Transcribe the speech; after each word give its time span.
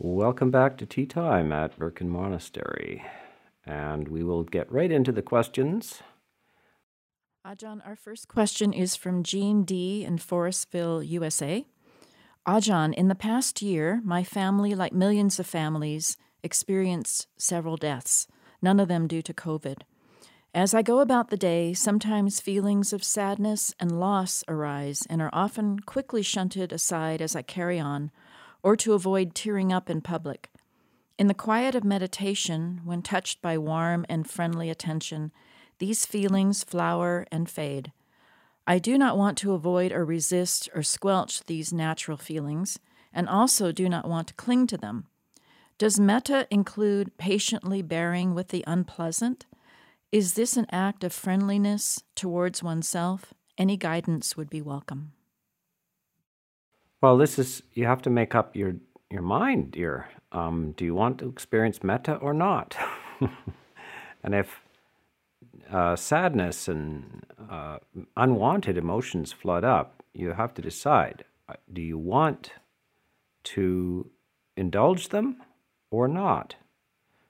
Welcome 0.00 0.52
back 0.52 0.76
to 0.76 0.86
Tea 0.86 1.06
Time 1.06 1.50
at 1.50 1.76
Birken 1.76 2.06
Monastery. 2.06 3.02
And 3.66 4.06
we 4.06 4.22
will 4.22 4.44
get 4.44 4.70
right 4.70 4.92
into 4.92 5.10
the 5.10 5.22
questions. 5.22 6.02
Ah, 7.44 7.54
Ajahn, 7.56 7.84
our 7.84 7.96
first 7.96 8.28
question 8.28 8.72
is 8.72 8.94
from 8.94 9.24
Jean 9.24 9.64
D. 9.64 10.04
in 10.04 10.18
Forestville, 10.18 11.04
USA. 11.04 11.66
Ajahn, 12.46 12.90
ah, 12.92 12.96
in 12.96 13.08
the 13.08 13.16
past 13.16 13.60
year, 13.60 14.00
my 14.04 14.22
family, 14.22 14.72
like 14.72 14.92
millions 14.92 15.40
of 15.40 15.48
families, 15.48 16.16
experienced 16.44 17.26
several 17.36 17.76
deaths, 17.76 18.28
none 18.62 18.78
of 18.78 18.86
them 18.86 19.08
due 19.08 19.22
to 19.22 19.34
COVID. 19.34 19.78
As 20.54 20.74
I 20.74 20.82
go 20.82 21.00
about 21.00 21.30
the 21.30 21.36
day, 21.36 21.74
sometimes 21.74 22.38
feelings 22.38 22.92
of 22.92 23.02
sadness 23.02 23.74
and 23.80 23.98
loss 23.98 24.44
arise 24.46 25.04
and 25.10 25.20
are 25.20 25.30
often 25.32 25.80
quickly 25.80 26.22
shunted 26.22 26.72
aside 26.72 27.20
as 27.20 27.34
I 27.34 27.42
carry 27.42 27.80
on, 27.80 28.12
or 28.62 28.76
to 28.76 28.94
avoid 28.94 29.34
tearing 29.34 29.72
up 29.72 29.88
in 29.88 30.00
public. 30.00 30.50
In 31.18 31.26
the 31.26 31.34
quiet 31.34 31.74
of 31.74 31.84
meditation, 31.84 32.80
when 32.84 33.02
touched 33.02 33.42
by 33.42 33.58
warm 33.58 34.06
and 34.08 34.28
friendly 34.28 34.70
attention, 34.70 35.32
these 35.78 36.06
feelings 36.06 36.64
flower 36.64 37.26
and 37.32 37.48
fade. 37.48 37.92
I 38.66 38.78
do 38.78 38.98
not 38.98 39.16
want 39.16 39.38
to 39.38 39.52
avoid 39.52 39.92
or 39.92 40.04
resist 40.04 40.68
or 40.74 40.82
squelch 40.82 41.44
these 41.44 41.72
natural 41.72 42.18
feelings, 42.18 42.78
and 43.12 43.28
also 43.28 43.72
do 43.72 43.88
not 43.88 44.08
want 44.08 44.28
to 44.28 44.34
cling 44.34 44.66
to 44.68 44.76
them. 44.76 45.06
Does 45.78 45.98
metta 45.98 46.46
include 46.50 47.16
patiently 47.18 47.82
bearing 47.82 48.34
with 48.34 48.48
the 48.48 48.64
unpleasant? 48.66 49.46
Is 50.12 50.34
this 50.34 50.56
an 50.56 50.66
act 50.70 51.04
of 51.04 51.12
friendliness 51.12 52.02
towards 52.14 52.62
oneself? 52.62 53.32
Any 53.56 53.76
guidance 53.76 54.36
would 54.36 54.50
be 54.50 54.60
welcome. 54.60 55.12
Well, 57.00 57.16
this 57.16 57.38
is, 57.38 57.62
you 57.74 57.86
have 57.86 58.02
to 58.02 58.10
make 58.10 58.34
up 58.34 58.56
your, 58.56 58.74
your 59.08 59.22
mind, 59.22 59.70
dear. 59.70 60.08
Um, 60.32 60.72
do 60.76 60.84
you 60.84 60.96
want 60.96 61.18
to 61.18 61.28
experience 61.28 61.84
metta 61.84 62.16
or 62.16 62.34
not? 62.34 62.76
and 64.24 64.34
if 64.34 64.60
uh, 65.70 65.94
sadness 65.94 66.66
and 66.66 67.24
uh, 67.48 67.78
unwanted 68.16 68.76
emotions 68.76 69.32
flood 69.32 69.62
up, 69.62 70.02
you 70.12 70.32
have 70.32 70.54
to 70.54 70.62
decide 70.62 71.24
uh, 71.48 71.54
do 71.72 71.80
you 71.80 71.96
want 71.96 72.52
to 73.44 74.10
indulge 74.56 75.10
them 75.10 75.36
or 75.90 76.08
not? 76.08 76.56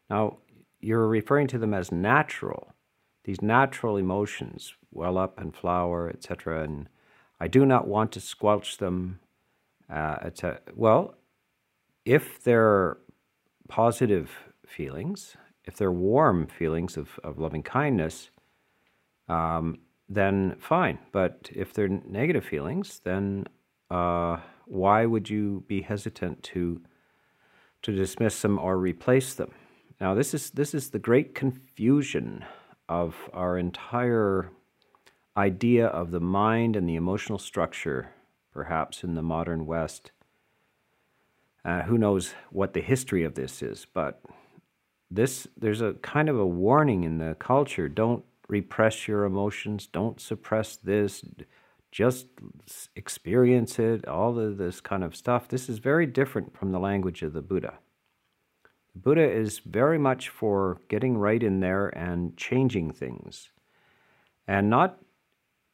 Now, 0.08 0.38
you're 0.80 1.06
referring 1.06 1.46
to 1.48 1.58
them 1.58 1.74
as 1.74 1.92
natural, 1.92 2.72
these 3.24 3.42
natural 3.42 3.98
emotions 3.98 4.72
well 4.92 5.18
up 5.18 5.38
and 5.38 5.54
flower, 5.54 6.08
etc. 6.08 6.64
And 6.64 6.88
I 7.38 7.48
do 7.48 7.66
not 7.66 7.86
want 7.86 8.12
to 8.12 8.20
squelch 8.20 8.78
them 8.78 9.20
uh, 9.90 10.30
a, 10.42 10.58
well, 10.74 11.14
if 12.04 12.42
they're 12.42 12.98
positive 13.68 14.30
feelings, 14.66 15.36
if 15.64 15.76
they're 15.76 15.92
warm 15.92 16.46
feelings 16.46 16.96
of, 16.96 17.18
of 17.22 17.38
loving 17.38 17.62
kindness, 17.62 18.30
um, 19.28 19.78
then 20.08 20.56
fine. 20.58 20.98
But 21.12 21.50
if 21.54 21.72
they're 21.72 21.88
negative 21.88 22.44
feelings, 22.44 23.00
then 23.04 23.46
uh, 23.90 24.38
why 24.66 25.06
would 25.06 25.28
you 25.28 25.64
be 25.66 25.82
hesitant 25.82 26.42
to 26.44 26.80
to 27.80 27.94
dismiss 27.94 28.42
them 28.42 28.58
or 28.58 28.76
replace 28.76 29.34
them? 29.34 29.52
Now, 30.00 30.14
this 30.14 30.34
is 30.34 30.50
this 30.50 30.74
is 30.74 30.90
the 30.90 30.98
great 30.98 31.34
confusion 31.34 32.44
of 32.88 33.14
our 33.32 33.58
entire 33.58 34.50
idea 35.36 35.86
of 35.86 36.10
the 36.10 36.20
mind 36.20 36.74
and 36.74 36.88
the 36.88 36.96
emotional 36.96 37.38
structure 37.38 38.10
perhaps 38.58 39.04
in 39.04 39.14
the 39.14 39.22
modern 39.22 39.66
West. 39.66 40.10
Uh, 41.64 41.82
who 41.82 41.96
knows 41.96 42.34
what 42.50 42.72
the 42.72 42.80
history 42.80 43.22
of 43.22 43.36
this 43.36 43.62
is, 43.62 43.86
but 43.94 44.20
this 45.12 45.46
there's 45.56 45.80
a 45.80 45.92
kind 46.02 46.28
of 46.28 46.36
a 46.36 46.44
warning 46.44 47.04
in 47.04 47.18
the 47.18 47.36
culture. 47.38 47.88
Don't 47.88 48.24
repress 48.48 49.06
your 49.06 49.22
emotions. 49.22 49.86
Don't 49.86 50.20
suppress 50.20 50.74
this. 50.74 51.24
Just 51.92 52.26
experience 52.96 53.78
it. 53.78 54.08
All 54.08 54.36
of 54.40 54.58
this 54.58 54.80
kind 54.80 55.04
of 55.04 55.14
stuff. 55.14 55.46
This 55.46 55.68
is 55.68 55.78
very 55.78 56.06
different 56.06 56.58
from 56.58 56.72
the 56.72 56.80
language 56.80 57.22
of 57.22 57.34
the 57.34 57.42
Buddha. 57.42 57.74
The 58.94 58.98
Buddha 58.98 59.30
is 59.30 59.60
very 59.60 59.98
much 59.98 60.30
for 60.30 60.80
getting 60.88 61.16
right 61.16 61.44
in 61.44 61.60
there 61.60 61.86
and 61.96 62.36
changing 62.36 62.90
things, 62.90 63.50
and 64.48 64.68
not 64.68 64.98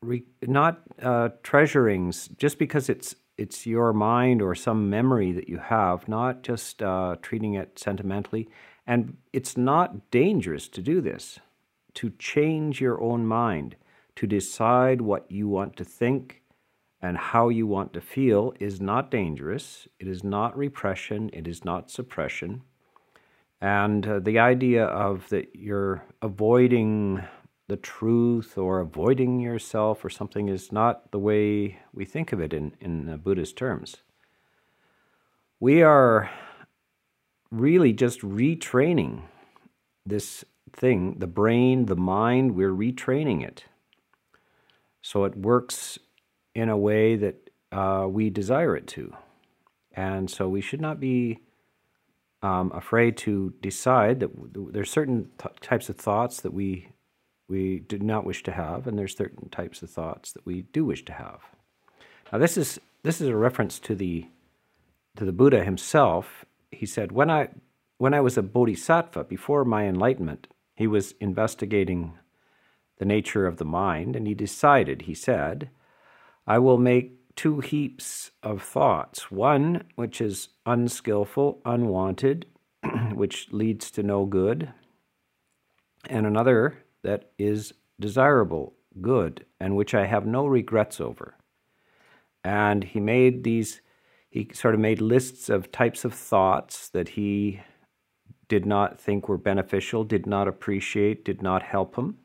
re, 0.04 0.24
not 0.42 0.82
uh, 1.02 1.30
treasuring 1.42 2.12
just 2.36 2.58
because 2.58 2.88
it's 2.88 3.16
it's 3.36 3.66
your 3.66 3.92
mind 3.92 4.40
or 4.40 4.54
some 4.54 4.88
memory 4.88 5.32
that 5.32 5.48
you 5.48 5.58
have, 5.58 6.06
not 6.06 6.42
just 6.42 6.82
uh, 6.82 7.16
treating 7.20 7.54
it 7.54 7.78
sentimentally. 7.78 8.48
And 8.86 9.16
it's 9.32 9.56
not 9.56 10.10
dangerous 10.10 10.68
to 10.68 10.82
do 10.82 11.00
this, 11.00 11.40
to 11.94 12.10
change 12.18 12.80
your 12.80 13.00
own 13.02 13.26
mind, 13.26 13.76
to 14.16 14.26
decide 14.26 15.00
what 15.00 15.30
you 15.30 15.48
want 15.48 15.76
to 15.76 15.84
think 15.84 16.42
and 17.00 17.18
how 17.18 17.48
you 17.48 17.66
want 17.66 17.92
to 17.92 18.00
feel 18.00 18.54
is 18.60 18.80
not 18.80 19.10
dangerous. 19.10 19.88
It 19.98 20.06
is 20.06 20.22
not 20.22 20.56
repression. 20.56 21.28
It 21.32 21.48
is 21.48 21.64
not 21.64 21.90
suppression. 21.90 22.62
And 23.60 24.06
uh, 24.06 24.20
the 24.20 24.38
idea 24.38 24.84
of 24.84 25.28
that 25.30 25.54
you're 25.54 26.04
avoiding 26.22 27.22
the 27.66 27.76
truth 27.76 28.58
or 28.58 28.80
avoiding 28.80 29.40
yourself 29.40 30.04
or 30.04 30.10
something 30.10 30.48
is 30.48 30.70
not 30.70 31.10
the 31.12 31.18
way 31.18 31.78
we 31.92 32.04
think 32.04 32.32
of 32.32 32.40
it 32.40 32.52
in, 32.52 32.74
in 32.80 33.16
Buddhist 33.18 33.56
terms. 33.56 33.96
We 35.60 35.82
are 35.82 36.30
really 37.50 37.92
just 37.92 38.20
retraining 38.20 39.22
this 40.04 40.44
thing, 40.72 41.18
the 41.18 41.26
brain, 41.26 41.86
the 41.86 41.96
mind, 41.96 42.54
we're 42.54 42.72
retraining 42.72 43.42
it. 43.42 43.64
So 45.00 45.24
it 45.24 45.36
works 45.36 45.98
in 46.54 46.68
a 46.68 46.76
way 46.76 47.16
that 47.16 47.50
uh, 47.72 48.06
we 48.08 48.30
desire 48.30 48.76
it 48.76 48.86
to. 48.88 49.14
And 49.92 50.30
so 50.30 50.48
we 50.48 50.60
should 50.60 50.80
not 50.80 51.00
be 51.00 51.40
um, 52.42 52.72
afraid 52.74 53.16
to 53.18 53.54
decide 53.62 54.20
that 54.20 54.30
there's 54.72 54.90
certain 54.90 55.30
t- 55.38 55.48
types 55.60 55.88
of 55.88 55.96
thoughts 55.96 56.40
that 56.42 56.52
we 56.52 56.88
we 57.48 57.80
do 57.80 57.98
not 57.98 58.24
wish 58.24 58.42
to 58.44 58.52
have, 58.52 58.86
and 58.86 58.98
there's 58.98 59.16
certain 59.16 59.48
types 59.50 59.82
of 59.82 59.90
thoughts 59.90 60.32
that 60.32 60.46
we 60.46 60.62
do 60.62 60.84
wish 60.84 61.04
to 61.04 61.12
have. 61.12 61.40
Now, 62.32 62.38
this 62.38 62.56
is 62.56 62.80
this 63.02 63.20
is 63.20 63.28
a 63.28 63.36
reference 63.36 63.78
to 63.80 63.94
the 63.94 64.26
to 65.16 65.24
the 65.24 65.32
Buddha 65.32 65.62
himself. 65.62 66.44
He 66.70 66.86
said, 66.86 67.12
"When 67.12 67.30
I 67.30 67.48
when 67.98 68.14
I 68.14 68.20
was 68.20 68.38
a 68.38 68.42
bodhisattva 68.42 69.24
before 69.24 69.64
my 69.64 69.84
enlightenment, 69.86 70.48
he 70.74 70.86
was 70.86 71.12
investigating 71.20 72.14
the 72.98 73.04
nature 73.04 73.46
of 73.46 73.58
the 73.58 73.64
mind, 73.64 74.16
and 74.16 74.26
he 74.26 74.34
decided. 74.34 75.02
He 75.02 75.14
said, 75.14 75.70
I 76.46 76.58
will 76.58 76.78
make." 76.78 77.20
Two 77.36 77.58
heaps 77.58 78.30
of 78.44 78.62
thoughts. 78.62 79.28
One, 79.28 79.82
which 79.96 80.20
is 80.20 80.50
unskillful, 80.66 81.60
unwanted, 81.64 82.46
which 83.12 83.52
leads 83.52 83.90
to 83.90 84.04
no 84.04 84.24
good, 84.24 84.72
and 86.08 86.28
another 86.28 86.83
that 87.04 87.30
is 87.38 87.72
desirable, 88.00 88.74
good, 89.00 89.46
and 89.60 89.76
which 89.76 89.94
I 89.94 90.06
have 90.06 90.26
no 90.26 90.46
regrets 90.46 91.00
over. 91.00 91.36
And 92.42 92.84
he 92.84 93.00
made 93.00 93.44
these, 93.44 93.80
he 94.28 94.50
sort 94.52 94.74
of 94.74 94.80
made 94.80 95.00
lists 95.00 95.48
of 95.48 95.70
types 95.70 96.04
of 96.04 96.12
thoughts 96.12 96.88
that 96.88 97.10
he 97.10 97.60
did 98.48 98.66
not 98.66 99.00
think 99.00 99.28
were 99.28 99.38
beneficial, 99.38 100.04
did 100.04 100.26
not 100.26 100.48
appreciate, 100.48 101.24
did 101.24 101.40
not 101.40 101.62
help 101.62 101.96
him, 101.96 102.18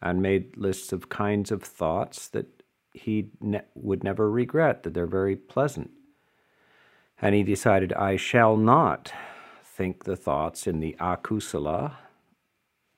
and 0.00 0.22
made 0.22 0.56
lists 0.56 0.92
of 0.92 1.08
kinds 1.08 1.50
of 1.50 1.62
thoughts 1.62 2.28
that 2.28 2.62
he 2.92 3.30
ne- 3.40 3.62
would 3.74 4.04
never 4.04 4.30
regret, 4.30 4.82
that 4.82 4.94
they're 4.94 5.06
very 5.06 5.36
pleasant. 5.36 5.90
And 7.20 7.34
he 7.34 7.42
decided, 7.42 7.92
I 7.92 8.16
shall 8.16 8.56
not 8.56 9.12
think 9.64 10.04
the 10.04 10.16
thoughts 10.16 10.66
in 10.66 10.80
the 10.80 10.96
akusala, 11.00 11.94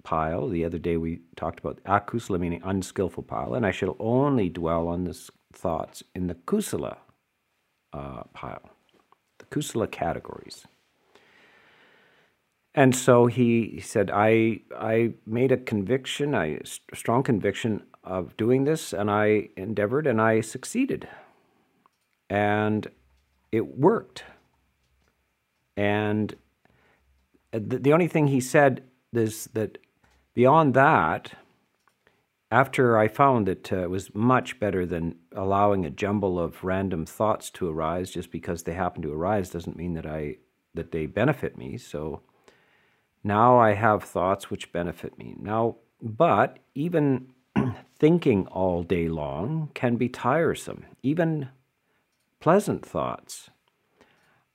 pile. 0.04 0.48
The 0.48 0.64
other 0.64 0.78
day 0.78 0.96
we 0.96 1.20
talked 1.36 1.60
about 1.60 1.82
akusala 1.84 2.38
meaning 2.38 2.62
unskillful 2.64 3.24
pile, 3.24 3.54
and 3.54 3.66
I 3.66 3.70
shall 3.70 3.96
only 3.98 4.48
dwell 4.48 4.88
on 4.88 5.04
the 5.04 5.18
thoughts 5.52 6.02
in 6.14 6.26
the 6.26 6.34
kusala 6.34 6.98
uh, 7.92 8.22
pile, 8.32 8.70
the 9.38 9.44
kusala 9.46 9.90
categories. 9.90 10.66
And 12.74 12.94
so 12.94 13.26
he 13.26 13.80
said, 13.80 14.10
I, 14.12 14.60
I 14.78 15.14
made 15.26 15.50
a 15.50 15.56
conviction, 15.56 16.34
a 16.34 16.60
strong 16.94 17.24
conviction 17.24 17.82
of 18.04 18.36
doing 18.36 18.64
this, 18.64 18.92
and 18.92 19.10
I 19.10 19.48
endeavored 19.56 20.06
and 20.06 20.20
I 20.20 20.42
succeeded. 20.42 21.08
And 22.30 22.86
it 23.50 23.78
worked. 23.78 24.22
And 25.76 26.36
the, 27.50 27.78
the 27.78 27.92
only 27.92 28.06
thing 28.06 28.28
he 28.28 28.40
said 28.40 28.84
is 29.12 29.48
that 29.54 29.78
Beyond 30.38 30.74
that, 30.74 31.32
after 32.48 32.96
I 32.96 33.08
found 33.08 33.48
that 33.48 33.72
it 33.72 33.86
uh, 33.86 33.88
was 33.88 34.14
much 34.14 34.60
better 34.60 34.86
than 34.86 35.16
allowing 35.34 35.84
a 35.84 35.90
jumble 35.90 36.38
of 36.38 36.62
random 36.62 37.06
thoughts 37.06 37.50
to 37.50 37.68
arise 37.68 38.12
just 38.12 38.30
because 38.30 38.62
they 38.62 38.74
happen 38.74 39.02
to 39.02 39.12
arise 39.12 39.50
doesn't 39.50 39.76
mean 39.76 39.94
that 39.94 40.06
I 40.06 40.36
that 40.74 40.92
they 40.92 41.06
benefit 41.06 41.58
me. 41.58 41.76
So 41.76 42.22
now 43.24 43.58
I 43.58 43.72
have 43.72 44.04
thoughts 44.04 44.48
which 44.48 44.70
benefit 44.70 45.18
me. 45.18 45.34
Now, 45.40 45.78
but 46.00 46.60
even 46.72 47.32
thinking 47.98 48.46
all 48.46 48.84
day 48.84 49.08
long 49.08 49.72
can 49.74 49.96
be 49.96 50.08
tiresome, 50.08 50.84
even 51.02 51.48
pleasant 52.38 52.86
thoughts. 52.86 53.50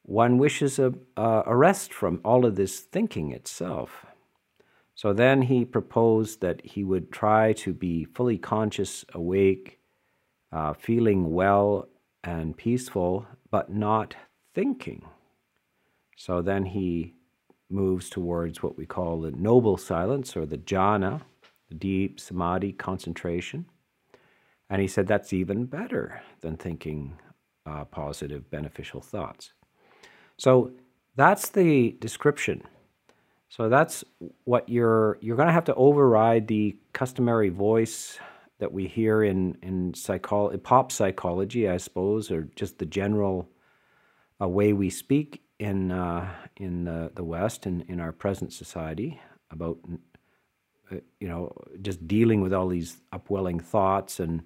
One 0.03 0.38
wishes 0.38 0.79
a, 0.79 0.94
a 1.18 1.57
rest 1.57 1.94
from 1.94 2.21
all 2.24 2.45
of 2.45 2.56
this 2.56 2.79
thinking 2.79 3.33
itself. 3.33 4.06
So 4.95 5.12
then 5.13 5.42
he 5.42 5.66
proposed 5.66 6.42
that 6.42 6.63
he 6.63 6.84
would 6.84 7.12
try 7.12 7.54
to 7.54 7.74
be 7.74 8.06
fully 8.06 8.38
conscious, 8.38 9.04
awake, 9.13 9.80
uh, 10.51 10.74
feeling 10.74 11.34
well 11.34 11.88
and 12.24 12.56
peaceful, 12.56 13.25
but 13.50 13.72
not 13.72 14.16
thinking. 14.54 15.06
So 16.16 16.42
then 16.42 16.66
he 16.66 17.16
moves 17.69 18.10
towards 18.10 18.62
what 18.62 18.78
we 18.78 18.86
call 18.86 19.22
the 19.22 19.31
noble 19.31 19.78
silence 19.78 20.38
or 20.38 20.45
the 20.45 20.60
jhana, 20.60 21.22
the 21.69 21.75
deep 21.75 22.19
samadhi 22.19 22.72
concentration. 22.72 23.66
And 24.69 24.81
he 24.81 24.88
said 24.88 25.07
that's 25.07 25.34
even 25.34 25.66
better 25.66 26.22
than 26.42 26.56
thinking 26.56 27.18
uh, 27.66 27.86
positive, 27.86 28.50
beneficial 28.50 29.01
thoughts. 29.01 29.54
So 30.38 30.72
that's 31.16 31.50
the 31.50 31.96
description. 32.00 32.63
So 33.55 33.69
that's 33.69 34.03
what 34.45 34.67
you're 34.67 35.19
you're 35.21 35.35
going 35.35 35.47
to 35.47 35.53
have 35.53 35.65
to 35.65 35.75
override 35.75 36.47
the 36.47 36.75
customary 36.91 37.50
voice 37.50 38.17
that 38.57 38.73
we 38.73 38.88
hear 38.88 39.23
in 39.23 39.55
in 39.61 39.94
pop 40.63 40.91
psychology, 40.91 41.69
I 41.69 41.77
suppose, 41.77 42.31
or 42.31 42.50
just 42.55 42.79
the 42.79 42.88
general 42.88 43.47
uh, 44.41 44.47
way 44.47 44.73
we 44.73 44.89
speak 44.89 45.44
in 45.59 45.91
uh, 45.91 46.33
in 46.57 46.85
the, 46.85 47.11
the 47.13 47.23
West 47.23 47.67
and 47.67 47.83
in 47.83 48.00
our 48.00 48.11
present 48.11 48.53
society 48.53 49.21
about 49.51 49.77
uh, 50.91 50.95
you 51.19 51.27
know 51.27 51.53
just 51.83 52.07
dealing 52.07 52.41
with 52.41 52.55
all 52.55 52.67
these 52.67 53.01
upwelling 53.11 53.59
thoughts 53.59 54.19
and 54.19 54.41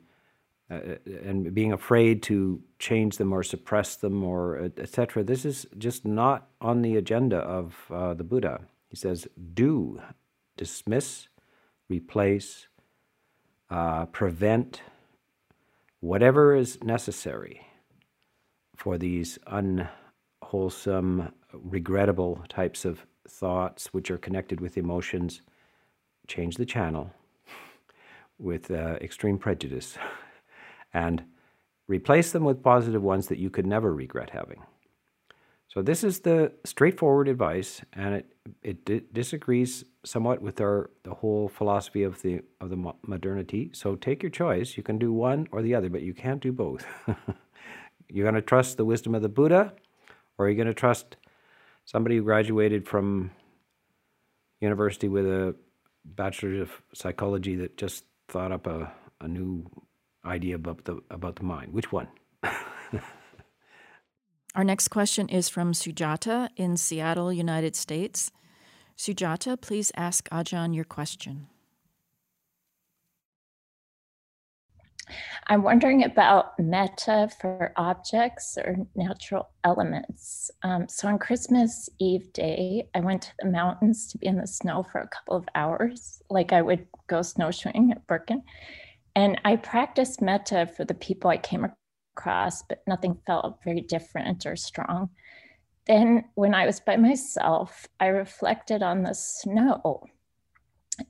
uh, 0.69 0.97
and 1.23 1.53
being 1.53 1.71
afraid 1.71 2.23
to 2.23 2.61
change 2.77 3.15
them 3.15 3.31
or 3.31 3.41
suppress 3.41 3.95
them 3.95 4.21
or 4.21 4.69
etc. 4.77 5.23
This 5.23 5.45
is 5.45 5.65
just 5.77 6.03
not 6.03 6.49
on 6.59 6.81
the 6.81 6.97
agenda 6.97 7.37
of 7.37 7.73
uh, 7.89 8.13
the 8.13 8.25
Buddha. 8.25 8.67
He 8.89 8.95
says, 8.95 9.27
"Do 9.53 10.01
dismiss, 10.57 11.27
replace, 11.87 12.67
uh, 13.69 14.05
prevent 14.07 14.81
whatever 15.99 16.55
is 16.55 16.83
necessary 16.83 17.65
for 18.75 18.97
these 18.97 19.39
unwholesome, 19.47 21.31
regrettable 21.53 22.43
types 22.49 22.85
of 22.85 23.05
thoughts 23.27 23.93
which 23.93 24.11
are 24.11 24.17
connected 24.17 24.61
with 24.61 24.77
emotions. 24.77 25.41
Change 26.27 26.57
the 26.57 26.65
channel 26.65 27.11
with 28.39 28.69
uh, 28.69 28.97
extreme 29.01 29.37
prejudice 29.37 29.97
and 30.93 31.23
replace 31.87 32.31
them 32.31 32.43
with 32.43 32.63
positive 32.63 33.01
ones 33.01 33.27
that 33.27 33.39
you 33.39 33.49
could 33.49 33.65
never 33.65 33.93
regret 33.93 34.29
having. 34.29 34.61
So 35.69 35.81
this 35.81 36.03
is 36.03 36.21
the 36.21 36.53
straightforward 36.63 37.27
advice, 37.27 37.81
and 37.93 38.15
it 38.15 38.25
it 38.63 38.85
di- 38.85 39.01
disagrees 39.11 39.83
somewhat 40.05 40.41
with 40.41 40.61
our 40.61 40.89
the 41.03 41.13
whole 41.13 41.49
philosophy 41.49 42.03
of 42.03 42.21
the 42.21 42.41
of 42.61 42.69
the 42.69 42.93
modernity. 43.05 43.71
So 43.73 43.95
take 43.95 44.23
your 44.23 44.29
choice. 44.29 44.77
You 44.77 44.83
can 44.83 44.97
do 44.97 45.11
one 45.11 45.47
or 45.51 45.61
the 45.61 45.75
other, 45.75 45.89
but 45.89 46.01
you 46.01 46.13
can't 46.13 46.41
do 46.41 46.53
both. 46.53 46.85
you're 48.09 48.23
going 48.23 48.35
to 48.35 48.41
trust 48.41 48.77
the 48.77 48.85
wisdom 48.85 49.13
of 49.13 49.21
the 49.21 49.29
Buddha, 49.29 49.73
or 50.37 50.45
are 50.45 50.49
you 50.49 50.55
going 50.55 50.67
to 50.67 50.73
trust 50.73 51.17
somebody 51.85 52.17
who 52.17 52.23
graduated 52.23 52.87
from 52.87 53.31
university 54.61 55.09
with 55.09 55.25
a 55.25 55.53
bachelor 56.05 56.61
of 56.61 56.71
psychology 56.93 57.55
that 57.55 57.75
just 57.75 58.05
thought 58.29 58.53
up 58.53 58.67
a, 58.67 58.91
a 59.19 59.27
new 59.27 59.69
idea 60.25 60.55
about 60.55 60.85
the 60.85 61.01
about 61.09 61.35
the 61.35 61.43
mind? 61.43 61.73
Which 61.73 61.91
one? 61.91 62.07
Our 64.57 64.63
next 64.63 64.87
question 64.87 65.29
is 65.29 65.49
from 65.49 65.71
Sujata 65.71 66.49
in 66.55 66.77
Seattle, 66.77 67.31
United 67.31 67.75
States. 67.75 68.31
Sujata, 68.97 69.61
please 69.61 69.91
ask 69.95 70.27
Ajahn 70.29 70.73
your 70.73 70.83
question. 70.83 71.45
I'm 75.45 75.61
wondering 75.61 76.03
about 76.03 76.57
metta 76.57 77.29
for 77.39 77.71
objects 77.75 78.57
or 78.57 78.77
natural 78.95 79.47
elements. 79.63 80.49
Um, 80.63 80.89
so 80.89 81.07
on 81.07 81.19
Christmas 81.19 81.87
Eve 81.99 82.33
day, 82.33 82.89
I 82.95 83.01
went 83.01 83.21
to 83.21 83.33
the 83.39 83.51
mountains 83.51 84.07
to 84.07 84.17
be 84.17 84.25
in 84.25 84.37
the 84.37 84.47
snow 84.47 84.83
for 84.91 85.01
a 85.01 85.07
couple 85.07 85.35
of 85.35 85.47
hours, 85.53 86.19
like 86.31 86.51
I 86.51 86.63
would 86.63 86.87
go 87.05 87.21
snowshoeing 87.21 87.91
at 87.91 88.07
Birken. 88.07 88.41
And 89.15 89.39
I 89.45 89.57
practiced 89.57 90.19
metta 90.19 90.67
for 90.75 90.83
the 90.83 90.95
people 90.95 91.29
I 91.29 91.37
came 91.37 91.63
across, 92.17 92.63
but 92.63 92.81
nothing 92.87 93.17
felt 93.25 93.63
very 93.63 93.81
different 93.81 94.45
or 94.45 94.55
strong. 94.55 95.09
Then, 95.85 96.25
when 96.35 96.53
I 96.53 96.65
was 96.65 96.79
by 96.79 96.97
myself, 96.97 97.87
I 97.99 98.07
reflected 98.07 98.83
on 98.83 99.03
the 99.03 99.13
snow 99.13 100.03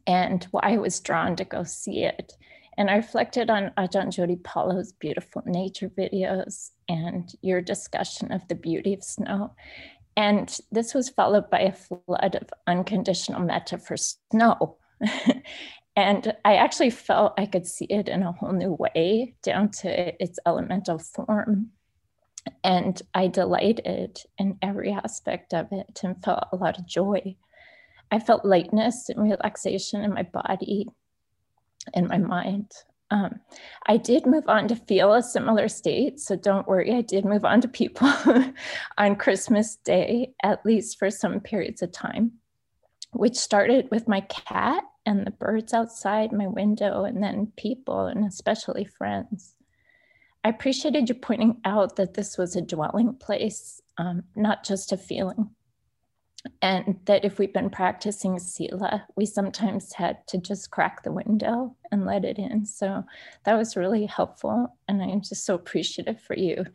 and 0.06 0.44
why 0.51 0.62
I 0.63 0.77
was 0.77 1.00
drawn 1.00 1.36
to 1.38 1.45
go 1.45 1.63
see 1.63 2.04
it. 2.04 2.33
And 2.77 2.92
I 2.92 2.98
reflected 2.98 3.50
on 3.50 3.71
Ajahn 3.77 4.12
Jotipalo's 4.13 4.92
beautiful 4.92 5.42
nature 5.45 5.89
videos 5.89 6.71
and 6.88 7.33
your 7.42 7.59
discussion 7.59 8.31
of 8.31 8.48
the 8.48 8.56
beauty 8.56 8.94
of 8.94 9.04
snow. 9.04 9.56
And 10.15 10.56
this 10.71 10.94
was 10.94 11.09
followed 11.09 11.50
by 11.50 11.62
a 11.62 11.71
flood 11.71 12.36
of 12.39 12.50
unconditional 12.68 13.42
metta 13.42 13.80
for 13.80 13.98
snow. 13.98 14.77
And 15.97 16.31
I 16.45 16.57
actually 16.57 16.91
felt 16.91 17.33
I 17.39 17.47
could 17.47 17.65
see 17.65 17.85
it 17.85 18.07
in 18.07 18.21
a 18.21 18.31
whole 18.31 18.53
new 18.53 18.73
way 18.73 19.33
down 19.41 19.69
to 19.81 20.23
its 20.23 20.38
elemental 20.45 20.99
form. 20.99 21.71
And 22.63 23.01
I 23.15 23.27
delighted 23.27 24.19
in 24.38 24.59
every 24.61 24.94
aspect 24.94 25.55
of 25.55 25.67
it 25.71 25.99
and 26.03 26.23
felt 26.23 26.44
a 26.53 26.55
lot 26.55 26.77
of 26.77 26.85
joy. 26.85 27.35
I 28.11 28.19
felt 28.19 28.45
lightness 28.45 29.09
and 29.09 29.23
relaxation 29.23 30.03
in 30.03 30.13
my 30.13 30.21
body 30.21 30.85
and 31.95 32.07
my 32.07 32.19
mind. 32.19 32.71
Um, 33.09 33.39
I 33.88 33.97
did 33.97 34.27
move 34.27 34.47
on 34.47 34.67
to 34.67 34.75
feel 34.75 35.13
a 35.13 35.23
similar 35.23 35.67
state. 35.67 36.19
So 36.19 36.35
don't 36.35 36.67
worry, 36.67 36.94
I 36.94 37.01
did 37.01 37.25
move 37.25 37.44
on 37.44 37.59
to 37.61 37.67
people 37.67 38.13
on 38.99 39.15
Christmas 39.15 39.77
Day, 39.77 40.33
at 40.44 40.63
least 40.63 40.99
for 40.99 41.09
some 41.09 41.39
periods 41.39 41.81
of 41.81 41.91
time, 41.91 42.33
which 43.13 43.35
started 43.35 43.87
with 43.89 44.07
my 44.07 44.21
cat 44.21 44.83
and 45.07 45.26
the 45.26 45.31
birds 45.31 45.73
outside 45.73 46.31
my 46.31 46.45
window, 46.45 47.06
and 47.06 47.23
then 47.23 47.54
people, 47.57 48.06
and 48.06 48.26
especially 48.26 48.83
friends. 48.83 49.56
I 50.44 50.49
appreciated 50.49 51.09
you 51.09 51.16
pointing 51.16 51.61
out 51.66 51.95
that 51.95 52.14
this 52.14 52.37
was 52.37 52.56
a 52.56 52.61
dwelling 52.61 53.16
place, 53.16 53.81
um, 53.97 54.23
not 54.35 54.64
just 54.64 54.92
a 54.92 54.97
feeling. 54.97 55.49
And 56.61 56.99
that 57.06 57.26
if 57.26 57.40
we've 57.40 57.54
been 57.54 57.69
practicing 57.69 58.37
Sila, 58.37 59.06
we 59.16 59.26
sometimes 59.26 59.94
had 59.94 60.26
to 60.28 60.37
just 60.37 60.71
crack 60.71 61.04
the 61.04 61.11
window 61.11 61.76
and 61.92 62.06
let 62.06 62.23
it 62.23 62.37
in. 62.37 62.66
So 62.66 63.04
that 63.45 63.56
was 63.56 63.76
really 63.76 64.06
helpful. 64.06 64.78
And 64.87 65.02
I'm 65.02 65.21
just 65.21 65.45
so 65.45 65.56
appreciative 65.56 66.21
for 66.21 66.37
you 66.37 66.66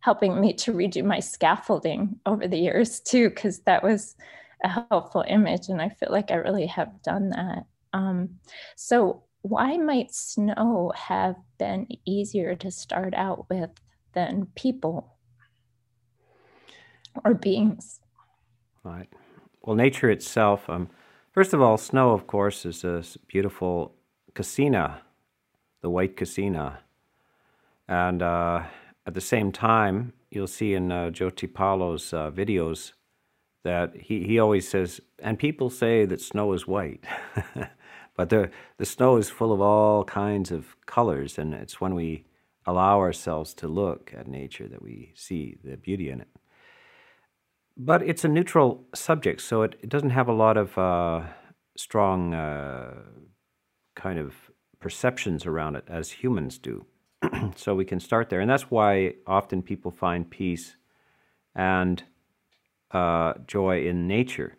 helping 0.00 0.40
me 0.40 0.52
to 0.52 0.72
redo 0.72 1.04
my 1.04 1.20
scaffolding 1.20 2.18
over 2.26 2.48
the 2.48 2.58
years, 2.58 3.00
too, 3.00 3.30
because 3.30 3.60
that 3.60 3.84
was 3.84 4.16
a 4.62 4.84
helpful 4.90 5.24
image. 5.26 5.68
And 5.68 5.80
I 5.80 5.88
feel 5.88 6.10
like 6.10 6.30
I 6.30 6.36
really 6.36 6.66
have 6.66 7.02
done 7.02 7.30
that. 7.30 7.64
Um, 7.92 8.38
so, 8.76 9.24
why 9.42 9.76
might 9.76 10.14
snow 10.14 10.92
have 10.94 11.34
been 11.58 11.88
easier 12.06 12.54
to 12.54 12.70
start 12.70 13.12
out 13.14 13.50
with 13.50 13.70
than 14.12 14.46
people 14.54 15.16
or 17.24 17.34
beings? 17.34 18.00
Right. 18.84 19.08
Well, 19.62 19.76
nature 19.76 20.10
itself, 20.10 20.68
um, 20.68 20.90
first 21.32 21.52
of 21.52 21.60
all, 21.60 21.76
snow, 21.76 22.12
of 22.12 22.26
course, 22.26 22.64
is 22.64 22.84
a 22.84 23.02
beautiful 23.26 23.94
kasina, 24.32 24.98
the 25.80 25.90
white 25.90 26.16
kasina. 26.16 26.78
And 27.88 28.22
uh, 28.22 28.62
at 29.06 29.14
the 29.14 29.20
same 29.20 29.50
time, 29.52 30.12
you'll 30.30 30.46
see 30.46 30.74
in 30.74 30.90
uh, 30.90 31.10
Jotipalo's 31.10 32.12
uh, 32.12 32.30
videos 32.30 32.92
that 33.64 33.94
he, 33.96 34.24
he 34.24 34.38
always 34.38 34.68
says, 34.68 35.00
and 35.18 35.38
people 35.38 35.70
say 35.70 36.04
that 36.04 36.20
snow 36.20 36.52
is 36.52 36.66
white. 36.66 37.04
but 38.16 38.28
the, 38.28 38.50
the 38.78 38.84
snow 38.84 39.16
is 39.16 39.30
full 39.30 39.52
of 39.52 39.60
all 39.60 40.04
kinds 40.04 40.50
of 40.50 40.76
colors, 40.86 41.38
and 41.38 41.54
it's 41.54 41.80
when 41.80 41.94
we 41.94 42.24
allow 42.66 42.98
ourselves 42.98 43.54
to 43.54 43.68
look 43.68 44.12
at 44.16 44.26
nature 44.26 44.68
that 44.68 44.82
we 44.82 45.12
see 45.14 45.56
the 45.64 45.76
beauty 45.76 46.10
in 46.10 46.20
it. 46.20 46.28
But 47.76 48.02
it's 48.02 48.24
a 48.24 48.28
neutral 48.28 48.84
subject, 48.94 49.40
so 49.40 49.62
it, 49.62 49.76
it 49.80 49.88
doesn't 49.88 50.10
have 50.10 50.28
a 50.28 50.32
lot 50.32 50.56
of 50.56 50.76
uh, 50.76 51.22
strong 51.76 52.34
uh, 52.34 52.94
kind 53.94 54.18
of 54.18 54.34
perceptions 54.80 55.46
around 55.46 55.76
it 55.76 55.84
as 55.88 56.10
humans 56.10 56.58
do. 56.58 56.84
so 57.56 57.74
we 57.74 57.84
can 57.84 58.00
start 58.00 58.28
there. 58.28 58.40
And 58.40 58.50
that's 58.50 58.70
why 58.70 59.14
often 59.26 59.62
people 59.62 59.90
find 59.90 60.28
peace 60.28 60.76
and 61.54 62.02
uh, 62.92 63.34
joy 63.46 63.86
in 63.86 64.06
nature. 64.06 64.56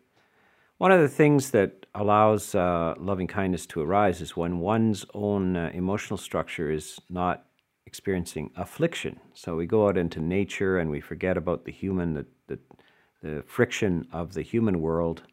One 0.78 0.92
of 0.92 1.02
the 1.02 1.10
things 1.10 1.52
that 1.52 1.86
allows 1.96 2.56
uh, 2.56 2.96
loving 2.98 3.28
kindness 3.28 3.66
to 3.68 3.82
arise 3.82 4.22
is 4.22 4.36
when 4.36 4.60
one's 4.60 5.06
own 5.14 5.56
uh, 5.56 5.72
emotional 5.74 6.18
structure 6.18 6.72
is 6.72 7.00
not 7.10 7.46
experiencing 7.86 8.50
affliction. 8.58 9.20
So 9.34 9.56
we 9.56 9.66
go 9.66 9.88
out 9.88 9.98
into 9.98 10.20
nature 10.20 10.80
and 10.80 10.90
we 10.90 11.00
forget 11.00 11.38
about 11.38 11.66
the 11.66 11.72
human, 11.72 12.16
the, 12.16 12.26
the, 12.48 12.60
the 13.22 13.44
friction 13.44 14.08
of 14.12 14.34
the 14.34 14.42
human 14.42 14.82
world. 14.82 15.24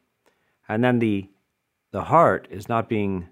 And 0.69 0.85
then 0.85 0.99
the, 0.99 1.29
the 1.91 2.05
heart 2.05 2.47
is 2.51 2.69
not 2.69 2.89
being 2.89 3.29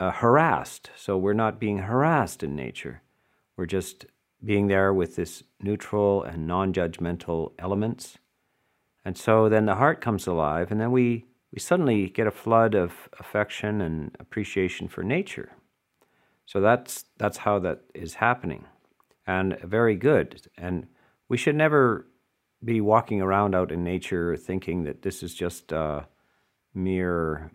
uh, 0.00 0.10
harassed. 0.10 0.90
So 0.96 1.16
we're 1.16 1.32
not 1.34 1.60
being 1.60 1.78
harassed 1.78 2.42
in 2.42 2.56
nature. 2.56 3.02
We're 3.56 3.66
just 3.66 4.06
being 4.44 4.66
there 4.66 4.92
with 4.92 5.16
this 5.16 5.44
neutral 5.60 6.22
and 6.22 6.46
non 6.46 6.72
judgmental 6.72 7.52
elements. 7.58 8.18
And 9.04 9.18
so 9.18 9.48
then 9.48 9.66
the 9.66 9.74
heart 9.74 10.00
comes 10.00 10.26
alive, 10.26 10.70
and 10.70 10.80
then 10.80 10.90
we, 10.90 11.26
we 11.52 11.58
suddenly 11.58 12.08
get 12.08 12.26
a 12.26 12.30
flood 12.30 12.74
of 12.74 13.08
affection 13.18 13.80
and 13.80 14.16
appreciation 14.18 14.88
for 14.88 15.02
nature. 15.02 15.52
So 16.46 16.60
that's, 16.60 17.04
that's 17.18 17.38
how 17.38 17.58
that 17.60 17.80
is 17.94 18.14
happening. 18.14 18.66
And 19.26 19.58
very 19.60 19.96
good. 19.96 20.40
And 20.56 20.86
we 21.28 21.36
should 21.36 21.56
never 21.56 22.06
be 22.62 22.80
walking 22.80 23.20
around 23.20 23.54
out 23.54 23.72
in 23.72 23.84
nature 23.84 24.36
thinking 24.36 24.84
that 24.84 25.02
this 25.02 25.22
is 25.22 25.34
just 25.34 25.72
uh, 25.72 26.02
mere 26.74 27.50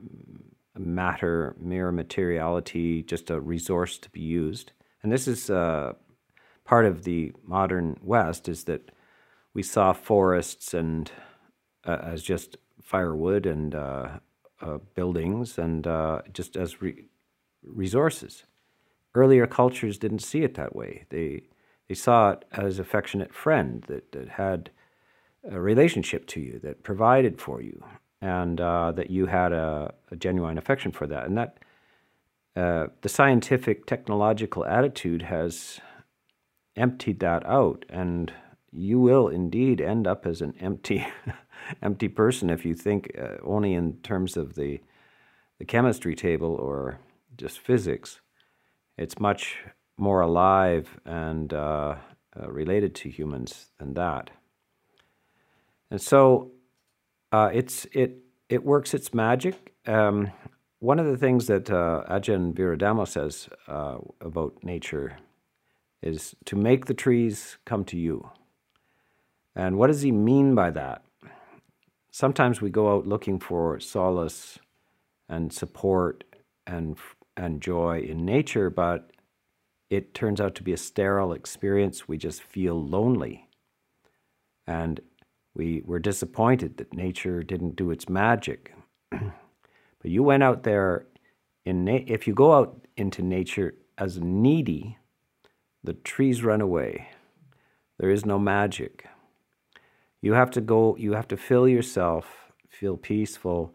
matter, 0.78 1.56
mere 1.60 1.92
materiality, 1.92 3.04
just 3.04 3.30
a 3.30 3.40
resource 3.40 3.98
to 4.00 4.10
be 4.10 4.22
used. 4.22 4.72
And 5.04 5.12
this 5.12 5.28
is 5.28 5.50
uh, 5.50 5.94
part 6.64 6.86
of 6.86 7.04
the 7.04 7.34
modern 7.44 8.00
West 8.02 8.48
is 8.48 8.66
that 8.66 8.92
we 9.54 9.64
saw 9.64 9.94
forests 9.94 10.74
and 10.74 11.12
as 11.86 12.24
just 12.24 12.58
firewood 12.82 13.46
and 13.46 13.76
uh, 13.76 14.10
uh 14.62 14.78
buildings 14.96 15.58
and 15.58 15.88
uh, 15.88 16.22
just 16.34 16.56
as 16.56 16.82
re- 16.82 17.06
resources. 17.64 18.44
Earlier 19.16 19.48
cultures 19.48 19.98
didn't 19.98 20.20
see 20.20 20.44
it 20.44 20.56
that 20.56 20.76
way. 20.76 21.06
They 21.10 21.44
they 21.88 21.96
saw 21.96 22.32
it 22.32 22.46
as 22.52 22.78
affectionate 22.78 23.34
friend 23.34 23.84
that, 23.88 24.12
that 24.12 24.30
had 24.30 24.70
a 25.50 25.60
relationship 25.60 26.28
to 26.28 26.40
you, 26.40 26.60
that 26.60 26.84
provided 26.84 27.42
for 27.42 27.62
you, 27.62 27.84
and 28.22 28.62
uh, 28.62 28.92
that 28.92 29.10
you 29.10 29.26
had 29.26 29.52
a, 29.52 29.94
a, 30.12 30.16
genuine 30.16 30.60
affection 30.60 30.92
for 30.92 31.08
that. 31.08 31.26
And 31.26 31.38
that 31.38 31.58
the 32.54 33.10
scientific 33.10 33.86
technological 33.88 34.66
attitude 34.66 35.24
has 35.24 35.80
emptied 36.76 37.20
that 37.20 37.46
out 37.46 37.86
and 37.90 38.32
you 38.72 39.00
will 39.00 39.28
indeed 39.28 39.82
end 39.82 40.08
up 40.08 40.26
as 40.26 40.42
an 40.42 40.54
empty 40.60 41.06
empty 41.82 42.08
person 42.08 42.50
if 42.50 42.66
you 42.66 42.74
think 42.74 43.12
uh, 43.20 43.36
only 43.44 43.74
in 43.74 43.94
terms 44.02 44.38
of 44.38 44.56
the 44.56 44.80
the 45.60 45.66
chemistry 45.66 46.16
table 46.16 46.56
or 46.56 47.00
just 47.38 47.60
physics 47.60 48.22
it's 48.98 49.20
much 49.20 49.58
more 49.98 50.22
alive 50.22 51.00
and 51.06 51.54
uh, 51.54 51.96
uh, 52.40 52.50
related 52.50 52.96
to 52.96 53.10
humans 53.10 53.68
than 53.78 53.94
that 53.94 54.30
and 55.92 56.02
so 56.02 56.52
uh, 57.32 57.50
it's 57.54 57.86
it 57.92 58.18
it 58.50 58.64
works 58.64 58.94
its 58.94 59.14
magic 59.14 59.74
um, 59.86 60.32
one 60.80 60.98
of 60.98 61.06
the 61.06 61.18
things 61.18 61.48
that 61.48 61.70
uh, 61.70 62.04
Ajahn 62.10 62.54
Viradhammo 62.54 63.08
says 63.08 63.50
uh, 63.68 63.98
about 64.22 64.64
nature 64.64 65.18
is 66.02 66.36
to 66.46 66.56
make 66.56 66.86
the 66.86 66.94
trees 66.94 67.58
come 67.66 67.84
to 67.86 67.98
you. 67.98 68.30
And 69.56 69.78
what 69.78 69.88
does 69.88 70.02
he 70.02 70.12
mean 70.12 70.56
by 70.56 70.70
that? 70.72 71.04
Sometimes 72.12 72.62
we 72.62 72.70
go 72.70 72.96
out 72.96 73.08
looking 73.08 73.40
for 73.40 73.80
solace 73.80 74.60
and 75.28 75.54
support 75.54 76.24
and 76.66 76.98
and 77.38 77.62
joy 77.62 78.02
in 78.02 78.26
nature, 78.26 78.70
but 78.70 79.12
it 79.90 80.14
turns 80.14 80.42
out 80.42 80.56
to 80.56 80.64
be 80.64 80.74
a 80.74 80.78
sterile 80.78 81.34
experience. 81.34 82.08
We 82.08 82.18
just 82.18 82.44
feel 82.44 82.84
lonely. 82.84 83.48
And 84.68 85.00
we 85.56 85.82
were 85.86 86.00
disappointed 86.00 86.78
that 86.78 86.94
nature 86.94 87.42
didn't 87.44 87.76
do 87.76 87.92
its 87.92 88.10
magic. 88.10 88.74
but 89.12 89.32
you 90.04 90.22
went 90.22 90.44
out 90.44 90.64
there 90.64 91.08
in 91.66 91.86
na- 91.86 92.06
if 92.08 92.28
you 92.28 92.34
go 92.34 92.54
out 92.54 92.86
into 92.98 93.22
nature 93.22 93.76
as 93.98 94.20
needy, 94.20 94.98
the 95.84 95.94
trees 95.94 96.44
run 96.44 96.62
away. 96.62 97.10
There 98.00 98.10
is 98.10 98.26
no 98.26 98.38
magic. 98.38 99.08
You 100.22 100.34
have 100.34 100.52
to 100.52 100.62
go, 100.62 100.96
you 100.98 101.14
have 101.14 101.28
to 101.30 101.38
fill 101.38 101.68
yourself, 101.68 102.52
feel 102.68 102.98
peaceful. 102.98 103.74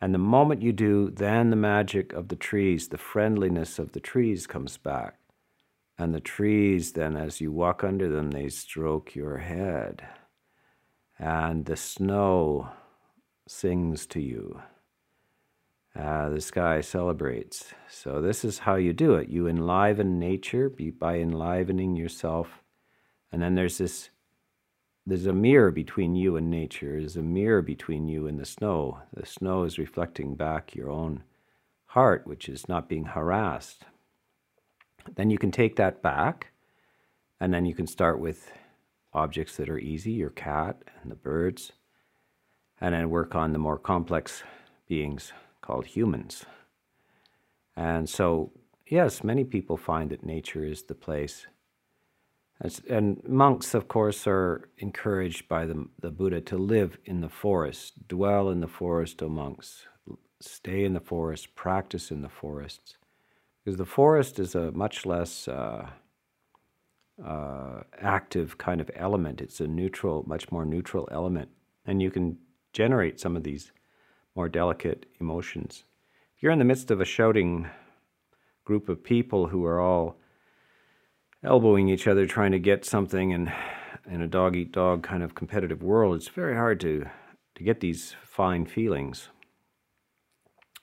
And 0.00 0.14
the 0.14 0.18
moment 0.18 0.62
you 0.62 0.72
do, 0.72 1.10
then 1.10 1.50
the 1.50 1.56
magic 1.56 2.12
of 2.12 2.28
the 2.28 2.36
trees, 2.36 2.88
the 2.88 2.98
friendliness 2.98 3.78
of 3.78 3.92
the 3.92 4.00
trees 4.00 4.46
comes 4.46 4.76
back. 4.76 5.18
And 5.96 6.14
the 6.14 6.20
trees, 6.20 6.92
then, 6.92 7.16
as 7.16 7.40
you 7.40 7.50
walk 7.50 7.82
under 7.82 8.08
them, 8.08 8.30
they 8.30 8.48
stroke 8.48 9.16
your 9.16 9.38
head. 9.38 10.06
And 11.18 11.64
the 11.64 11.76
snow 11.76 12.68
sings 13.48 14.06
to 14.06 14.20
you 14.20 14.60
uh, 15.98 16.28
the 16.28 16.40
sky 16.40 16.80
celebrates. 16.80 17.74
So, 17.88 18.20
this 18.20 18.44
is 18.44 18.60
how 18.60 18.76
you 18.76 18.92
do 18.92 19.14
it. 19.14 19.28
You 19.28 19.48
enliven 19.48 20.18
nature 20.18 20.68
by 20.68 21.16
enlivening 21.16 21.96
yourself. 21.96 22.62
And 23.32 23.42
then 23.42 23.56
there's 23.56 23.78
this 23.78 24.10
there's 25.08 25.26
a 25.26 25.32
mirror 25.32 25.70
between 25.70 26.14
you 26.14 26.36
and 26.36 26.50
nature, 26.50 27.00
there's 27.00 27.16
a 27.16 27.22
mirror 27.22 27.62
between 27.62 28.08
you 28.08 28.26
and 28.26 28.38
the 28.38 28.44
snow. 28.44 28.98
The 29.14 29.24
snow 29.24 29.64
is 29.64 29.78
reflecting 29.78 30.34
back 30.34 30.74
your 30.74 30.90
own 30.90 31.22
heart, 31.86 32.26
which 32.26 32.46
is 32.46 32.68
not 32.68 32.90
being 32.90 33.06
harassed. 33.06 33.86
Then 35.16 35.30
you 35.30 35.38
can 35.38 35.50
take 35.50 35.76
that 35.76 36.02
back, 36.02 36.48
and 37.40 37.54
then 37.54 37.64
you 37.64 37.74
can 37.74 37.86
start 37.86 38.20
with 38.20 38.52
objects 39.14 39.56
that 39.56 39.70
are 39.70 39.78
easy, 39.78 40.12
your 40.12 40.28
cat 40.28 40.82
and 41.02 41.10
the 41.10 41.16
birds, 41.16 41.72
and 42.78 42.94
then 42.94 43.08
work 43.08 43.34
on 43.34 43.54
the 43.54 43.58
more 43.58 43.78
complex 43.78 44.42
beings 44.88 45.32
called 45.62 45.86
humans. 45.86 46.44
And 47.74 48.06
so, 48.10 48.52
yes, 48.86 49.24
many 49.24 49.44
people 49.44 49.78
find 49.78 50.10
that 50.10 50.22
nature 50.22 50.64
is 50.64 50.82
the 50.82 50.94
place. 50.94 51.46
And 52.88 53.22
monks, 53.26 53.72
of 53.72 53.86
course, 53.86 54.26
are 54.26 54.68
encouraged 54.78 55.48
by 55.48 55.64
the, 55.64 55.88
the 56.00 56.10
Buddha 56.10 56.40
to 56.42 56.56
live 56.58 56.98
in 57.04 57.20
the 57.20 57.28
forest, 57.28 58.08
dwell 58.08 58.50
in 58.50 58.60
the 58.60 58.66
forest, 58.66 59.22
O 59.22 59.28
monks, 59.28 59.86
stay 60.40 60.84
in 60.84 60.92
the 60.92 61.00
forest, 61.00 61.54
practice 61.54 62.10
in 62.10 62.22
the 62.22 62.28
forests. 62.28 62.96
Because 63.64 63.78
the 63.78 63.84
forest 63.84 64.40
is 64.40 64.56
a 64.56 64.72
much 64.72 65.06
less 65.06 65.46
uh, 65.46 65.88
uh, 67.24 67.82
active 68.00 68.58
kind 68.58 68.80
of 68.80 68.90
element. 68.94 69.40
It's 69.40 69.60
a 69.60 69.68
neutral, 69.68 70.24
much 70.26 70.50
more 70.50 70.64
neutral 70.64 71.08
element. 71.12 71.50
And 71.86 72.02
you 72.02 72.10
can 72.10 72.38
generate 72.72 73.20
some 73.20 73.36
of 73.36 73.44
these 73.44 73.72
more 74.34 74.48
delicate 74.48 75.06
emotions. 75.20 75.84
If 76.36 76.42
you're 76.42 76.52
in 76.52 76.58
the 76.58 76.64
midst 76.64 76.90
of 76.90 77.00
a 77.00 77.04
shouting 77.04 77.68
group 78.64 78.88
of 78.88 79.02
people 79.02 79.48
who 79.48 79.64
are 79.64 79.80
all 79.80 80.16
elbowing 81.44 81.88
each 81.88 82.06
other 82.06 82.26
trying 82.26 82.52
to 82.52 82.58
get 82.58 82.84
something 82.84 83.32
and 83.32 83.52
in 84.10 84.22
a 84.22 84.26
dog 84.26 84.56
eat 84.56 84.72
dog 84.72 85.02
kind 85.02 85.22
of 85.22 85.34
competitive 85.34 85.82
world, 85.82 86.16
it's 86.16 86.28
very 86.28 86.54
hard 86.54 86.80
to, 86.80 87.06
to 87.54 87.62
get 87.62 87.80
these 87.80 88.14
fine 88.22 88.64
feelings. 88.64 89.28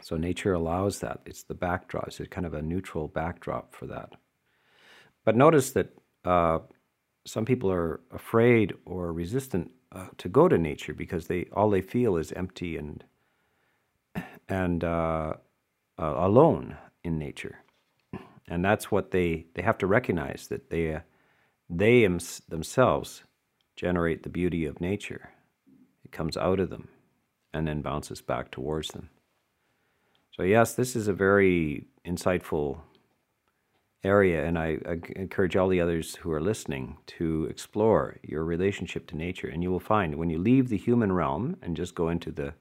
So 0.01 0.17
nature 0.17 0.53
allows 0.53 0.99
that. 0.99 1.21
It's 1.25 1.43
the 1.43 1.53
backdrop. 1.53 2.07
It's 2.07 2.21
kind 2.29 2.45
of 2.45 2.53
a 2.53 2.61
neutral 2.61 3.07
backdrop 3.07 3.73
for 3.73 3.87
that. 3.87 4.11
But 5.23 5.35
notice 5.35 5.71
that 5.71 5.89
uh, 6.23 6.59
some 7.25 7.45
people 7.45 7.71
are 7.71 8.01
afraid 8.11 8.73
or 8.85 9.11
resistant 9.11 9.71
uh, 9.91 10.07
to 10.17 10.29
go 10.29 10.47
to 10.47 10.57
nature 10.57 10.93
because 10.93 11.27
they 11.27 11.47
all 11.53 11.69
they 11.69 11.81
feel 11.81 12.17
is 12.17 12.31
empty 12.33 12.77
and 12.77 13.03
and 14.47 14.83
uh, 14.83 15.33
uh, 15.97 16.13
alone 16.17 16.77
in 17.03 17.17
nature. 17.17 17.64
And 18.47 18.63
that's 18.63 18.91
what 18.91 19.11
they, 19.11 19.47
they 19.55 19.61
have 19.61 19.77
to 19.79 19.87
recognize 19.87 20.47
that 20.49 20.69
they, 20.69 20.93
uh, 20.93 20.99
they 21.69 22.05
themselves 22.05 23.23
generate 23.75 24.23
the 24.23 24.29
beauty 24.29 24.65
of 24.65 24.79
nature. 24.79 25.29
It 26.03 26.11
comes 26.11 26.37
out 26.37 26.59
of 26.59 26.69
them 26.69 26.89
and 27.53 27.67
then 27.67 27.81
bounces 27.81 28.21
back 28.21 28.51
towards 28.51 28.89
them. 28.89 29.09
So, 30.31 30.43
yes, 30.43 30.75
this 30.75 30.95
is 30.95 31.07
a 31.07 31.13
very 31.13 31.87
insightful 32.05 32.81
area, 34.03 34.45
and 34.45 34.59
I, 34.59 34.77
I, 34.87 34.99
encourage 35.15 35.55
all 35.55 35.67
the 35.67 35.81
others 35.81 36.15
who 36.15 36.31
are 36.31 36.41
listening 36.41 36.97
to 37.07 37.47
explore 37.49 38.17
your 38.21 38.43
relationship 38.43 39.07
to 39.07 39.17
nature. 39.17 39.47
And 39.47 39.63
you 39.63 39.71
will 39.71 39.79
find 39.79 40.15
when 40.15 40.29
you 40.29 40.37
leave 40.37 40.69
the 40.69 40.77
human 40.77 41.11
realm 41.11 41.57
and 41.61 41.75
just 41.75 41.95
go 41.95 42.09
into 42.09 42.31
the 42.31 42.53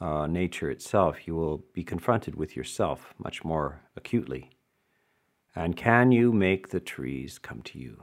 uh, 0.00 0.26
nature 0.26 0.70
itself, 0.70 1.26
you 1.26 1.34
will 1.34 1.64
be 1.72 1.84
confronted 1.84 2.36
with 2.36 2.56
yourself 2.56 3.14
much 3.18 3.44
more 3.44 3.82
acutely. 3.96 4.50
And 5.56 5.74
can 5.74 6.12
you 6.12 6.32
make 6.32 6.68
the 6.68 6.80
trees 6.80 7.38
come 7.38 7.62
to 7.62 7.78
you? 7.78 8.02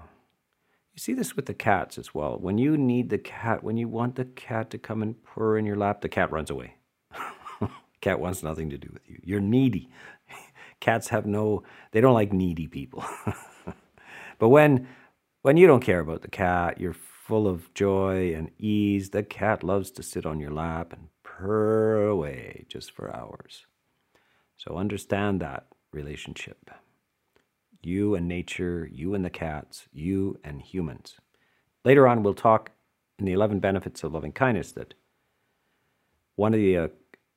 You 0.93 1.00
see 1.00 1.13
this 1.13 1.36
with 1.36 1.45
the 1.45 1.53
cats 1.53 2.00
as 2.00 2.13
well. 2.13 2.38
When 2.39 2.57
you 2.57 2.75
need 2.77 3.10
the 3.10 3.19
cat, 3.19 3.63
when 3.63 3.77
you 3.77 3.88
want 3.88 4.15
the 4.15 4.25
cat 4.25 4.72
to 4.72 4.79
come 4.79 5.03
and 5.03 5.24
purr 5.24 5.57
in 5.57 5.65
your 5.65 5.75
lap, 5.75 6.01
the 6.01 6.10
cat 6.10 6.31
runs 6.31 6.50
away. 6.50 6.77
cat 8.01 8.19
wants 8.19 8.41
nothing 8.41 8.72
to 8.72 8.77
do 8.79 8.89
with 8.91 9.07
you. 9.07 9.19
You're 9.24 9.39
needy. 9.39 9.89
Cats 10.79 11.10
have 11.10 11.25
no, 11.25 11.63
they 11.91 12.01
don't 12.01 12.13
like 12.13 12.33
needy 12.33 12.67
people. 12.67 13.05
but 14.39 14.50
when 14.50 14.88
when 15.43 15.57
you 15.57 15.67
don't 15.67 15.83
care 15.83 16.00
about 16.00 16.22
the 16.22 16.29
cat, 16.29 16.79
you're 16.79 16.93
full 16.93 17.48
of 17.48 17.74
joy 17.74 18.33
and 18.33 18.50
ease. 18.57 19.12
The 19.12 19.24
cat 19.24 19.63
loves 19.63 19.91
to 19.91 20.03
sit 20.03 20.25
on 20.25 20.39
your 20.39 20.51
lap 20.51 20.91
and 20.91 21.10
purr 21.24 22.07
away 22.07 22.65
just 22.67 22.91
for 22.91 23.15
hours. 23.15 23.65
So 24.57 24.77
understand 24.77 25.39
that 25.41 25.67
relationship. 25.91 26.69
You 27.85 28.15
and 28.15 28.27
nature, 28.27 28.89
you 28.91 29.13
and 29.13 29.25
the 29.25 29.29
cats, 29.29 29.87
you 29.91 30.39
and 30.43 30.61
humans. 30.61 31.17
Later 31.83 32.07
on, 32.07 32.23
we'll 32.23 32.33
talk 32.33 32.71
in 33.19 33.25
the 33.25 33.33
11 33.33 33.59
benefits 33.59 34.03
of 34.03 34.13
loving 34.13 34.31
kindness 34.31 34.71
that 34.73 34.93
one 36.35 36.53
of 36.53 36.59
the 36.59 36.77
uh, 36.77 36.87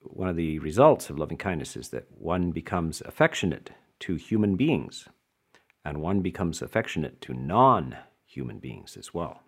one 0.01 0.29
of 0.29 0.37
the 0.37 0.59
results 0.61 1.11
of 1.11 1.19
loving 1.19 1.37
kindness 1.37 1.77
is 1.77 1.89
that 1.89 2.07
one 2.17 2.53
becomes 2.53 3.01
affectionate 3.01 3.71
to 3.99 4.15
human 4.15 4.55
beings 4.57 5.09
and 5.85 6.01
one 6.01 6.21
becomes 6.21 6.63
affectionate 6.63 7.21
to 7.21 7.35
non 7.35 7.97
human 8.25 8.59
beings 8.59 8.97
as 8.97 9.13
well. 9.13 9.43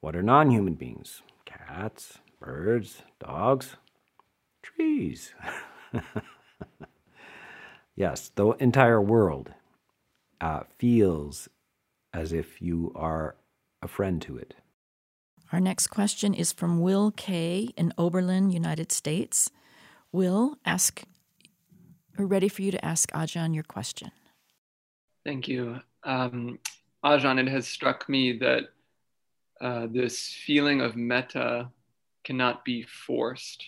What 0.00 0.16
are 0.16 0.22
non 0.22 0.50
human 0.50 0.74
beings? 0.74 1.22
Cats, 1.44 2.18
birds, 2.40 3.02
dogs, 3.18 3.76
trees. 4.62 5.34
yes, 7.96 8.30
the 8.34 8.50
entire 8.52 9.00
world 9.00 9.52
uh, 10.40 10.62
feels 10.78 11.48
as 12.12 12.32
if 12.32 12.60
you 12.60 12.92
are 12.94 13.36
a 13.82 13.88
friend 13.88 14.20
to 14.22 14.36
it. 14.36 14.54
Our 15.52 15.60
next 15.60 15.88
question 15.88 16.32
is 16.34 16.52
from 16.52 16.80
Will 16.80 17.10
K. 17.10 17.70
in 17.76 17.92
Oberlin, 17.98 18.50
United 18.50 18.92
States. 18.92 19.50
Will, 20.12 20.58
ask, 20.64 21.02
we're 22.16 22.26
ready 22.26 22.48
for 22.48 22.62
you 22.62 22.70
to 22.70 22.84
ask 22.84 23.10
Ajahn 23.12 23.54
your 23.54 23.64
question. 23.64 24.12
Thank 25.24 25.48
you. 25.48 25.80
Um, 26.04 26.58
Ajahn, 27.04 27.38
it 27.40 27.48
has 27.48 27.66
struck 27.66 28.08
me 28.08 28.38
that 28.38 28.64
uh, 29.60 29.86
this 29.90 30.28
feeling 30.46 30.80
of 30.80 30.96
metta 30.96 31.70
cannot 32.24 32.64
be 32.64 32.82
forced, 32.82 33.64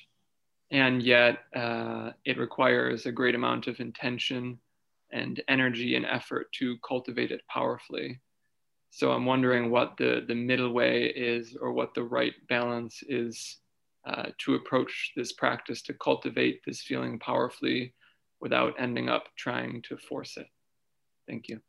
and 0.70 1.02
yet 1.02 1.38
uh, 1.54 2.12
it 2.24 2.38
requires 2.38 3.06
a 3.06 3.12
great 3.12 3.34
amount 3.34 3.66
of 3.66 3.80
intention 3.80 4.58
and 5.12 5.42
energy 5.48 5.94
and 5.96 6.06
effort 6.06 6.46
to 6.58 6.76
cultivate 6.86 7.30
it 7.30 7.42
powerfully. 7.48 8.20
So 8.90 9.12
I'm 9.12 9.24
wondering 9.24 9.70
what 9.70 9.96
the, 9.96 10.24
the 10.26 10.34
middle 10.34 10.72
way 10.72 11.06
is 11.06 11.56
or 11.60 11.72
what 11.72 11.94
the 11.94 12.02
right 12.02 12.34
balance 12.48 13.02
is 13.08 13.58
uh, 14.06 14.26
to 14.38 14.54
approach 14.54 15.12
this 15.16 15.32
practice 15.32 15.82
to 15.82 15.94
cultivate 15.94 16.60
this 16.66 16.82
feeling 16.82 17.18
powerfully 17.18 17.94
without 18.40 18.74
ending 18.78 19.08
up 19.08 19.24
trying 19.36 19.82
to 19.88 19.96
force 19.96 20.36
it. 20.36 20.46
Thank 21.28 21.48
you. 21.48 21.60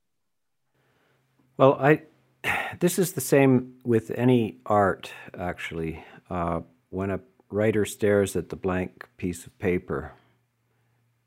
Well, 1.57 1.77
I 1.79 2.01
this 2.79 2.99
is 2.99 3.13
the 3.13 3.21
same 3.21 3.75
with 3.83 4.11
any 4.11 4.59
art. 4.65 5.11
Actually, 5.37 6.03
uh, 6.29 6.61
when 6.89 7.11
a 7.11 7.19
writer 7.49 7.85
stares 7.85 8.35
at 8.35 8.49
the 8.49 8.55
blank 8.55 9.07
piece 9.17 9.45
of 9.45 9.57
paper, 9.59 10.13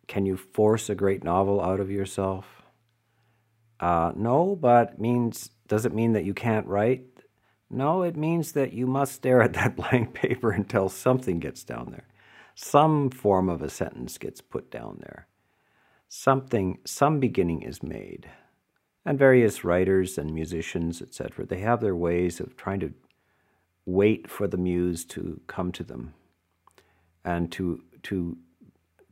can 0.07 0.27
you 0.27 0.37
force 0.37 0.89
a 0.89 0.95
great 0.95 1.25
novel 1.25 1.61
out 1.61 1.81
of 1.81 1.91
yourself? 1.91 2.63
Uh, 3.81 4.13
no, 4.17 4.57
but 4.57 5.01
means 5.01 5.51
does 5.69 5.85
it 5.85 5.95
mean 5.95 6.13
that 6.13 6.25
you 6.25 6.35
can't 6.35 6.67
write? 6.67 7.05
No, 7.69 8.03
it 8.03 8.17
means 8.17 8.53
that 8.53 8.73
you 8.73 8.87
must 8.87 9.15
stare 9.15 9.43
at 9.43 9.55
that 9.55 9.77
blank 9.77 10.15
paper 10.15 10.51
until 10.51 10.89
something 10.89 11.41
gets 11.41 11.65
down 11.65 11.91
there. 11.91 12.07
Some 12.55 13.11
form 13.11 13.49
of 13.49 13.61
a 13.61 13.69
sentence 13.69 14.17
gets 14.17 14.41
put 14.41 14.71
down 14.71 14.99
there. 15.01 15.27
Something, 16.09 16.79
some 16.85 17.21
beginning 17.21 17.63
is 17.63 17.83
made 17.83 18.31
and 19.07 19.19
various 19.19 19.65
writers 19.65 20.19
and 20.19 20.35
musicians, 20.35 21.01
etc. 21.01 21.47
They 21.47 21.61
have 21.61 21.81
their 21.81 21.95
ways 21.95 22.41
of 22.41 22.57
trying 22.57 22.81
to 22.81 22.93
wait 23.87 24.29
for 24.29 24.49
the 24.49 24.57
muse 24.57 25.05
to 25.05 25.41
come 25.47 25.71
to 25.73 25.85
them 25.85 26.13
and 27.25 27.51
to 27.53 27.83
to 28.03 28.37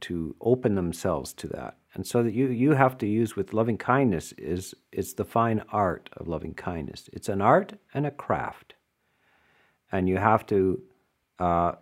to 0.00 0.34
open 0.40 0.74
themselves 0.74 1.32
to 1.34 1.48
that. 1.48 1.76
And 1.94 2.06
so 2.06 2.22
that 2.22 2.34
you 2.34 2.48
you 2.48 2.72
have 2.72 2.98
to 2.98 3.06
use 3.06 3.36
with 3.36 3.52
loving 3.52 3.78
kindness 3.78 4.32
is 4.32 4.74
it's 4.92 5.14
the 5.14 5.24
fine 5.24 5.62
art 5.70 6.10
of 6.16 6.28
loving 6.28 6.54
kindness. 6.54 7.08
It's 7.12 7.28
an 7.28 7.40
art 7.40 7.74
and 7.92 8.06
a 8.06 8.10
craft, 8.10 8.74
and 9.92 10.08
you 10.08 10.18
have 10.18 10.46
to. 10.46 10.82
Uh, 11.38 11.72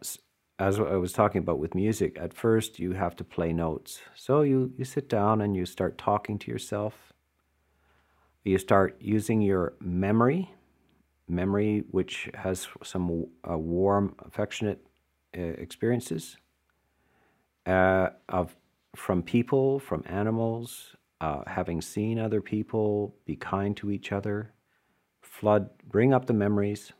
as 0.58 0.78
I 0.78 0.96
was 0.96 1.12
talking 1.12 1.40
about 1.40 1.58
with 1.58 1.74
music, 1.74 2.16
at 2.20 2.34
first 2.34 2.78
you 2.78 2.92
have 2.92 3.16
to 3.16 3.24
play 3.24 3.52
notes. 3.52 4.00
So 4.14 4.42
you, 4.42 4.72
you 4.76 4.84
sit 4.84 5.08
down 5.08 5.40
and 5.40 5.56
you 5.56 5.66
start 5.66 5.98
talking 5.98 6.38
to 6.38 6.50
yourself 6.52 7.12
you 8.44 8.58
start 8.58 8.96
using 9.00 9.40
your 9.40 9.74
memory, 9.80 10.50
memory 11.28 11.84
which 11.90 12.28
has 12.34 12.66
some 12.82 13.26
uh, 13.48 13.56
warm, 13.56 14.16
affectionate 14.24 14.84
uh, 15.36 15.40
experiences 15.40 16.36
uh, 17.66 18.08
of 18.28 18.56
from 18.94 19.22
people, 19.22 19.78
from 19.78 20.02
animals, 20.06 20.96
uh, 21.20 21.42
having 21.46 21.80
seen 21.80 22.18
other 22.18 22.40
people, 22.40 23.14
be 23.24 23.36
kind 23.36 23.76
to 23.76 23.90
each 23.90 24.12
other, 24.12 24.52
flood, 25.22 25.70
bring 25.88 26.12
up 26.12 26.26
the 26.26 26.32
memories. 26.32 26.92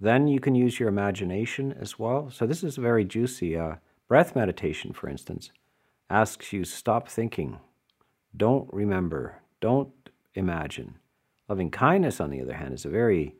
Then 0.00 0.26
you 0.28 0.40
can 0.40 0.54
use 0.54 0.78
your 0.78 0.88
imagination 0.88 1.74
as 1.78 1.98
well. 1.98 2.30
So 2.30 2.46
this 2.46 2.62
is 2.62 2.76
very 2.76 3.04
juicy. 3.04 3.56
Uh, 3.56 3.76
breath 4.08 4.36
meditation, 4.36 4.92
for 4.92 5.08
instance, 5.08 5.50
asks 6.08 6.52
you 6.52 6.64
stop 6.64 7.08
thinking, 7.08 7.58
don't 8.36 8.72
remember, 8.72 9.42
don't 9.60 9.92
imagine. 10.34 10.96
Loving 11.48 11.70
kindness, 11.70 12.20
on 12.20 12.30
the 12.30 12.40
other 12.42 12.54
hand, 12.54 12.74
is 12.74 12.84
a 12.84 12.90
very 12.90 13.34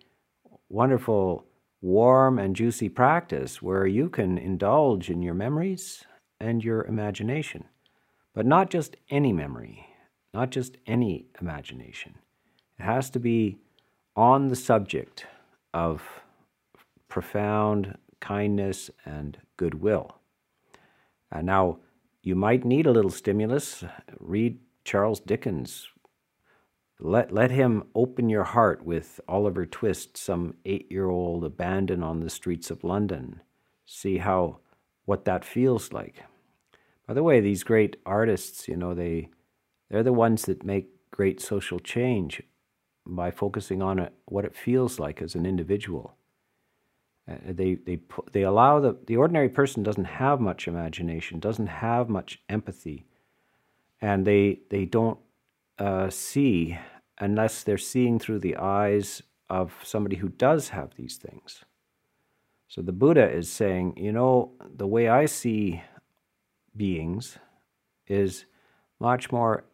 wonderful, 0.68 1.46
warm, 1.80 2.38
and 2.38 2.56
juicy 2.56 2.88
practice 2.88 3.60
where 3.60 3.86
you 3.86 4.08
can 4.08 4.38
indulge 4.38 5.10
in 5.10 5.22
your 5.22 5.34
memories 5.34 6.04
and 6.40 6.62
your 6.62 6.84
imagination. 6.84 7.64
But 8.34 8.46
not 8.46 8.70
just 8.70 8.96
any 9.10 9.32
memory, 9.32 9.86
not 10.34 10.50
just 10.50 10.76
any 10.86 11.26
imagination. 11.40 12.14
It 12.78 12.82
has 12.82 13.10
to 13.10 13.20
be 13.20 13.58
on 14.14 14.48
the 14.48 14.56
subject 14.56 15.26
of 15.72 16.02
profound 17.08 17.96
kindness 18.20 18.90
and 19.04 19.38
goodwill. 19.56 20.16
And 21.30 21.46
now, 21.46 21.78
you 22.22 22.34
might 22.34 22.64
need 22.64 22.86
a 22.86 22.92
little 22.92 23.10
stimulus. 23.10 23.84
Read 24.18 24.58
Charles 24.84 25.20
Dickens' 25.20 25.88
Let, 26.98 27.30
let 27.30 27.50
him 27.50 27.84
open 27.94 28.30
your 28.30 28.44
heart 28.44 28.84
with 28.84 29.20
Oliver 29.28 29.66
Twist, 29.66 30.16
some 30.16 30.54
eight 30.64 30.90
year 30.90 31.08
old 31.08 31.44
abandoned 31.44 32.02
on 32.02 32.20
the 32.20 32.30
streets 32.30 32.70
of 32.70 32.84
London. 32.84 33.42
See 33.84 34.18
how 34.18 34.60
what 35.06 35.24
that 35.24 35.44
feels 35.44 35.92
like. 35.92 36.22
By 37.06 37.14
the 37.14 37.22
way, 37.22 37.40
these 37.40 37.64
great 37.64 37.96
artists, 38.04 38.68
you 38.68 38.76
know, 38.76 38.94
they 38.94 39.30
they're 39.88 40.02
the 40.02 40.12
ones 40.12 40.42
that 40.42 40.64
make 40.64 40.90
great 41.10 41.40
social 41.40 41.78
change 41.78 42.42
by 43.06 43.30
focusing 43.30 43.80
on 43.80 43.98
it, 43.98 44.12
what 44.26 44.44
it 44.44 44.56
feels 44.56 44.98
like 44.98 45.22
as 45.22 45.34
an 45.34 45.46
individual. 45.46 46.16
Uh, 47.30 47.36
they 47.48 47.74
they 47.74 48.00
they 48.32 48.42
allow 48.42 48.80
the 48.80 48.98
the 49.06 49.16
ordinary 49.16 49.48
person 49.48 49.82
doesn't 49.82 50.04
have 50.04 50.40
much 50.40 50.68
imagination, 50.68 51.40
doesn't 51.40 51.68
have 51.68 52.08
much 52.08 52.40
empathy, 52.48 53.06
and 54.00 54.26
they 54.26 54.60
they 54.70 54.84
don't 54.84 55.18
uh, 55.78 56.10
see 56.10 56.78
unless 57.18 57.62
they're 57.62 57.78
seeing 57.78 58.18
through 58.18 58.40
the 58.40 58.56
eyes 58.56 59.22
of 59.48 59.72
somebody 59.82 60.16
who 60.16 60.28
does 60.28 60.70
have 60.70 60.94
these 60.96 61.16
things. 61.16 61.64
So 62.68 62.82
the 62.82 62.92
Buddha 62.92 63.28
is 63.28 63.50
saying, 63.50 63.96
you 63.96 64.12
know, 64.12 64.52
the 64.76 64.86
way 64.86 65.08
I 65.08 65.26
see 65.26 65.82
beings 66.76 67.38
is 68.06 68.44
much 69.00 69.30
more 69.30 69.64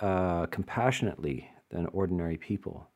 uh, 0.00 0.46
compassionately 0.46 1.50
than 1.70 1.86
ordinary 1.86 2.36
people. 2.36 2.88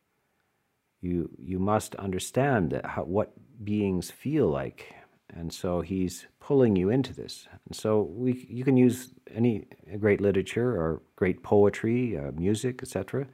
You, 1.00 1.30
you 1.38 1.58
must 1.58 1.94
understand 1.96 2.70
that 2.70 2.86
how, 2.86 3.02
what 3.02 3.32
beings 3.62 4.10
feel 4.10 4.48
like 4.48 4.94
and 5.36 5.52
so 5.52 5.80
he's 5.80 6.26
pulling 6.38 6.76
you 6.76 6.90
into 6.90 7.12
this. 7.12 7.48
And 7.66 7.74
so 7.74 8.02
we, 8.02 8.46
you 8.48 8.64
can 8.64 8.76
use 8.76 9.10
any 9.34 9.66
great 9.98 10.20
literature 10.20 10.70
or 10.80 11.02
great 11.16 11.42
poetry, 11.42 12.16
uh, 12.16 12.30
music, 12.32 12.80
etc., 12.82 13.26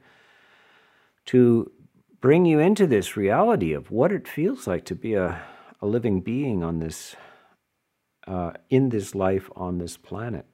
to 1.27 1.71
bring 2.19 2.45
you 2.45 2.59
into 2.59 2.87
this 2.87 3.15
reality 3.15 3.73
of 3.73 3.91
what 3.91 4.11
it 4.11 4.27
feels 4.27 4.65
like 4.65 4.85
to 4.85 4.95
be 4.95 5.13
a, 5.13 5.41
a 5.81 5.87
living 5.87 6.21
being 6.21 6.63
on 6.63 6.79
this, 6.79 7.15
uh, 8.27 8.51
in 8.69 8.89
this 8.89 9.15
life 9.15 9.49
on 9.55 9.77
this 9.77 9.97
planet. 9.97 10.45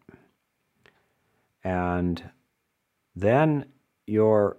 And 1.63 2.29
then 3.15 3.65
your 4.05 4.57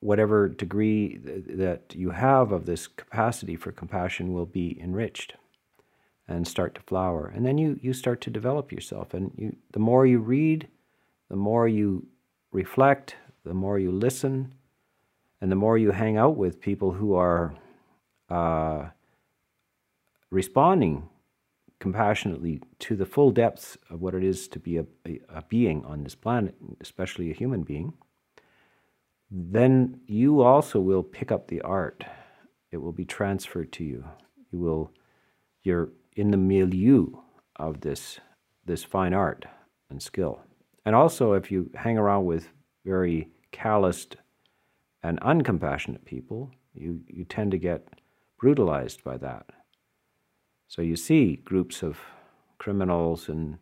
whatever 0.00 0.48
degree 0.48 1.18
th- 1.18 1.44
that 1.46 1.94
you 1.94 2.10
have 2.10 2.52
of 2.52 2.64
this 2.64 2.86
capacity 2.86 3.54
for 3.54 3.70
compassion 3.70 4.32
will 4.32 4.46
be 4.46 4.80
enriched 4.80 5.34
and 6.26 6.48
start 6.48 6.74
to 6.74 6.80
flower. 6.80 7.26
And 7.26 7.44
then 7.44 7.58
you, 7.58 7.78
you 7.82 7.92
start 7.92 8.20
to 8.22 8.30
develop 8.30 8.72
yourself. 8.72 9.12
And 9.12 9.32
you, 9.36 9.56
the 9.72 9.78
more 9.78 10.06
you 10.06 10.20
read, 10.20 10.68
the 11.28 11.36
more 11.36 11.68
you 11.68 12.06
reflect, 12.52 13.16
the 13.44 13.54
more 13.54 13.78
you 13.78 13.90
listen, 13.90 14.54
and 15.40 15.50
the 15.50 15.56
more 15.56 15.76
you 15.76 15.90
hang 15.90 16.16
out 16.16 16.36
with 16.36 16.60
people 16.60 16.92
who 16.92 17.14
are 17.14 17.54
uh, 18.28 18.90
responding 20.30 21.08
compassionately 21.78 22.60
to 22.78 22.94
the 22.94 23.06
full 23.06 23.30
depths 23.30 23.76
of 23.88 24.00
what 24.00 24.14
it 24.14 24.22
is 24.22 24.48
to 24.48 24.58
be 24.58 24.76
a, 24.76 24.84
a, 25.06 25.20
a 25.28 25.42
being 25.48 25.84
on 25.84 26.04
this 26.04 26.14
planet, 26.14 26.54
especially 26.80 27.30
a 27.30 27.34
human 27.34 27.62
being, 27.62 27.94
then 29.30 30.00
you 30.06 30.42
also 30.42 30.80
will 30.80 31.02
pick 31.02 31.32
up 31.32 31.48
the 31.48 31.60
art. 31.62 32.04
It 32.70 32.78
will 32.78 32.92
be 32.92 33.04
transferred 33.04 33.72
to 33.72 33.84
you. 33.84 34.04
You 34.52 34.58
will, 34.58 34.92
you're 35.62 35.90
in 36.16 36.30
the 36.30 36.36
milieu 36.36 37.06
of 37.56 37.80
this 37.80 38.20
this 38.66 38.84
fine 38.84 39.14
art 39.14 39.46
and 39.88 40.02
skill. 40.02 40.40
And 40.84 40.94
also, 40.94 41.32
if 41.32 41.50
you 41.50 41.70
hang 41.74 41.98
around 41.98 42.24
with 42.24 42.48
very 42.84 43.28
calloused 43.52 44.16
and 45.02 45.20
uncompassionate 45.20 46.04
people, 46.04 46.50
you, 46.74 47.00
you 47.08 47.24
tend 47.24 47.50
to 47.50 47.58
get 47.58 47.88
brutalized 48.38 49.02
by 49.02 49.16
that. 49.18 49.46
So 50.70 50.82
you 50.82 50.94
see 50.94 51.34
groups 51.44 51.82
of 51.82 51.98
criminals 52.58 53.28
and 53.28 53.58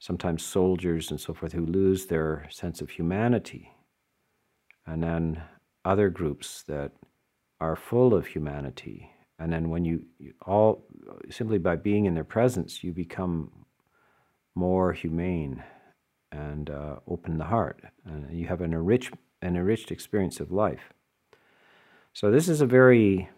sometimes 0.00 0.44
soldiers 0.44 1.10
and 1.10 1.18
so 1.18 1.32
forth 1.32 1.52
who 1.52 1.64
lose 1.64 2.04
their 2.04 2.46
sense 2.50 2.82
of 2.82 2.90
humanity. 2.90 3.72
And 4.86 5.02
then 5.02 5.42
other 5.86 6.10
groups 6.10 6.62
that 6.64 6.92
are 7.58 7.74
full 7.74 8.12
of 8.12 8.26
humanity. 8.26 9.08
And 9.38 9.50
then 9.50 9.70
when 9.70 9.86
you, 9.86 10.02
you 10.18 10.34
all, 10.44 10.84
simply 11.30 11.56
by 11.56 11.76
being 11.76 12.04
in 12.04 12.14
their 12.14 12.22
presence, 12.22 12.84
you 12.84 12.92
become 12.92 13.50
more 14.54 14.92
humane 14.92 15.64
and 16.32 16.68
uh, 16.68 16.96
open 17.08 17.38
the 17.38 17.44
heart. 17.44 17.82
And 18.04 18.30
you 18.38 18.46
have 18.48 18.60
an, 18.60 18.74
enriched, 18.74 19.14
an 19.40 19.56
enriched 19.56 19.90
experience 19.90 20.38
of 20.38 20.52
life. 20.52 20.92
So 22.12 22.30
this 22.30 22.46
is 22.46 22.60
a 22.60 22.66
very, 22.66 23.30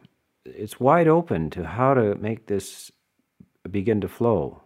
it's 0.45 0.81
wide 0.81 1.07
open 1.07 1.49
to 1.51 1.65
how 1.65 1.95
to 1.95 2.17
make 2.17 2.49
this 2.49 2.91
begin 3.71 4.01
to 4.01 4.09
flow. 4.09 4.63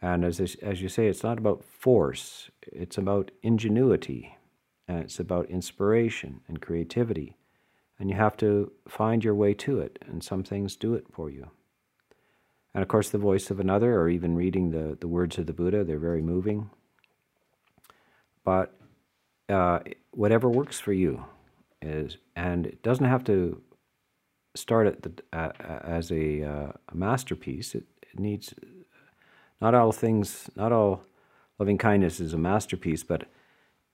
And 0.00 0.24
as, 0.24 0.40
as 0.40 0.82
you 0.82 0.88
say, 0.88 1.06
it's 1.06 1.22
not 1.22 1.38
about 1.38 1.64
force, 1.64 2.50
it's 2.62 2.98
about 2.98 3.30
ingenuity, 3.42 4.36
and 4.88 4.98
it's 4.98 5.20
about 5.20 5.48
inspiration 5.50 6.40
and 6.48 6.60
creativity. 6.60 7.36
And 7.98 8.10
you 8.10 8.16
have 8.16 8.36
to 8.38 8.72
find 8.88 9.22
your 9.22 9.34
way 9.34 9.54
to 9.54 9.78
it, 9.78 9.98
and 10.06 10.24
some 10.24 10.42
things 10.42 10.74
do 10.74 10.94
it 10.94 11.06
for 11.12 11.30
you. 11.30 11.50
And 12.74 12.82
of 12.82 12.88
course, 12.88 13.10
the 13.10 13.18
voice 13.18 13.50
of 13.50 13.60
another, 13.60 14.00
or 14.00 14.08
even 14.08 14.34
reading 14.34 14.70
the, 14.70 14.96
the 14.98 15.06
words 15.06 15.38
of 15.38 15.46
the 15.46 15.52
Buddha, 15.52 15.84
they're 15.84 15.98
very 15.98 16.22
moving. 16.22 16.70
But 18.44 18.74
uh, 19.48 19.80
whatever 20.10 20.48
works 20.48 20.80
for 20.80 20.92
you 20.92 21.24
is, 21.80 22.16
and 22.34 22.66
it 22.66 22.82
doesn't 22.82 23.04
have 23.04 23.24
to 23.24 23.60
start 24.54 24.86
at 24.86 25.02
the, 25.02 25.12
uh, 25.32 25.50
as 25.82 26.10
a, 26.10 26.42
uh, 26.42 26.72
a 26.88 26.94
masterpiece. 26.94 27.74
It, 27.74 27.84
it, 28.02 28.18
needs 28.18 28.54
not 29.60 29.74
all 29.74 29.92
things, 29.92 30.50
not 30.56 30.72
all 30.72 31.04
loving 31.58 31.78
kindness 31.78 32.20
is 32.20 32.34
a 32.34 32.38
masterpiece, 32.38 33.02
but 33.02 33.24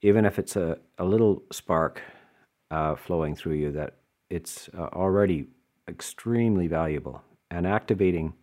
even 0.01 0.25
if 0.25 0.39
it's 0.39 0.55
a, 0.55 0.77
a 0.97 1.05
little 1.05 1.43
spark 1.51 2.01
uh, 2.71 2.95
flowing 2.95 3.35
through 3.35 3.53
you, 3.53 3.71
that 3.71 3.95
it's 4.29 4.69
uh, 4.77 4.89
already 4.93 5.47
extremely 5.87 6.67
valuable 6.67 7.23
and 7.49 7.65
activating 7.65 8.33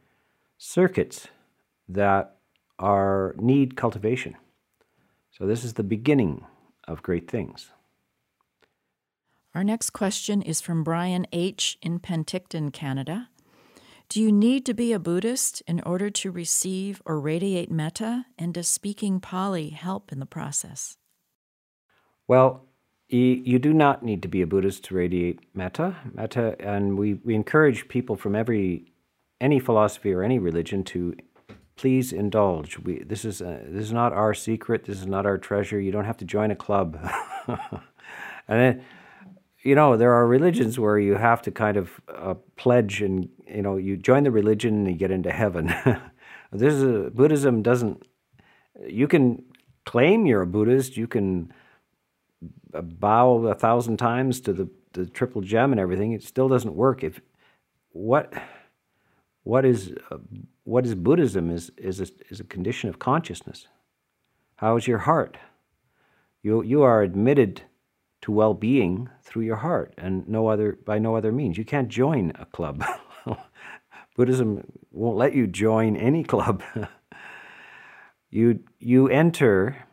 circuits 0.58 1.28
that 1.88 2.36
are 2.78 3.34
need 3.38 3.76
cultivation. 3.76 4.36
So 5.30 5.46
this 5.46 5.64
is 5.64 5.74
the 5.74 5.82
beginning 5.82 6.44
of 6.88 7.02
great 7.02 7.30
things. 7.30 7.70
Our 9.56 9.64
next 9.64 9.94
question 9.94 10.42
is 10.42 10.60
from 10.60 10.84
Brian 10.84 11.26
H. 11.32 11.78
in 11.80 11.98
Penticton, 11.98 12.70
Canada. 12.70 13.30
Do 14.10 14.20
you 14.20 14.30
need 14.30 14.66
to 14.66 14.74
be 14.74 14.92
a 14.92 14.98
Buddhist 14.98 15.62
in 15.66 15.80
order 15.80 16.10
to 16.10 16.30
receive 16.30 17.00
or 17.06 17.18
radiate 17.18 17.70
metta? 17.70 18.26
And 18.38 18.52
does 18.52 18.68
speaking 18.68 19.18
Pali 19.18 19.70
help 19.70 20.12
in 20.12 20.20
the 20.20 20.26
process? 20.26 20.98
Well, 22.28 22.66
you, 23.08 23.58
do 23.58 23.72
not 23.72 24.02
need 24.02 24.20
to 24.20 24.28
be 24.28 24.42
a 24.42 24.46
Buddhist 24.46 24.84
to 24.84 24.94
radiate 24.94 25.40
metta. 25.54 25.96
Metta, 26.12 26.54
and 26.60 26.98
we, 26.98 27.14
we 27.14 27.34
encourage 27.34 27.88
people 27.88 28.14
from 28.14 28.36
every 28.36 28.92
any 29.40 29.58
philosophy 29.58 30.12
or 30.12 30.22
any 30.22 30.38
religion 30.38 30.84
to 30.84 31.16
please 31.76 32.12
indulge. 32.12 32.78
We, 32.80 33.04
this 33.04 33.24
is 33.24 33.40
a, 33.40 33.62
this 33.66 33.86
is 33.86 33.92
not 33.92 34.12
our 34.12 34.34
secret. 34.34 34.84
This 34.84 34.98
is 34.98 35.06
not 35.06 35.24
our 35.24 35.38
treasure. 35.38 35.80
You 35.80 35.92
don't 35.92 36.04
have 36.04 36.18
to 36.18 36.26
join 36.26 36.50
a 36.50 36.56
club. 36.56 36.98
and 38.48 38.82
you 39.66 39.74
know, 39.74 39.96
there 39.96 40.12
are 40.12 40.26
religions 40.28 40.78
where 40.78 40.96
you 40.96 41.16
have 41.16 41.42
to 41.42 41.50
kind 41.50 41.76
of 41.76 42.00
uh, 42.08 42.34
pledge 42.54 43.02
and, 43.02 43.28
you 43.48 43.62
know, 43.62 43.76
you 43.76 43.96
join 43.96 44.22
the 44.22 44.30
religion 44.30 44.74
and 44.74 44.86
you 44.86 44.94
get 44.94 45.10
into 45.10 45.32
heaven. 45.32 45.66
this 46.52 46.72
is 46.72 46.82
a, 46.84 47.10
Buddhism 47.10 47.62
doesn't, 47.62 48.06
you 48.86 49.08
can 49.08 49.44
claim 49.84 50.24
you're 50.24 50.42
a 50.42 50.46
Buddhist, 50.46 50.96
you 50.96 51.08
can 51.08 51.52
bow 52.72 53.46
a 53.48 53.56
thousand 53.56 53.96
times 53.96 54.40
to 54.42 54.52
the, 54.52 54.68
the 54.92 55.04
triple 55.04 55.42
gem 55.42 55.72
and 55.72 55.80
everything, 55.80 56.12
it 56.12 56.22
still 56.22 56.48
doesn't 56.48 56.76
work. 56.76 57.02
If 57.02 57.20
what 57.90 58.32
what 59.42 59.64
is 59.64 59.94
uh, 60.10 60.18
what 60.64 60.84
is 60.84 60.94
Buddhism 60.94 61.50
is 61.50 61.70
is 61.76 62.00
a, 62.00 62.06
is 62.30 62.40
a 62.40 62.44
condition 62.44 62.88
of 62.88 62.98
consciousness. 62.98 63.68
How 64.56 64.76
is 64.76 64.86
your 64.86 64.98
heart? 64.98 65.38
You 66.42 66.62
you 66.62 66.82
are 66.82 67.02
admitted 67.02 67.62
to 68.22 68.32
well-being 68.32 69.08
through 69.22 69.42
your 69.42 69.56
heart 69.56 69.94
and 69.98 70.28
no 70.28 70.48
other 70.48 70.78
by 70.84 70.98
no 70.98 71.16
other 71.16 71.32
means. 71.32 71.58
You 71.58 71.64
can't 71.64 71.88
join 71.88 72.32
a 72.38 72.46
club. 72.46 72.84
Buddhism 74.16 74.64
won't 74.90 75.16
let 75.16 75.34
you 75.34 75.46
join 75.46 75.96
any 75.96 76.24
club. 76.24 76.62
you 78.30 78.60
you 78.78 79.08
enter 79.08 79.86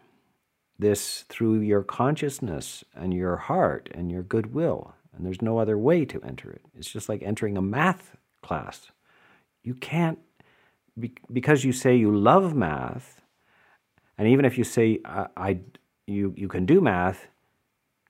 this 0.79 1.25
through 1.29 1.59
your 1.59 1.83
consciousness 1.83 2.83
and 2.95 3.13
your 3.13 3.35
heart 3.35 3.89
and 3.93 4.11
your 4.11 4.23
goodwill, 4.23 4.95
and 5.15 5.25
there's 5.25 5.41
no 5.41 5.57
other 5.57 5.77
way 5.77 6.05
to 6.05 6.21
enter 6.23 6.51
it. 6.51 6.61
It's 6.77 6.91
just 6.91 7.09
like 7.09 7.21
entering 7.21 7.57
a 7.57 7.61
math 7.61 8.15
class. 8.41 8.91
You 9.61 9.75
can't 9.75 10.19
because 11.31 11.63
you 11.63 11.71
say 11.71 11.95
you 11.95 12.15
love 12.15 12.53
math, 12.55 13.21
and 14.17 14.27
even 14.27 14.45
if 14.45 14.57
you 14.57 14.63
say 14.63 14.99
I, 15.05 15.27
I 15.35 15.59
you 16.07 16.33
you 16.37 16.47
can 16.47 16.65
do 16.65 16.81
math, 16.81 17.27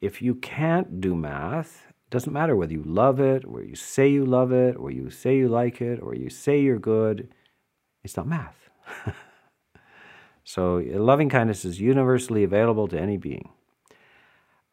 if 0.03 0.21
you 0.21 0.35
can't 0.35 0.99
do 0.99 1.15
math, 1.15 1.85
it 1.87 2.09
doesn't 2.09 2.33
matter 2.33 2.57
whether 2.57 2.73
you 2.73 2.83
love 2.83 3.21
it, 3.21 3.45
or 3.45 3.63
you 3.63 3.73
say 3.75 4.09
you 4.09 4.25
love 4.25 4.51
it, 4.51 4.75
or 4.75 4.91
you 4.91 5.09
say 5.09 5.37
you 5.37 5.47
like 5.47 5.81
it, 5.81 5.99
or 6.01 6.13
you 6.13 6.29
say 6.29 6.59
you're 6.59 6.77
good, 6.77 7.33
it's 8.03 8.17
not 8.17 8.27
math. 8.27 8.69
so 10.43 10.83
loving 10.85 11.29
kindness 11.29 11.63
is 11.63 11.79
universally 11.79 12.43
available 12.43 12.85
to 12.89 12.99
any 12.99 13.15
being. 13.15 13.47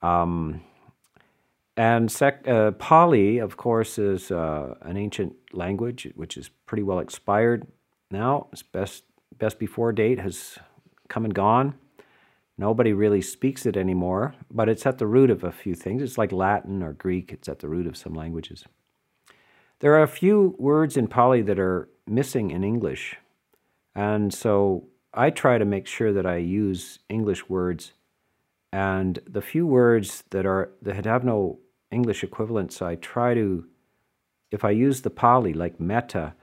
Um, 0.02 0.62
and 1.76 2.10
sec- 2.10 2.48
uh, 2.48 2.72
Pali, 2.72 3.38
of 3.38 3.56
course, 3.56 3.98
is 3.98 4.32
uh, 4.32 4.74
an 4.82 4.96
ancient 4.96 5.36
language 5.52 6.08
which 6.16 6.36
is 6.36 6.50
pretty 6.66 6.82
well 6.82 6.98
expired 6.98 7.68
now. 8.10 8.48
Its 8.52 8.64
best 8.64 9.04
best 9.38 9.60
before 9.60 9.92
date 9.92 10.18
has 10.18 10.58
come 11.08 11.24
and 11.24 11.32
gone. 11.32 11.74
Nobody 12.60 12.92
really 12.92 13.22
speaks 13.22 13.64
it 13.64 13.74
anymore, 13.74 14.34
but 14.50 14.68
it's 14.68 14.84
at 14.84 14.98
the 14.98 15.06
root 15.06 15.30
of 15.30 15.42
a 15.42 15.50
few 15.50 15.74
things. 15.74 16.02
It's 16.02 16.18
like 16.18 16.30
Latin 16.30 16.82
or 16.82 16.92
Greek, 16.92 17.32
it's 17.32 17.48
at 17.48 17.60
the 17.60 17.68
root 17.70 17.86
of 17.86 17.96
some 17.96 18.12
languages. 18.12 18.66
There 19.78 19.94
are 19.94 20.02
a 20.02 20.16
few 20.22 20.56
words 20.58 20.98
in 20.98 21.08
Pali 21.08 21.40
that 21.40 21.58
are 21.58 21.88
missing 22.06 22.50
in 22.50 22.62
English, 22.62 23.16
and 23.94 24.34
so 24.34 24.88
I 25.14 25.30
try 25.30 25.56
to 25.56 25.64
make 25.64 25.86
sure 25.86 26.12
that 26.12 26.26
I 26.26 26.36
use 26.36 26.98
English 27.08 27.48
words. 27.48 27.94
And 28.70 29.18
the 29.26 29.40
few 29.40 29.66
words 29.66 30.24
that 30.28 30.44
are 30.44 30.70
that 30.82 31.06
have 31.06 31.24
no 31.24 31.60
English 31.90 32.22
equivalents, 32.22 32.82
I 32.82 32.96
try 32.96 33.32
to, 33.32 33.64
if 34.50 34.66
I 34.66 34.72
use 34.72 35.00
the 35.00 35.08
Pali 35.08 35.54
like 35.54 35.80
metta, 35.80 36.34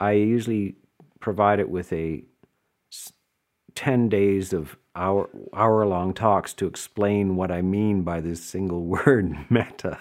I 0.00 0.12
usually 0.12 0.76
provide 1.20 1.60
it 1.60 1.68
with 1.68 1.92
a 1.92 2.24
10 3.86 4.08
days 4.08 4.52
of 4.52 4.76
hour 4.96 5.30
hour 5.54 5.86
long 5.86 6.12
talks 6.12 6.52
to 6.52 6.66
explain 6.66 7.36
what 7.36 7.52
I 7.52 7.62
mean 7.62 8.02
by 8.02 8.20
this 8.20 8.42
single 8.42 8.84
word 8.94 9.36
metta. 9.48 9.96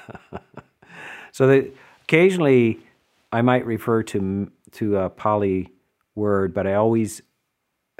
so 1.32 1.46
that 1.46 1.72
occasionally 2.02 2.80
I 3.32 3.44
might 3.44 3.64
refer 3.64 4.02
to 4.02 4.52
to 4.72 4.98
a 4.98 5.12
Pali 5.12 5.70
word, 6.16 6.52
but 6.52 6.66
I 6.66 6.74
always 6.74 7.22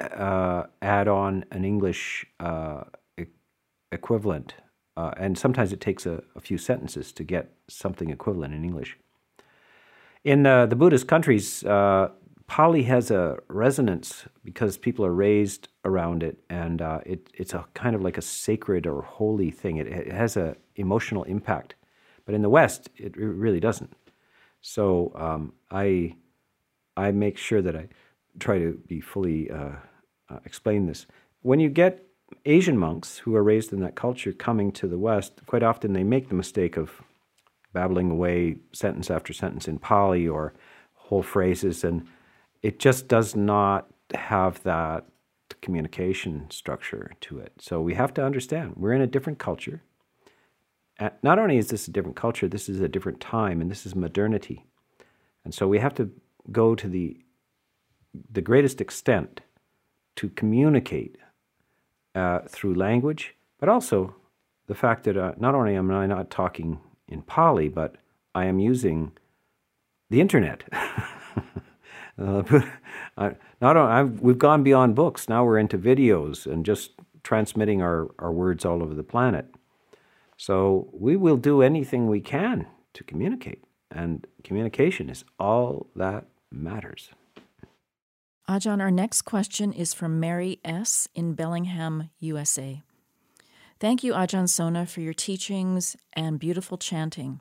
uh, 0.00 0.64
add 0.82 1.06
on 1.06 1.44
an 1.52 1.64
English 1.64 2.26
uh, 2.40 2.82
e- 3.16 3.26
equivalent 3.92 4.54
uh, 4.96 5.12
and 5.16 5.38
sometimes 5.38 5.72
it 5.72 5.80
takes 5.80 6.04
a, 6.04 6.20
a, 6.34 6.40
few 6.40 6.58
sentences 6.58 7.12
to 7.12 7.22
get 7.22 7.52
something 7.68 8.10
equivalent 8.10 8.52
in 8.54 8.64
English. 8.64 8.98
In 10.24 10.46
uh, 10.46 10.66
the 10.66 10.74
Buddhist 10.74 11.06
countries, 11.06 11.64
Pali 12.46 12.84
has 12.84 13.10
a 13.10 13.38
resonance 13.48 14.24
because 14.44 14.78
people 14.78 15.04
are 15.04 15.12
raised 15.12 15.68
around 15.84 16.22
it, 16.22 16.38
and 16.48 16.80
uh, 16.80 17.00
it, 17.04 17.28
it's 17.34 17.54
a 17.54 17.66
kind 17.74 17.96
of 17.96 18.02
like 18.02 18.16
a 18.16 18.22
sacred 18.22 18.86
or 18.86 19.02
holy 19.02 19.50
thing. 19.50 19.76
It, 19.76 19.88
it 19.88 20.12
has 20.12 20.36
an 20.36 20.56
emotional 20.76 21.24
impact, 21.24 21.74
but 22.24 22.34
in 22.34 22.42
the 22.42 22.48
West, 22.48 22.88
it 22.96 23.16
really 23.16 23.60
doesn't. 23.60 23.94
So 24.60 25.12
um, 25.14 25.52
I 25.70 26.16
I 26.96 27.12
make 27.12 27.36
sure 27.36 27.62
that 27.62 27.76
I 27.76 27.88
try 28.38 28.58
to 28.58 28.72
be 28.86 29.00
fully 29.00 29.50
uh, 29.50 29.76
uh, 30.30 30.38
explain 30.44 30.86
this. 30.86 31.06
When 31.42 31.60
you 31.60 31.68
get 31.68 32.04
Asian 32.44 32.78
monks 32.78 33.18
who 33.18 33.36
are 33.36 33.42
raised 33.42 33.72
in 33.72 33.80
that 33.80 33.94
culture 33.94 34.32
coming 34.32 34.72
to 34.72 34.86
the 34.86 34.98
West, 34.98 35.40
quite 35.46 35.62
often 35.62 35.92
they 35.92 36.04
make 36.04 36.28
the 36.28 36.34
mistake 36.34 36.76
of 36.76 37.02
babbling 37.72 38.10
away 38.10 38.56
sentence 38.72 39.10
after 39.10 39.32
sentence 39.32 39.68
in 39.68 39.78
Pali 39.78 40.26
or 40.26 40.54
whole 40.94 41.22
phrases, 41.22 41.84
and 41.84 42.06
it 42.66 42.80
just 42.80 43.06
does 43.06 43.36
not 43.36 43.86
have 44.12 44.60
that 44.64 45.06
communication 45.62 46.50
structure 46.50 47.12
to 47.20 47.38
it. 47.38 47.52
So 47.60 47.80
we 47.80 47.94
have 47.94 48.12
to 48.14 48.24
understand 48.24 48.74
we're 48.74 48.92
in 48.92 49.00
a 49.00 49.06
different 49.06 49.38
culture. 49.38 49.84
Not 51.22 51.38
only 51.38 51.58
is 51.58 51.68
this 51.68 51.86
a 51.86 51.92
different 51.92 52.16
culture, 52.16 52.48
this 52.48 52.68
is 52.68 52.80
a 52.80 52.88
different 52.88 53.20
time, 53.20 53.60
and 53.60 53.70
this 53.70 53.86
is 53.86 53.94
modernity. 53.94 54.64
And 55.44 55.54
so 55.54 55.68
we 55.68 55.78
have 55.78 55.94
to 55.94 56.10
go 56.50 56.74
to 56.74 56.88
the 56.88 57.16
the 58.32 58.40
greatest 58.40 58.80
extent 58.80 59.42
to 60.16 60.28
communicate 60.30 61.18
uh, 62.16 62.40
through 62.48 62.74
language, 62.74 63.36
but 63.60 63.68
also 63.68 64.16
the 64.66 64.74
fact 64.74 65.04
that 65.04 65.16
uh, 65.16 65.34
not 65.36 65.54
only 65.54 65.76
am 65.76 65.92
I 65.92 66.06
not 66.06 66.30
talking 66.30 66.80
in 67.06 67.22
Pali, 67.22 67.68
but 67.68 67.94
I 68.34 68.46
am 68.46 68.58
using 68.58 69.12
the 70.10 70.20
internet. 70.20 70.64
uh, 72.18 72.42
not 73.60 73.76
only, 73.76 73.92
I've, 73.92 74.20
we've 74.20 74.38
gone 74.38 74.62
beyond 74.62 74.94
books. 74.94 75.28
Now 75.28 75.44
we're 75.44 75.58
into 75.58 75.78
videos 75.78 76.50
and 76.50 76.64
just 76.64 76.92
transmitting 77.22 77.82
our, 77.82 78.08
our 78.18 78.32
words 78.32 78.64
all 78.64 78.82
over 78.82 78.94
the 78.94 79.02
planet. 79.02 79.46
So 80.36 80.88
we 80.92 81.16
will 81.16 81.36
do 81.36 81.62
anything 81.62 82.06
we 82.06 82.20
can 82.20 82.66
to 82.94 83.04
communicate, 83.04 83.64
and 83.90 84.26
communication 84.44 85.08
is 85.08 85.24
all 85.38 85.86
that 85.96 86.26
matters. 86.50 87.10
Ajahn, 88.48 88.80
our 88.80 88.90
next 88.90 89.22
question 89.22 89.72
is 89.72 89.92
from 89.92 90.20
Mary 90.20 90.60
S. 90.64 91.08
in 91.14 91.34
Bellingham, 91.34 92.10
USA. 92.20 92.82
Thank 93.80 94.04
you, 94.04 94.12
Ajahn 94.12 94.48
Sona, 94.48 94.86
for 94.86 95.00
your 95.00 95.12
teachings 95.12 95.96
and 96.12 96.38
beautiful 96.38 96.78
chanting. 96.78 97.40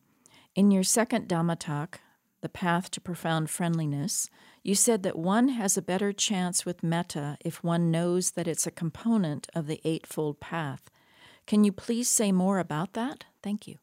In 0.56 0.72
your 0.72 0.84
second 0.84 1.28
Dhamma 1.30 1.60
talk, 1.60 2.00
The 2.46 2.50
Path 2.50 2.92
to 2.92 3.02
Profound 3.02 3.50
Friendliness, 3.50 4.30
you 4.62 4.76
said 4.76 5.02
that 5.02 5.18
one 5.18 5.48
has 5.48 5.78
a 5.78 5.82
better 5.82 6.14
chance 6.14 6.64
with 6.64 6.84
metta 6.84 7.40
if 7.44 7.64
one 7.64 7.90
knows 7.90 8.34
that 8.34 8.48
it's 8.48 8.68
a 8.68 8.72
component 8.72 9.48
of 9.56 9.66
the 9.66 9.82
Eightfold 9.84 10.40
Path. 10.40 10.92
Can 11.48 11.64
you 11.64 11.72
please 11.72 12.08
say 12.08 12.32
more 12.32 12.60
about 12.60 12.94
that? 12.94 13.26
Thank 13.42 13.68
you. 13.68 13.80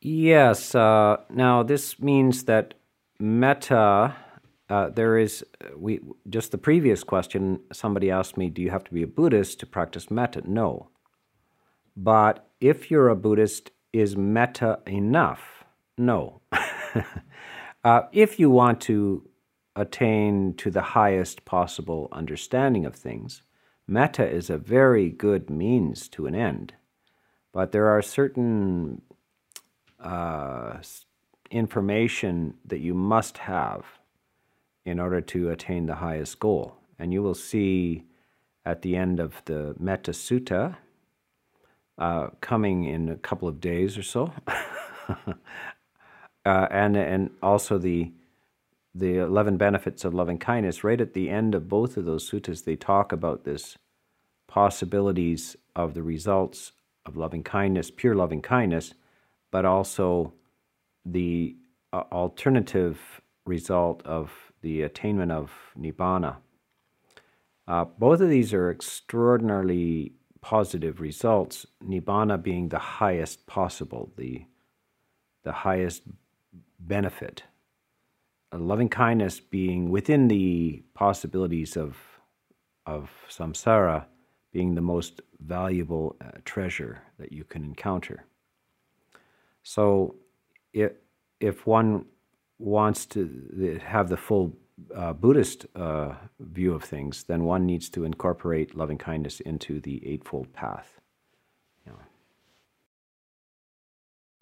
Yes. 0.00 0.76
Uh, 0.76 1.16
now, 1.28 1.64
this 1.64 1.98
means 1.98 2.44
that 2.44 2.74
metta 3.18 4.14
uh, 4.68 4.90
there 4.90 5.18
is 5.18 5.44
we 5.76 5.98
just 6.30 6.52
the 6.52 6.58
previous 6.58 7.02
question. 7.02 7.58
Somebody 7.72 8.12
asked 8.12 8.36
me, 8.36 8.48
"Do 8.48 8.62
you 8.62 8.70
have 8.70 8.84
to 8.84 8.94
be 8.94 9.02
a 9.02 9.08
Buddhist 9.08 9.58
to 9.58 9.66
practice 9.66 10.08
metta?" 10.08 10.48
No, 10.48 10.90
but 11.96 12.48
if 12.60 12.92
you're 12.92 13.08
a 13.08 13.16
Buddhist, 13.16 13.72
is 13.92 14.16
metta 14.16 14.78
enough? 14.86 15.63
No. 15.96 16.40
uh, 17.84 18.02
if 18.12 18.38
you 18.38 18.50
want 18.50 18.80
to 18.82 19.28
attain 19.76 20.54
to 20.54 20.70
the 20.70 20.82
highest 20.82 21.44
possible 21.44 22.08
understanding 22.12 22.84
of 22.86 22.94
things, 22.94 23.42
metta 23.86 24.26
is 24.26 24.50
a 24.50 24.58
very 24.58 25.10
good 25.10 25.50
means 25.50 26.08
to 26.08 26.26
an 26.26 26.34
end. 26.34 26.74
But 27.52 27.72
there 27.72 27.88
are 27.88 28.02
certain 28.02 29.02
uh, 30.00 30.78
information 31.50 32.54
that 32.64 32.80
you 32.80 32.94
must 32.94 33.38
have 33.38 33.84
in 34.84 35.00
order 35.00 35.20
to 35.20 35.50
attain 35.50 35.86
the 35.86 35.94
highest 35.94 36.40
goal. 36.40 36.76
And 36.98 37.12
you 37.12 37.22
will 37.22 37.34
see 37.34 38.04
at 38.64 38.82
the 38.82 38.96
end 38.96 39.20
of 39.20 39.42
the 39.44 39.74
Metta 39.78 40.12
Sutta, 40.12 40.76
uh, 41.98 42.28
coming 42.40 42.84
in 42.84 43.08
a 43.08 43.16
couple 43.16 43.46
of 43.46 43.60
days 43.60 43.96
or 43.96 44.02
so, 44.02 44.32
uh, 46.44 46.66
and 46.70 46.96
and 46.96 47.30
also 47.42 47.78
the 47.78 48.12
the 48.94 49.18
eleven 49.18 49.56
benefits 49.56 50.04
of 50.04 50.14
loving 50.14 50.38
kindness. 50.38 50.84
Right 50.84 51.00
at 51.00 51.14
the 51.14 51.30
end 51.30 51.54
of 51.54 51.68
both 51.68 51.96
of 51.96 52.04
those 52.04 52.30
suttas, 52.30 52.64
they 52.64 52.76
talk 52.76 53.12
about 53.12 53.44
this 53.44 53.76
possibilities 54.46 55.56
of 55.74 55.94
the 55.94 56.02
results 56.02 56.72
of 57.06 57.16
loving 57.16 57.42
kindness, 57.42 57.90
pure 57.90 58.14
loving 58.14 58.40
kindness, 58.40 58.94
but 59.50 59.64
also 59.64 60.32
the 61.04 61.56
uh, 61.92 62.04
alternative 62.12 63.20
result 63.44 64.00
of 64.06 64.52
the 64.62 64.82
attainment 64.82 65.32
of 65.32 65.52
nibbana. 65.78 66.36
Uh, 67.66 67.84
both 67.98 68.20
of 68.20 68.28
these 68.28 68.54
are 68.54 68.70
extraordinarily 68.70 70.12
positive 70.40 71.00
results, 71.00 71.66
nibbana 71.82 72.42
being 72.42 72.68
the 72.68 72.78
highest 72.78 73.46
possible, 73.46 74.12
the, 74.16 74.44
the 75.42 75.52
highest 75.52 76.02
benefit. 76.86 77.44
A 78.52 78.58
loving 78.58 78.88
kindness 78.88 79.40
being 79.40 79.90
within 79.90 80.28
the 80.28 80.84
possibilities 80.94 81.76
of, 81.76 81.96
of 82.86 83.10
samsara, 83.28 84.04
being 84.52 84.74
the 84.74 84.80
most 84.80 85.20
valuable 85.40 86.16
uh, 86.20 86.38
treasure 86.44 87.02
that 87.18 87.32
you 87.32 87.44
can 87.44 87.64
encounter. 87.64 88.24
So, 89.62 90.16
if, 90.72 90.92
if 91.40 91.66
one 91.66 92.06
wants 92.58 93.06
to 93.06 93.80
have 93.84 94.08
the 94.08 94.16
full 94.16 94.56
uh, 94.94 95.12
Buddhist 95.12 95.66
uh, 95.74 96.14
view 96.40 96.74
of 96.74 96.84
things, 96.84 97.24
then 97.24 97.44
one 97.44 97.66
needs 97.66 97.88
to 97.90 98.04
incorporate 98.04 98.76
loving 98.76 98.98
kindness 98.98 99.40
into 99.40 99.80
the 99.80 100.06
Eightfold 100.06 100.52
Path. 100.52 101.00
Yeah. 101.86 101.92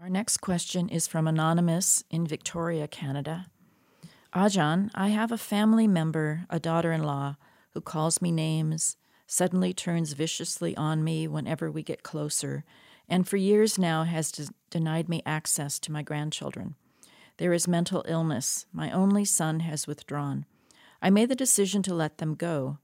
Our 0.02 0.10
next 0.10 0.38
question 0.38 0.88
is 0.88 1.06
from 1.06 1.28
Anonymous 1.28 2.02
in 2.10 2.26
Victoria, 2.26 2.88
Canada. 2.88 3.46
Ajahn, 4.34 4.90
I 4.96 5.10
have 5.10 5.30
a 5.30 5.38
family 5.38 5.86
member, 5.86 6.44
a 6.50 6.58
daughter 6.58 6.90
in 6.90 7.04
law, 7.04 7.36
who 7.70 7.80
calls 7.80 8.20
me 8.20 8.32
names, 8.32 8.96
suddenly 9.28 9.72
turns 9.72 10.14
viciously 10.14 10.76
on 10.76 11.04
me 11.04 11.28
whenever 11.28 11.70
we 11.70 11.84
get 11.84 12.02
closer, 12.02 12.64
and 13.08 13.28
for 13.28 13.36
years 13.36 13.78
now 13.78 14.02
has 14.02 14.32
de- 14.32 14.48
denied 14.70 15.08
me 15.08 15.22
access 15.24 15.78
to 15.78 15.92
my 15.92 16.02
grandchildren. 16.02 16.74
There 17.36 17.52
is 17.52 17.68
mental 17.68 18.04
illness. 18.08 18.66
My 18.72 18.90
only 18.90 19.24
son 19.24 19.60
has 19.60 19.86
withdrawn. 19.86 20.46
I 21.00 21.10
made 21.10 21.28
the 21.28 21.36
decision 21.36 21.80
to 21.84 21.94
let 21.94 22.18
them 22.18 22.34
go. 22.34 22.78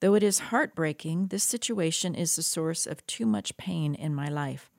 Though 0.00 0.14
it 0.14 0.24
is 0.24 0.50
heartbreaking, 0.50 1.28
this 1.28 1.44
situation 1.44 2.16
is 2.16 2.34
the 2.34 2.42
source 2.42 2.84
of 2.84 3.06
too 3.06 3.26
much 3.26 3.56
pain 3.58 3.94
in 3.94 4.12
my 4.12 4.26
life. 4.26 4.72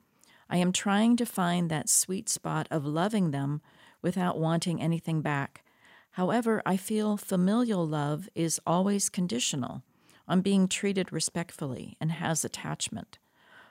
I 0.50 0.58
am 0.58 0.72
trying 0.72 1.16
to 1.16 1.24
find 1.24 1.70
that 1.70 1.88
sweet 1.88 2.28
spot 2.28 2.68
of 2.70 2.84
loving 2.84 3.30
them 3.30 3.62
without 4.02 4.38
wanting 4.38 4.82
anything 4.82 5.22
back. 5.22 5.64
However, 6.12 6.60
I 6.66 6.76
feel 6.76 7.16
familial 7.16 7.86
love 7.86 8.28
is 8.34 8.60
always 8.66 9.08
conditional 9.08 9.82
on 10.28 10.42
being 10.42 10.68
treated 10.68 11.10
respectfully 11.10 11.96
and 11.98 12.12
has 12.12 12.44
attachment. 12.44 13.18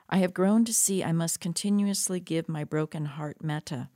I 0.08 0.16
have 0.16 0.34
grown 0.34 0.64
to 0.64 0.74
see 0.74 1.04
I 1.04 1.12
must 1.12 1.38
continuously 1.38 2.18
give 2.18 2.48
my 2.48 2.64
broken 2.64 3.04
heart 3.04 3.44
metta 3.44 3.90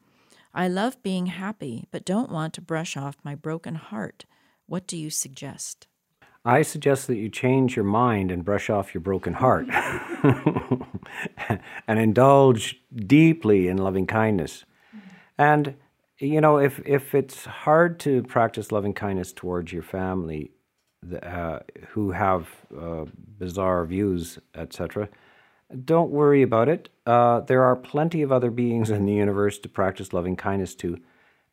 I 0.56 0.68
love 0.68 1.02
being 1.02 1.26
happy, 1.26 1.88
but 1.90 2.04
don't 2.04 2.30
want 2.30 2.54
to 2.54 2.60
brush 2.60 2.96
off 2.96 3.16
my 3.24 3.34
broken 3.34 3.74
heart. 3.74 4.24
What 4.66 4.86
do 4.86 4.96
you 4.96 5.10
suggest? 5.10 5.88
I 6.44 6.62
suggest 6.62 7.06
that 7.06 7.16
you 7.16 7.30
change 7.30 7.74
your 7.74 7.86
mind 7.86 8.30
and 8.30 8.44
brush 8.44 8.68
off 8.68 8.92
your 8.92 9.00
broken 9.00 9.34
heart 9.34 9.66
and 11.88 11.98
indulge 11.98 12.82
deeply 12.94 13.68
in 13.68 13.78
loving 13.78 14.06
kindness. 14.06 14.64
And 15.38 15.76
you 16.18 16.40
know, 16.40 16.58
if 16.58 16.80
if 16.86 17.14
it's 17.14 17.44
hard 17.44 17.98
to 18.00 18.22
practice 18.24 18.70
loving 18.70 18.92
kindness 18.92 19.32
towards 19.32 19.72
your 19.72 19.82
family, 19.82 20.52
uh, 21.22 21.60
who 21.88 22.12
have 22.12 22.48
uh, 22.78 23.04
bizarre 23.38 23.84
views, 23.84 24.38
etc., 24.54 25.08
don't 25.84 26.10
worry 26.10 26.42
about 26.42 26.68
it. 26.68 26.88
Uh, 27.06 27.40
there 27.40 27.64
are 27.64 27.74
plenty 27.74 28.22
of 28.22 28.30
other 28.30 28.50
beings 28.50 28.90
in 28.90 29.06
the 29.06 29.14
universe 29.14 29.58
to 29.58 29.68
practice 29.68 30.12
loving 30.12 30.36
kindness 30.36 30.74
to. 30.76 30.98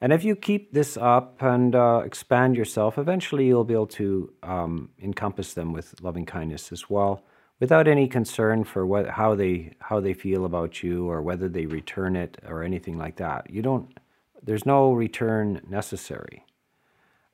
And 0.01 0.11
if 0.11 0.23
you 0.23 0.35
keep 0.35 0.73
this 0.73 0.97
up 0.97 1.41
and 1.41 1.75
uh, 1.75 2.01
expand 2.03 2.57
yourself, 2.57 2.97
eventually 2.97 3.45
you'll 3.45 3.63
be 3.63 3.75
able 3.75 3.85
to 3.87 4.33
um, 4.41 4.89
encompass 4.99 5.53
them 5.53 5.73
with 5.73 5.93
loving 6.01 6.25
kindness 6.25 6.71
as 6.71 6.89
well, 6.89 7.23
without 7.59 7.87
any 7.87 8.07
concern 8.07 8.63
for 8.63 8.83
what, 8.87 9.07
how 9.09 9.35
they 9.35 9.75
how 9.79 9.99
they 9.99 10.13
feel 10.13 10.43
about 10.45 10.81
you 10.81 11.07
or 11.07 11.21
whether 11.21 11.47
they 11.47 11.67
return 11.67 12.15
it 12.15 12.39
or 12.47 12.63
anything 12.63 12.97
like 12.97 13.17
that. 13.17 13.47
You 13.51 13.61
don't. 13.61 13.95
There's 14.41 14.65
no 14.65 14.91
return 14.91 15.61
necessary. 15.69 16.45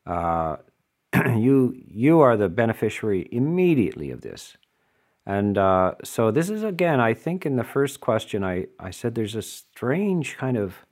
Uh, 0.05 0.57
you 1.37 1.73
you 1.87 2.19
are 2.19 2.35
the 2.35 2.49
beneficiary 2.49 3.29
immediately 3.31 4.11
of 4.11 4.21
this. 4.21 4.57
And 5.25 5.57
uh, 5.57 5.95
so 6.03 6.31
this 6.31 6.49
is 6.49 6.63
again, 6.63 6.99
I 6.99 7.13
think 7.13 7.45
in 7.45 7.55
the 7.55 7.63
first 7.63 8.01
question 8.01 8.43
I, 8.43 8.67
I 8.77 8.91
said 8.91 9.15
there's 9.15 9.35
a 9.35 9.41
strange 9.41 10.37
kind 10.37 10.57
of 10.57 10.85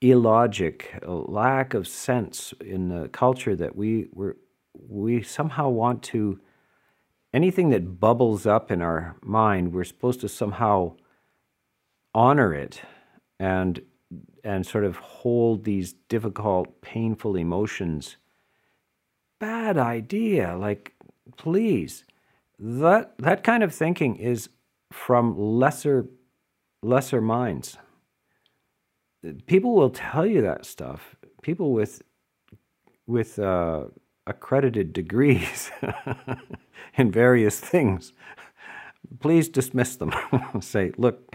illogic, 0.00 0.98
lack 1.06 1.74
of 1.74 1.86
sense 1.86 2.54
in 2.60 2.88
the 2.88 3.08
culture 3.08 3.54
that 3.56 3.76
we 3.76 4.08
we 4.12 4.32
we 4.74 5.22
somehow 5.22 5.68
want 5.68 6.02
to 6.02 6.40
anything 7.32 7.70
that 7.70 8.00
bubbles 8.00 8.46
up 8.46 8.70
in 8.70 8.82
our 8.82 9.16
mind, 9.22 9.72
we're 9.72 9.84
supposed 9.84 10.20
to 10.20 10.28
somehow 10.28 10.96
honor 12.14 12.54
it 12.54 12.82
and 13.38 13.82
and 14.42 14.66
sort 14.66 14.84
of 14.84 14.96
hold 14.96 15.64
these 15.64 15.92
difficult, 16.08 16.80
painful 16.80 17.36
emotions. 17.36 18.16
Bad 19.38 19.76
idea. 19.76 20.56
Like, 20.56 20.94
please. 21.36 22.04
That 22.58 23.16
that 23.18 23.42
kind 23.42 23.62
of 23.62 23.74
thinking 23.74 24.16
is 24.16 24.50
from 24.92 25.38
lesser 25.38 26.06
lesser 26.82 27.20
minds. 27.20 27.78
People 29.46 29.74
will 29.74 29.90
tell 29.90 30.26
you 30.26 30.40
that 30.42 30.64
stuff. 30.64 31.16
People 31.42 31.72
with 31.72 32.02
with 33.06 33.38
uh, 33.38 33.84
accredited 34.26 34.92
degrees 34.92 35.70
in 36.96 37.10
various 37.10 37.58
things, 37.58 38.12
please 39.18 39.48
dismiss 39.48 39.96
them. 39.96 40.12
Say, 40.60 40.92
look, 40.96 41.34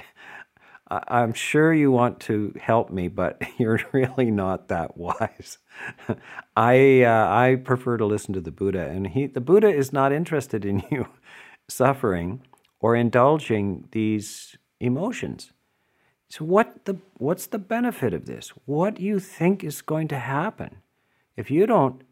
I'm 0.87 1.33
sure 1.33 1.73
you 1.73 1.91
want 1.91 2.19
to 2.21 2.53
help 2.61 2.91
me, 2.91 3.07
but 3.07 3.41
you're 3.57 3.81
really 3.91 4.31
not 4.31 4.67
that 4.67 4.97
wise. 4.97 5.57
I 6.55 7.01
uh, 7.03 7.27
I 7.29 7.55
prefer 7.63 7.97
to 7.97 8.05
listen 8.05 8.33
to 8.33 8.41
the 8.41 8.51
Buddha, 8.51 8.87
and 8.87 9.07
he 9.07 9.27
the 9.27 9.41
Buddha 9.41 9.67
is 9.67 9.91
not 9.91 10.11
interested 10.11 10.65
in 10.65 10.83
you 10.91 11.07
suffering 11.67 12.41
or 12.79 12.95
indulging 12.95 13.87
these 13.91 14.55
emotions. 14.79 15.51
So 16.29 16.43
what 16.45 16.85
the 16.85 16.97
what's 17.17 17.47
the 17.47 17.59
benefit 17.59 18.13
of 18.13 18.25
this? 18.25 18.49
What 18.65 18.95
do 18.95 19.03
you 19.03 19.19
think 19.19 19.63
is 19.63 19.81
going 19.81 20.07
to 20.09 20.19
happen 20.19 20.77
if 21.35 21.51
you 21.51 21.65
don't 21.65 22.03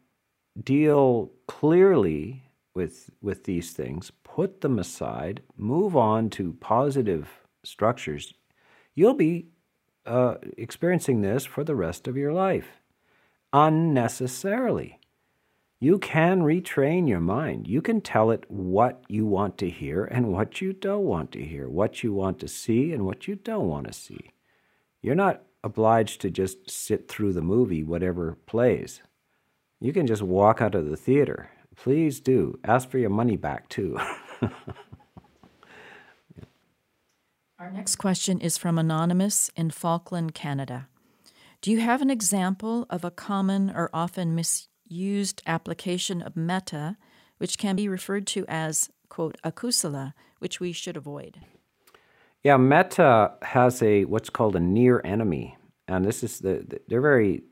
deal 0.62 1.30
clearly 1.46 2.44
with 2.74 3.10
with 3.22 3.44
these 3.44 3.72
things, 3.72 4.12
put 4.22 4.60
them 4.60 4.78
aside, 4.78 5.42
move 5.56 5.96
on 5.96 6.30
to 6.30 6.54
positive 6.54 7.28
structures, 7.62 8.34
you'll 8.94 9.14
be 9.14 9.46
uh, 10.06 10.34
experiencing 10.58 11.22
this 11.22 11.44
for 11.44 11.64
the 11.64 11.74
rest 11.74 12.06
of 12.06 12.16
your 12.16 12.32
life 12.32 12.82
unnecessarily. 13.52 14.98
You 15.84 15.98
can 15.98 16.40
retrain 16.40 17.06
your 17.06 17.20
mind. 17.20 17.68
You 17.68 17.82
can 17.82 18.00
tell 18.00 18.30
it 18.30 18.46
what 18.48 19.04
you 19.06 19.26
want 19.26 19.58
to 19.58 19.68
hear 19.68 20.06
and 20.06 20.32
what 20.32 20.62
you 20.62 20.72
don't 20.72 21.04
want 21.04 21.30
to 21.32 21.44
hear, 21.44 21.68
what 21.68 22.02
you 22.02 22.14
want 22.14 22.40
to 22.40 22.48
see 22.48 22.94
and 22.94 23.04
what 23.04 23.28
you 23.28 23.34
don't 23.34 23.68
want 23.68 23.88
to 23.88 23.92
see. 23.92 24.30
You're 25.02 25.14
not 25.14 25.42
obliged 25.62 26.22
to 26.22 26.30
just 26.30 26.70
sit 26.70 27.06
through 27.06 27.34
the 27.34 27.42
movie, 27.42 27.84
whatever 27.84 28.38
plays. 28.46 29.02
You 29.78 29.92
can 29.92 30.06
just 30.06 30.22
walk 30.22 30.62
out 30.62 30.74
of 30.74 30.88
the 30.88 30.96
theater. 30.96 31.50
Please 31.76 32.18
do. 32.18 32.58
Ask 32.64 32.88
for 32.88 32.96
your 32.96 33.10
money 33.10 33.36
back, 33.36 33.68
too. 33.68 33.98
Our 37.58 37.70
next 37.70 37.96
question 37.96 38.40
is 38.40 38.56
from 38.56 38.78
Anonymous 38.78 39.50
in 39.54 39.70
Falkland, 39.70 40.32
Canada. 40.32 40.88
Do 41.60 41.70
you 41.70 41.80
have 41.80 42.00
an 42.00 42.08
example 42.08 42.86
of 42.88 43.04
a 43.04 43.10
common 43.10 43.70
or 43.70 43.90
often 43.92 44.34
misused 44.88 45.42
application 45.46 46.22
of 46.22 46.36
metta, 46.36 46.96
which 47.38 47.58
can 47.58 47.76
be 47.76 47.88
referred 47.88 48.26
to 48.28 48.44
as, 48.48 48.90
quote, 49.08 49.36
akusala, 49.44 50.12
which 50.38 50.60
we 50.60 50.72
should 50.72 50.96
avoid? 50.96 51.40
Yeah, 52.42 52.56
metta 52.58 53.32
has 53.42 53.82
a 53.82 54.04
what's 54.04 54.30
called 54.30 54.56
a 54.56 54.60
near 54.60 55.00
enemy. 55.04 55.56
And 55.88 56.04
this 56.04 56.22
is 56.22 56.40
the, 56.40 56.80
they're 56.88 57.00
very 57.00 57.42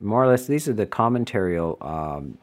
more 0.00 0.22
or 0.22 0.28
less, 0.28 0.46
these 0.46 0.68
are 0.68 0.74
the 0.74 0.86
commentarial 0.86 1.84
um, 1.84 2.38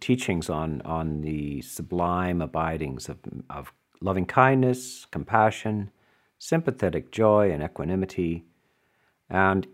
teachings 0.00 0.50
on, 0.50 0.80
on 0.82 1.20
the 1.20 1.62
sublime 1.62 2.40
abidings 2.40 3.08
of, 3.08 3.18
of 3.48 3.72
loving 4.00 4.26
kindness, 4.26 5.06
compassion, 5.10 5.90
sympathetic 6.38 7.12
joy, 7.12 7.52
and 7.52 7.62
equanimity. 7.62 8.44
And 9.30 9.66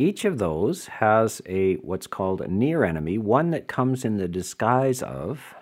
each 0.00 0.24
of 0.24 0.38
those 0.38 0.86
has 0.86 1.42
a 1.46 1.74
what's 1.76 2.06
called 2.06 2.40
a 2.40 2.48
near 2.48 2.84
enemy, 2.84 3.18
one 3.18 3.50
that 3.50 3.68
comes 3.68 4.04
in 4.04 4.16
the 4.16 4.28
disguise 4.28 5.02
of, 5.02 5.54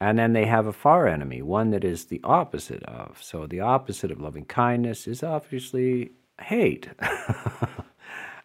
and 0.00 0.18
then 0.18 0.32
they 0.32 0.46
have 0.46 0.66
a 0.66 0.72
far 0.72 1.06
enemy, 1.06 1.42
one 1.42 1.70
that 1.70 1.84
is 1.84 2.06
the 2.06 2.20
opposite 2.22 2.82
of. 2.84 3.22
So 3.22 3.46
the 3.46 3.60
opposite 3.60 4.10
of 4.10 4.20
loving 4.20 4.44
kindness 4.44 5.06
is 5.06 5.22
obviously 5.22 6.12
hate. 6.40 6.88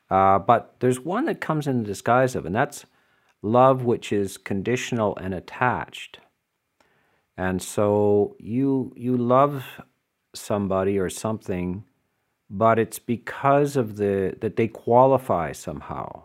Uh, 0.09 0.37
but 0.37 0.75
there's 0.79 0.99
one 0.99 1.25
that 1.25 1.41
comes 1.41 1.67
in 1.67 1.79
the 1.79 1.87
disguise 1.87 2.35
of, 2.35 2.45
and 2.45 2.55
that's 2.55 2.85
love 3.41 3.83
which 3.83 4.11
is 4.11 4.37
conditional 4.37 5.17
and 5.17 5.33
attached. 5.33 6.19
And 7.37 7.61
so 7.61 8.35
you 8.39 8.93
you 8.95 9.17
love 9.17 9.81
somebody 10.33 10.97
or 10.97 11.09
something, 11.09 11.83
but 12.57 12.79
it's 12.79 12.99
because 12.99 13.75
of 13.75 13.97
the 13.97 14.35
that 14.39 14.55
they 14.55 14.67
qualify 14.67 15.51
somehow. 15.51 16.23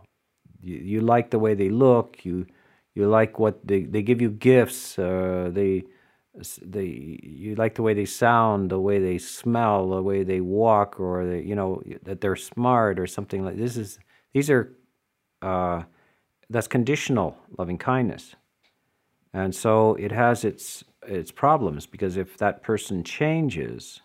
You, 0.62 0.76
you 0.76 1.00
like 1.00 1.30
the 1.30 1.40
way 1.40 1.54
they 1.54 1.70
look. 1.70 2.24
You 2.24 2.46
you 2.94 3.08
like 3.08 3.38
what 3.38 3.66
they 3.66 3.82
they 3.82 4.02
give 4.02 4.22
you 4.22 4.30
gifts. 4.30 4.98
Uh, 4.98 5.50
they 5.52 5.84
they 6.62 7.18
you 7.22 7.56
like 7.56 7.74
the 7.74 7.82
way 7.82 7.94
they 7.94 8.04
sound, 8.04 8.70
the 8.70 8.78
way 8.78 9.00
they 9.00 9.18
smell, 9.18 9.90
the 9.90 10.02
way 10.02 10.22
they 10.22 10.40
walk, 10.40 11.00
or 11.00 11.26
they, 11.26 11.42
you 11.42 11.56
know 11.56 11.82
that 12.04 12.20
they're 12.20 12.36
smart 12.36 13.00
or 13.00 13.08
something 13.08 13.44
like 13.44 13.56
this. 13.56 13.76
Is 13.76 13.98
these 14.32 14.50
are 14.50 14.72
uh, 15.42 15.82
that's 16.48 16.68
conditional 16.68 17.36
loving 17.58 17.78
kindness, 17.78 18.36
and 19.32 19.52
so 19.52 19.96
it 19.96 20.12
has 20.12 20.44
its 20.44 20.84
its 21.08 21.32
problems 21.32 21.86
because 21.86 22.16
if 22.16 22.38
that 22.38 22.62
person 22.62 23.02
changes, 23.02 24.00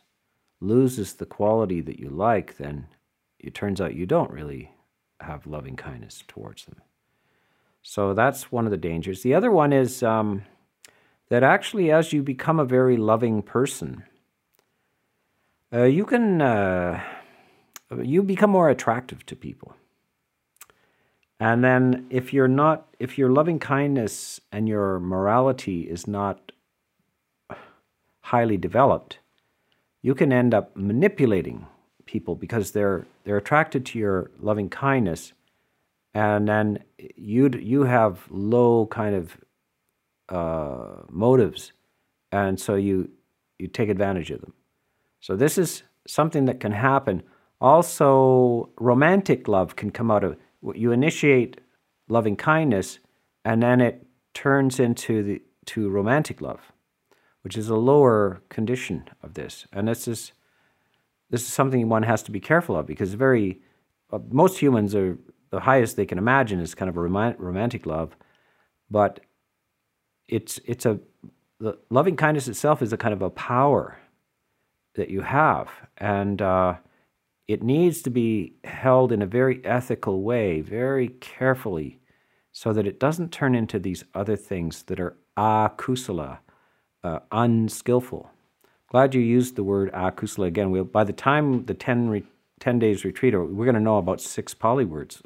loses 0.62 1.14
the 1.14 1.26
quality 1.26 1.82
that 1.82 2.00
you 2.00 2.10
like, 2.10 2.58
then 2.58 2.88
it 3.40 3.54
turns 3.54 3.80
out 3.80 3.96
you 3.96 4.06
don't 4.06 4.32
really 4.32 4.72
have 5.20 5.48
loving 5.48 5.76
kindness 5.76 6.24
towards 6.28 6.66
them. 6.66 6.82
So 7.82 8.14
that's 8.14 8.52
one 8.52 8.66
of 8.66 8.72
the 8.72 8.78
dangers. 8.78 9.22
The 9.22 9.34
other 9.34 9.52
one 9.52 9.74
is. 9.74 10.04
Um, 10.04 10.44
that 11.30 11.44
actually, 11.44 11.92
as 11.92 12.14
you 12.14 12.22
become 12.22 12.60
a 12.60 12.66
very 12.66 12.98
loving 12.98 13.42
person, 13.42 14.04
uh, 15.74 15.84
you 15.84 16.06
can 16.06 16.42
uh, 16.42 17.02
you 18.02 18.24
become 18.24 18.52
more 18.52 18.70
attractive 18.70 19.26
to 19.26 19.36
people. 19.36 19.76
And 21.40 21.64
then, 21.64 22.06
if 22.10 22.32
you're 22.32 22.48
not, 22.48 22.88
if 23.00 23.18
your 23.18 23.30
loving 23.30 23.60
kindness 23.60 24.40
and 24.52 24.70
your 24.70 25.00
morality 25.00 25.82
is 25.82 26.08
not 26.08 26.52
highly 28.22 28.58
developed, 28.58 29.20
you 30.06 30.14
can 30.14 30.32
end 30.32 30.54
up 30.54 30.78
manipulating 30.78 31.66
people 32.06 32.36
because 32.36 32.74
they're 32.74 33.08
they're 33.24 33.38
attracted 33.38 33.88
to 33.88 33.98
your 33.98 34.30
loving 34.40 34.70
kindness, 34.70 35.34
and 36.14 36.48
then 36.48 36.84
you 37.16 37.50
you 37.60 37.86
have 37.86 38.20
low 38.30 38.86
kind 38.86 39.16
of 39.16 39.38
uh, 40.30 41.02
motives, 41.10 41.74
and 42.32 42.60
so 42.60 42.76
you 42.76 43.10
you 43.58 43.68
take 43.68 43.90
advantage 43.90 44.30
of 44.30 44.42
them. 44.42 44.54
So 45.22 45.36
this 45.36 45.58
is 45.58 45.82
something 46.08 46.46
that 46.46 46.60
can 46.60 46.74
happen. 46.74 47.24
Also, 47.60 48.70
romantic 48.78 49.48
love 49.48 49.76
can 49.76 49.90
come 49.90 50.12
out 50.12 50.24
of 50.24 50.38
you 50.76 50.92
initiate 50.92 51.62
loving 52.10 52.36
kindness, 52.36 53.00
and 53.44 53.64
then 53.64 53.82
it 53.82 54.06
turns 54.36 54.80
into 54.80 55.24
the 55.24 55.42
to 55.66 55.90
romantic 55.90 56.42
love, 56.42 56.62
which 57.46 57.56
is 57.56 57.70
a 57.70 57.76
lower 57.76 58.42
condition 58.50 59.08
of 59.22 59.36
this. 59.36 59.68
And 59.72 59.88
this 59.88 60.08
is 60.08 60.32
this 61.30 61.44
is 61.44 61.54
something 61.54 61.88
one 61.88 62.02
has 62.02 62.24
to 62.24 62.32
be 62.32 62.40
careful 62.40 62.76
of 62.76 62.88
because 62.88 63.14
very 63.14 63.62
uh, 64.12 64.18
most 64.32 64.58
humans 64.58 64.96
are 64.96 65.20
the 65.52 65.60
highest 65.60 65.96
they 65.96 66.08
can 66.08 66.18
imagine 66.18 66.60
is 66.60 66.74
kind 66.74 66.90
of 66.90 66.98
a 66.98 67.02
romantic 67.02 67.86
love, 67.86 68.16
but 68.90 69.20
it's 70.28 70.60
it's 70.66 70.88
a 70.88 71.00
the 71.60 71.78
loving 71.92 72.16
kindness 72.16 72.48
itself 72.48 72.82
is 72.82 72.92
a 72.92 72.98
kind 72.98 73.14
of 73.14 73.22
a 73.22 73.30
power 73.30 74.00
that 74.96 75.12
you 75.12 75.22
have, 75.22 75.70
and 75.98 76.42
uh, 76.42 76.74
it 77.48 77.62
needs 77.62 78.02
to 78.02 78.10
be 78.10 78.56
held 78.64 79.12
in 79.12 79.22
a 79.22 79.28
very 79.28 79.64
ethical 79.64 80.24
way, 80.24 80.62
very 80.62 81.10
carefully, 81.10 82.00
so 82.52 82.74
that 82.74 82.88
it 82.88 83.00
doesn't 83.00 83.32
turn 83.32 83.54
into 83.54 83.78
these 83.78 84.04
other 84.16 84.36
things 84.36 84.82
that 84.84 85.00
are 85.00 85.16
akusala, 85.38 86.40
uh, 87.06 87.20
unskillful. 87.32 88.32
Glad 88.90 89.14
you 89.14 89.22
used 89.22 89.56
the 89.56 89.64
word 89.64 89.92
akusala 89.94 90.48
again. 90.48 90.72
We'll, 90.72 90.84
by 90.84 91.04
the 91.04 91.14
time 91.14 91.66
the 91.66 91.74
10, 91.74 92.10
re, 92.10 92.24
10 92.60 92.80
days 92.80 93.06
retreat, 93.06 93.34
we're 93.34 93.66
going 93.66 93.76
to 93.76 93.80
know 93.80 93.98
about 93.98 94.22
six 94.22 94.54
Pali 94.54 94.86
words. 94.86 95.22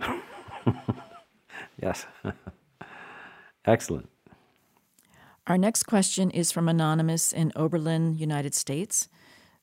yes. 1.82 2.06
Excellent. 3.66 4.10
Our 5.48 5.58
next 5.58 5.84
question 5.84 6.30
is 6.32 6.52
from 6.52 6.68
Anonymous 6.68 7.32
in 7.32 7.52
Oberlin, 7.56 8.16
United 8.16 8.54
States. 8.54 9.08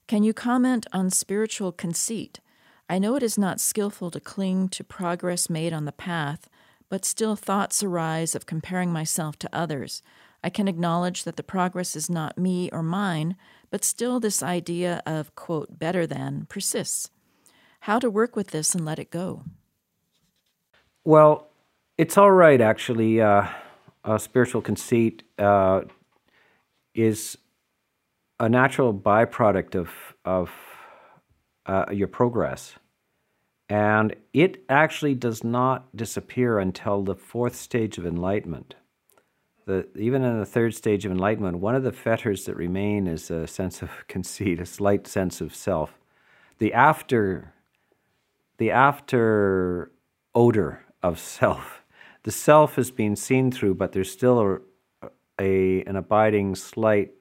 Can 0.08 0.22
you 0.22 0.32
comment 0.32 0.86
on 0.92 1.10
spiritual 1.10 1.72
conceit? 1.72 2.40
I 2.88 2.98
know 2.98 3.16
it 3.16 3.22
is 3.22 3.36
not 3.36 3.60
skillful 3.60 4.10
to 4.12 4.20
cling 4.20 4.68
to 4.70 4.84
progress 4.84 5.50
made 5.50 5.72
on 5.72 5.84
the 5.84 5.92
path, 5.92 6.48
but 6.88 7.04
still 7.04 7.36
thoughts 7.36 7.82
arise 7.82 8.34
of 8.34 8.46
comparing 8.46 8.92
myself 8.92 9.36
to 9.40 9.50
others. 9.52 10.02
I 10.46 10.48
can 10.48 10.68
acknowledge 10.68 11.24
that 11.24 11.34
the 11.34 11.42
progress 11.42 11.96
is 11.96 12.08
not 12.08 12.38
me 12.38 12.70
or 12.70 12.80
mine, 12.80 13.34
but 13.68 13.82
still 13.82 14.20
this 14.20 14.44
idea 14.44 15.02
of, 15.04 15.34
quote, 15.34 15.76
better 15.76 16.06
than 16.06 16.46
persists. 16.48 17.10
How 17.80 17.98
to 17.98 18.08
work 18.08 18.36
with 18.36 18.52
this 18.52 18.72
and 18.72 18.84
let 18.84 19.00
it 19.00 19.10
go? 19.10 19.42
Well, 21.02 21.48
it's 21.98 22.16
all 22.16 22.30
right, 22.30 22.60
actually. 22.60 23.20
Uh, 23.20 23.48
spiritual 24.18 24.62
conceit 24.62 25.24
uh, 25.36 25.80
is 26.94 27.36
a 28.38 28.48
natural 28.48 28.94
byproduct 28.94 29.74
of, 29.74 29.90
of 30.24 30.52
uh, 31.66 31.86
your 31.90 32.06
progress. 32.06 32.76
And 33.68 34.14
it 34.32 34.62
actually 34.68 35.16
does 35.16 35.42
not 35.42 35.96
disappear 35.96 36.60
until 36.60 37.02
the 37.02 37.16
fourth 37.16 37.56
stage 37.56 37.98
of 37.98 38.06
enlightenment. 38.06 38.76
The, 39.66 39.86
even 39.96 40.22
in 40.22 40.38
the 40.38 40.46
third 40.46 40.74
stage 40.74 41.04
of 41.04 41.12
enlightenment, 41.12 41.58
one 41.58 41.74
of 41.74 41.82
the 41.82 41.92
fetters 41.92 42.44
that 42.44 42.56
remain 42.56 43.06
is 43.06 43.30
a 43.30 43.46
sense 43.46 43.82
of 43.82 43.90
conceit, 44.08 44.60
a 44.60 44.66
slight 44.66 45.06
sense 45.06 45.40
of 45.40 45.54
self. 45.54 45.98
The 46.58 46.72
after, 46.72 47.52
the 48.58 48.70
after 48.70 49.90
odor 50.34 50.84
of 51.02 51.18
self. 51.18 51.82
The 52.22 52.30
self 52.32 52.78
is 52.78 52.90
being 52.90 53.16
seen 53.16 53.50
through, 53.50 53.74
but 53.74 53.92
there's 53.92 54.10
still 54.10 54.60
a, 55.02 55.08
a 55.40 55.82
an 55.84 55.96
abiding 55.96 56.54
slight 56.54 57.12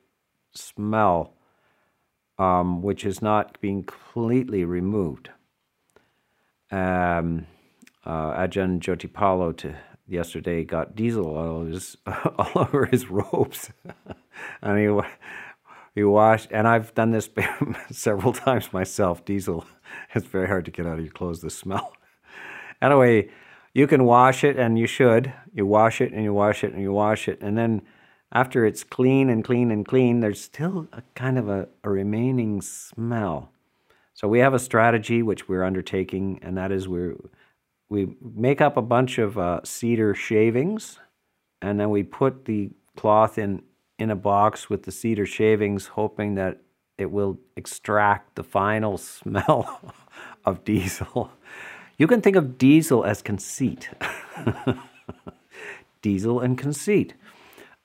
smell, 0.54 1.34
um, 2.40 2.82
which 2.82 3.06
is 3.06 3.22
not 3.22 3.60
being 3.60 3.84
completely 3.84 4.66
removed 4.66 5.30
um, 6.72 7.46
uh, 8.06 8.34
Ajahn 8.34 8.80
Jotipalo 8.80 9.56
to 9.58 9.76
yesterday 10.08 10.64
got 10.64 10.96
diesel 10.96 11.36
all, 11.36 11.66
his, 11.66 11.98
all 12.06 12.52
over 12.56 12.86
his 12.86 13.10
robes, 13.10 13.72
and 14.62 14.80
he 14.80 15.08
he 15.94 16.04
washed. 16.04 16.50
And 16.52 16.68
I've 16.68 16.94
done 16.94 17.12
this 17.12 17.30
several 17.92 18.34
times 18.34 18.74
myself. 18.74 19.24
Diesel, 19.26 19.66
it's 20.14 20.28
very 20.28 20.48
hard 20.48 20.66
to 20.66 20.72
get 20.72 20.86
out 20.86 21.00
of 21.00 21.06
your 21.06 21.14
clothes. 21.14 21.42
The 21.42 21.50
smell. 21.50 21.94
anyway, 22.82 23.30
you 23.74 23.88
can 23.88 24.04
wash 24.04 24.44
it, 24.44 24.58
and 24.58 24.78
you 24.78 24.88
should. 24.88 25.34
You 25.54 25.66
wash 25.66 26.02
it, 26.02 26.12
and 26.12 26.24
you 26.24 26.34
wash 26.34 26.64
it, 26.64 26.74
and 26.74 26.82
you 26.82 26.92
wash 26.92 27.28
it, 27.28 27.42
and 27.42 27.58
then 27.58 27.82
after 28.32 28.66
it's 28.66 28.84
clean 28.84 29.30
and 29.30 29.46
clean 29.46 29.72
and 29.72 29.86
clean, 29.86 30.20
there's 30.20 30.42
still 30.42 30.90
a 30.92 31.02
kind 31.14 31.38
of 31.38 31.48
a, 31.48 31.70
a 31.86 31.90
remaining 31.90 32.62
smell. 32.62 33.52
So 34.14 34.28
we 34.28 34.40
have 34.40 34.54
a 34.54 34.60
strategy 34.60 35.22
which 35.22 35.48
we're 35.48 35.64
undertaking, 35.64 36.40
and 36.42 36.58
that 36.58 36.72
is 36.72 36.88
we 36.88 37.14
we 37.90 38.16
make 38.22 38.62
up 38.62 38.78
a 38.78 38.82
bunch 38.82 39.18
of 39.18 39.38
uh, 39.38 39.62
cedar 39.64 40.16
shavings, 40.16 41.00
and 41.62 41.80
then 41.80 41.90
we 41.90 42.04
put 42.04 42.46
the 42.46 42.72
cloth 42.96 43.38
in 43.38 43.62
in 43.98 44.12
a 44.12 44.16
box 44.16 44.70
with 44.70 44.84
the 44.84 44.92
cedar 44.92 45.26
shavings, 45.26 45.88
hoping 45.88 46.36
that 46.36 46.62
it 46.98 47.12
will 47.12 47.40
extract 47.56 48.36
the 48.36 48.44
final 48.44 48.98
smell 49.14 49.94
of 50.46 50.64
diesel. 50.64 51.32
You 51.98 52.08
can 52.08 52.22
think 52.22 52.36
of 52.36 52.58
diesel 52.58 53.06
as 53.06 53.22
conceit. 53.22 53.90
diesel 56.02 56.40
and 56.42 56.58
conceit. 56.58 57.14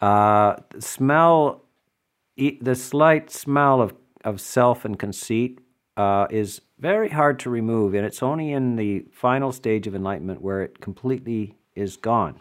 Uh, 0.00 0.56
smell, 0.78 1.62
the 2.36 2.74
slight 2.74 3.30
smell 3.30 3.80
of, 3.80 3.94
of 4.24 4.40
self 4.40 4.84
and 4.84 4.98
conceit 4.98 5.60
uh, 5.96 6.26
is 6.30 6.60
very 6.78 7.10
hard 7.10 7.38
to 7.40 7.50
remove, 7.50 7.94
and 7.94 8.06
it's 8.06 8.22
only 8.22 8.52
in 8.52 8.76
the 8.76 9.04
final 9.12 9.52
stage 9.52 9.86
of 9.86 9.94
enlightenment 9.94 10.40
where 10.40 10.62
it 10.62 10.80
completely 10.80 11.56
is 11.74 11.96
gone. 11.96 12.40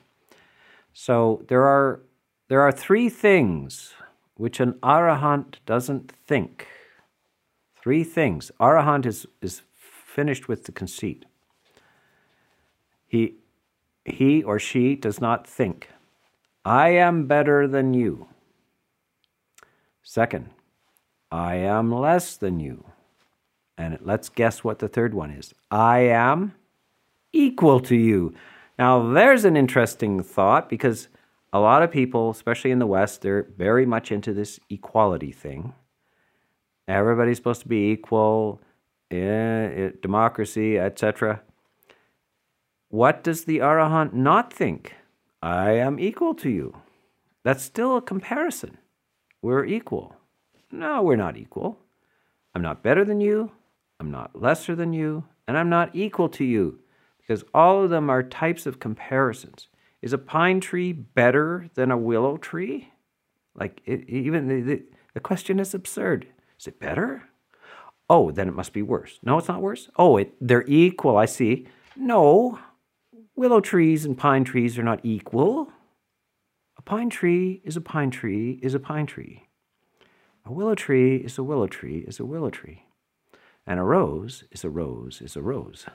So 0.93 1.43
there 1.47 1.63
are 1.63 2.01
there 2.47 2.61
are 2.61 2.71
three 2.71 3.09
things 3.09 3.93
which 4.35 4.59
an 4.59 4.73
arahant 4.81 5.55
doesn't 5.65 6.11
think. 6.25 6.67
Three 7.81 8.03
things. 8.03 8.51
Arahant 8.59 9.05
is 9.05 9.25
is 9.41 9.61
finished 9.73 10.47
with 10.47 10.65
the 10.65 10.71
conceit. 10.71 11.25
He 13.07 13.35
he 14.05 14.43
or 14.43 14.59
she 14.59 14.95
does 14.95 15.21
not 15.21 15.47
think, 15.47 15.89
I 16.65 16.89
am 16.89 17.27
better 17.27 17.67
than 17.67 17.93
you. 17.93 18.27
Second, 20.03 20.49
I 21.31 21.55
am 21.55 21.91
less 21.91 22.35
than 22.35 22.59
you. 22.59 22.85
And 23.79 23.97
let's 24.01 24.27
guess 24.27 24.61
what 24.61 24.79
the 24.79 24.89
third 24.89 25.13
one 25.13 25.31
is. 25.31 25.53
I 25.71 25.99
am 25.99 26.53
equal 27.31 27.79
to 27.79 27.95
you. 27.95 28.33
Now, 28.77 29.13
there's 29.13 29.45
an 29.45 29.55
interesting 29.55 30.21
thought 30.21 30.67
because 30.67 31.07
a 31.53 31.61
lot 31.61 31.81
of 31.81 31.89
people, 31.89 32.29
especially 32.29 32.71
in 32.71 32.79
the 32.79 32.85
West, 32.85 33.21
they're 33.21 33.47
very 33.57 33.85
much 33.85 34.11
into 34.11 34.33
this 34.33 34.59
equality 34.69 35.31
thing. 35.31 35.73
Everybody's 36.89 37.37
supposed 37.37 37.61
to 37.61 37.69
be 37.69 37.91
equal, 37.91 38.61
eh, 39.11 39.91
democracy, 40.01 40.77
etc. 40.77 41.41
What 42.89 43.23
does 43.23 43.45
the 43.45 43.59
Arahant 43.59 44.11
not 44.11 44.51
think? 44.51 44.95
I 45.41 45.71
am 45.71 46.01
equal 46.01 46.35
to 46.35 46.49
you. 46.49 46.75
That's 47.43 47.63
still 47.63 47.95
a 47.95 48.01
comparison. 48.01 48.77
We're 49.41 49.63
equal. 49.63 50.17
No, 50.69 51.01
we're 51.01 51.15
not 51.15 51.37
equal. 51.37 51.79
I'm 52.53 52.61
not 52.61 52.83
better 52.83 53.05
than 53.05 53.21
you. 53.21 53.53
I'm 53.99 54.11
not 54.11 54.39
lesser 54.39 54.75
than 54.75 54.93
you, 54.93 55.25
and 55.47 55.57
I'm 55.57 55.69
not 55.69 55.95
equal 55.95 56.29
to 56.29 56.43
you, 56.43 56.79
because 57.19 57.43
all 57.53 57.83
of 57.83 57.89
them 57.89 58.09
are 58.09 58.23
types 58.23 58.65
of 58.65 58.79
comparisons. 58.79 59.67
Is 60.01 60.13
a 60.13 60.17
pine 60.17 60.61
tree 60.61 60.93
better 60.93 61.69
than 61.73 61.91
a 61.91 61.97
willow 61.97 62.37
tree? 62.37 62.93
Like, 63.55 63.81
it, 63.85 64.07
even 64.07 64.47
the, 64.47 64.61
the, 64.61 64.83
the 65.13 65.19
question 65.19 65.59
is 65.59 65.73
absurd. 65.73 66.27
Is 66.57 66.67
it 66.67 66.79
better? 66.79 67.23
Oh, 68.09 68.31
then 68.31 68.47
it 68.47 68.55
must 68.55 68.71
be 68.71 68.81
worse. 68.81 69.19
No, 69.21 69.37
it's 69.37 69.49
not 69.49 69.61
worse. 69.61 69.89
Oh, 69.97 70.17
it, 70.17 70.33
they're 70.39 70.65
equal, 70.67 71.17
I 71.17 71.25
see. 71.25 71.67
No, 71.95 72.59
willow 73.35 73.59
trees 73.59 74.05
and 74.05 74.17
pine 74.17 74.45
trees 74.45 74.79
are 74.79 74.83
not 74.83 75.01
equal. 75.03 75.71
A 76.77 76.81
pine 76.81 77.09
tree 77.09 77.61
is 77.65 77.75
a 77.75 77.81
pine 77.81 78.09
tree 78.09 78.59
is 78.63 78.73
a 78.73 78.79
pine 78.79 79.05
tree. 79.05 79.47
A 80.45 80.51
willow 80.51 80.75
tree 80.75 81.17
is 81.17 81.37
a 81.37 81.43
willow 81.43 81.67
tree 81.67 82.05
is 82.07 82.19
a 82.19 82.25
willow 82.25 82.49
tree. 82.49 82.85
And 83.69 83.79
a 83.79 83.83
rose 83.83 84.45
is 84.51 84.63
a 84.63 84.69
rose 84.69 85.21
is 85.21 85.35
a 85.35 85.43
rose. 85.43 85.85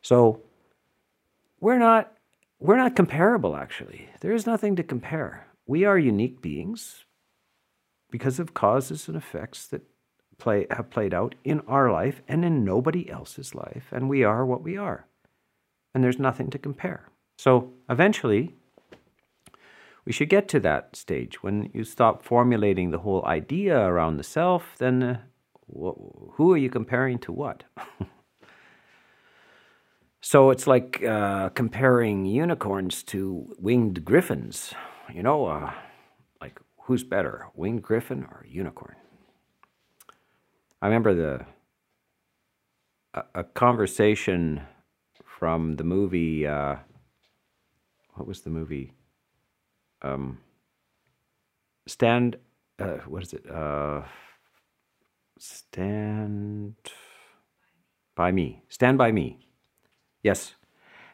So 0.00 0.40
we're 1.60 1.78
not 1.78 2.14
we're 2.58 2.78
not 2.78 2.96
comparable 2.96 3.54
actually. 3.54 4.08
There 4.22 4.32
is 4.32 4.46
nothing 4.46 4.76
to 4.76 4.82
compare. 4.82 5.46
We 5.66 5.84
are 5.84 5.98
unique 5.98 6.40
beings 6.40 7.04
because 8.10 8.40
of 8.40 8.54
causes 8.54 9.08
and 9.08 9.16
effects 9.16 9.66
that 9.66 9.82
play 10.38 10.66
have 10.70 10.88
played 10.88 11.12
out 11.12 11.34
in 11.44 11.60
our 11.68 11.92
life 11.92 12.22
and 12.26 12.46
in 12.46 12.64
nobody 12.64 13.10
else's 13.10 13.54
life 13.54 13.88
and 13.92 14.08
we 14.08 14.24
are 14.24 14.46
what 14.46 14.62
we 14.62 14.78
are. 14.78 15.04
And 15.94 16.02
there's 16.02 16.18
nothing 16.18 16.48
to 16.48 16.58
compare. 16.58 17.10
So 17.36 17.74
eventually 17.90 18.54
we 20.06 20.12
should 20.12 20.30
get 20.30 20.48
to 20.48 20.60
that 20.60 20.96
stage 20.96 21.42
when 21.42 21.68
you 21.74 21.84
stop 21.84 22.24
formulating 22.24 22.90
the 22.90 23.00
whole 23.00 23.22
idea 23.26 23.78
around 23.78 24.16
the 24.16 24.24
self 24.24 24.76
then 24.78 25.02
uh, 25.02 25.20
who 25.72 26.52
are 26.52 26.56
you 26.56 26.70
comparing 26.70 27.18
to 27.20 27.32
what? 27.32 27.64
so 30.20 30.50
it's 30.50 30.66
like 30.66 31.02
uh, 31.04 31.50
comparing 31.50 32.24
unicorns 32.24 33.02
to 33.04 33.54
winged 33.58 34.04
griffins. 34.04 34.74
You 35.12 35.22
know, 35.22 35.46
uh, 35.46 35.72
like 36.40 36.60
who's 36.82 37.04
better, 37.04 37.46
winged 37.54 37.82
griffin 37.82 38.24
or 38.24 38.44
unicorn? 38.48 38.96
I 40.82 40.86
remember 40.86 41.14
the 41.14 41.46
a, 43.14 43.24
a 43.34 43.44
conversation 43.44 44.62
from 45.24 45.76
the 45.76 45.84
movie. 45.84 46.46
Uh, 46.46 46.76
what 48.14 48.26
was 48.26 48.42
the 48.42 48.50
movie? 48.50 48.92
Um, 50.02 50.38
stand. 51.86 52.36
Uh, 52.78 52.98
what 53.06 53.22
is 53.22 53.32
it? 53.32 53.50
Stand 55.40 56.74
by 58.14 58.30
me. 58.30 58.62
Stand 58.68 58.98
by 58.98 59.10
me. 59.10 59.38
Yes. 60.22 60.54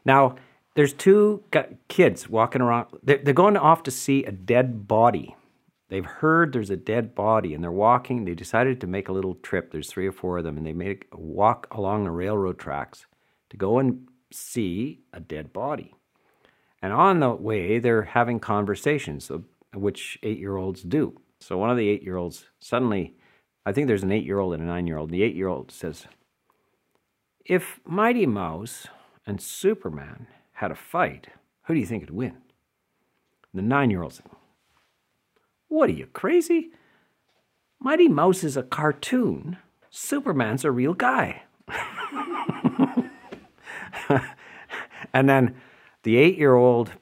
Now, 0.05 0.35
there's 0.75 0.93
two 0.93 1.45
kids 1.89 2.29
walking 2.29 2.61
around. 2.61 2.89
They're, 3.05 3.19
going 3.33 3.57
off 3.57 3.85
to 3.85 3.93
see 3.93 4.25
a 4.25 4.33
dead 4.33 4.89
body. 4.89 5.37
they've 5.89 6.05
heard 6.05 6.53
there's 6.53 6.71
a 6.71 6.77
dead 6.77 7.15
body 7.15 7.55
and 7.55 7.63
they're 7.63 7.71
walking. 7.71 8.25
They 8.25 8.35
decided 8.35 8.81
to 8.81 8.89
make 8.89 9.09
a 9.09 9.13
little 9.13 9.37
trip. 9.37 9.71
There's 9.71 9.89
three 9.89 10.09
or 10.09 10.13
four 10.13 10.39
of 10.39 10.45
them, 10.45 10.57
and 10.57 10.67
they 10.67 10.73
make 10.73 11.07
a 11.13 11.21
walk 11.21 11.69
along 11.71 12.03
the 12.03 12.11
railroad 12.11 12.59
tracks 12.59 13.07
to 13.51 13.57
go 13.57 13.79
and 13.79 14.09
see 14.33 15.03
a 15.13 15.21
dead 15.21 15.53
body. 15.53 15.95
And 16.83 16.93
on 16.93 17.21
the 17.21 17.31
way, 17.31 17.79
they're 17.79 18.03
having 18.03 18.41
conversations, 18.41 19.31
which 19.73 20.19
eight 20.25 20.39
year 20.39 20.57
olds 20.57 20.83
do. 20.83 21.21
So 21.39 21.57
one 21.57 21.71
of 21.71 21.77
the 21.77 21.89
eight 21.89 22.03
year 22.03 22.17
olds 22.17 22.47
suddenly, 22.59 23.15
I 23.67 23.73
think 23.73 23.89
there's 23.89 24.05
an 24.05 24.13
eight 24.13 24.25
year 24.25 24.39
old 24.39 24.55
and 24.55 24.63
a 24.63 24.67
nine 24.67 24.87
year 24.87 24.97
old. 24.97 25.11
The 25.11 25.25
eight 25.25 25.35
year 25.35 25.49
old 25.49 25.73
says, 25.73 26.07
If 27.45 27.81
Mighty 27.85 28.25
Mouse 28.25 28.87
and 29.27 29.43
Superman 29.43 30.29
had 30.53 30.71
a 30.71 30.77
fight, 30.77 31.27
who 31.65 31.75
do 31.75 31.81
you 31.81 31.87
think 31.87 32.05
would 32.05 32.11
win? 32.11 32.37
The 33.53 33.63
nine 33.63 33.91
year 33.91 34.05
old 34.05 34.15
says, 34.15 34.27
What 35.67 35.91
are 35.91 35.95
you, 35.95 36.07
crazy? 36.07 36.71
Mighty 37.81 38.07
Mouse 38.07 38.45
is 38.45 38.57
a 38.57 38.63
cartoon. 38.63 39.59
Superman's 39.91 40.65
a 40.65 40.71
real 40.71 40.95
guy. 40.95 41.43
and 45.13 45.29
then 45.29 45.57
the 46.05 46.17
eight 46.19 46.39
year 46.39 46.55
old 46.55 46.93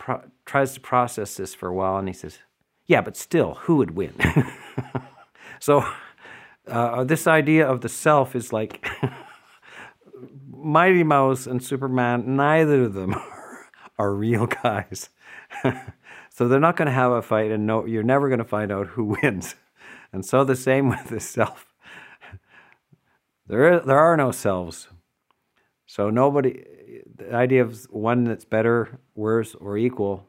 tries 0.46 0.72
to 0.72 0.80
process 0.80 1.36
this 1.36 1.54
for 1.54 1.68
a 1.68 1.74
while 1.74 1.98
and 1.98 2.08
he 2.08 2.14
says, 2.14 2.38
Yeah, 2.86 3.02
but 3.02 3.18
still, 3.18 3.56
who 3.62 3.76
would 3.76 3.90
win? 3.90 4.14
so, 5.60 5.84
uh, 6.66 7.04
this 7.04 7.26
idea 7.26 7.66
of 7.66 7.80
the 7.80 7.88
self 7.88 8.34
is 8.34 8.52
like 8.52 8.86
Mighty 10.48 11.02
Mouse 11.02 11.46
and 11.46 11.62
Superman, 11.62 12.36
neither 12.36 12.84
of 12.84 12.94
them 12.94 13.14
are 13.98 14.14
real 14.14 14.46
guys. 14.46 15.10
so 16.30 16.48
they're 16.48 16.60
not 16.60 16.76
going 16.76 16.86
to 16.86 16.92
have 16.92 17.12
a 17.12 17.22
fight, 17.22 17.50
and 17.50 17.66
no, 17.66 17.84
you're 17.84 18.02
never 18.02 18.28
going 18.28 18.38
to 18.38 18.44
find 18.44 18.72
out 18.72 18.88
who 18.88 19.16
wins. 19.22 19.54
And 20.12 20.24
so 20.24 20.44
the 20.44 20.56
same 20.56 20.88
with 20.88 21.08
the 21.08 21.20
self. 21.20 21.66
There, 23.46 23.80
there 23.80 23.98
are 23.98 24.16
no 24.16 24.30
selves. 24.30 24.88
So 25.86 26.08
nobody, 26.08 26.64
the 27.14 27.34
idea 27.34 27.62
of 27.62 27.84
one 27.90 28.24
that's 28.24 28.46
better, 28.46 29.00
worse, 29.14 29.54
or 29.54 29.76
equal, 29.76 30.26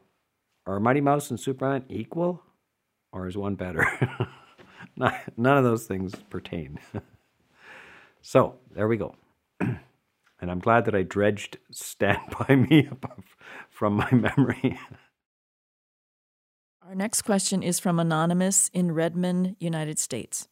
are 0.66 0.78
Mighty 0.80 1.00
Mouse 1.00 1.30
and 1.30 1.40
Superman 1.40 1.84
equal, 1.88 2.42
or 3.12 3.26
is 3.26 3.36
one 3.36 3.54
better? 3.54 3.86
None 5.36 5.58
of 5.58 5.64
those 5.64 5.86
things 5.86 6.14
pertain. 6.30 6.78
so 8.22 8.54
there 8.74 8.88
we 8.88 8.96
go. 8.96 9.14
and 9.60 9.78
I'm 10.40 10.58
glad 10.58 10.84
that 10.86 10.94
I 10.94 11.02
dredged 11.02 11.58
Stand 11.70 12.20
By 12.48 12.56
Me 12.56 12.88
from 13.70 13.94
my 13.94 14.10
memory. 14.12 14.78
Our 16.86 16.94
next 16.94 17.22
question 17.22 17.62
is 17.62 17.80
from 17.80 17.98
Anonymous 17.98 18.70
in 18.72 18.92
Redmond, 18.92 19.56
United 19.58 19.98
States. 19.98 20.48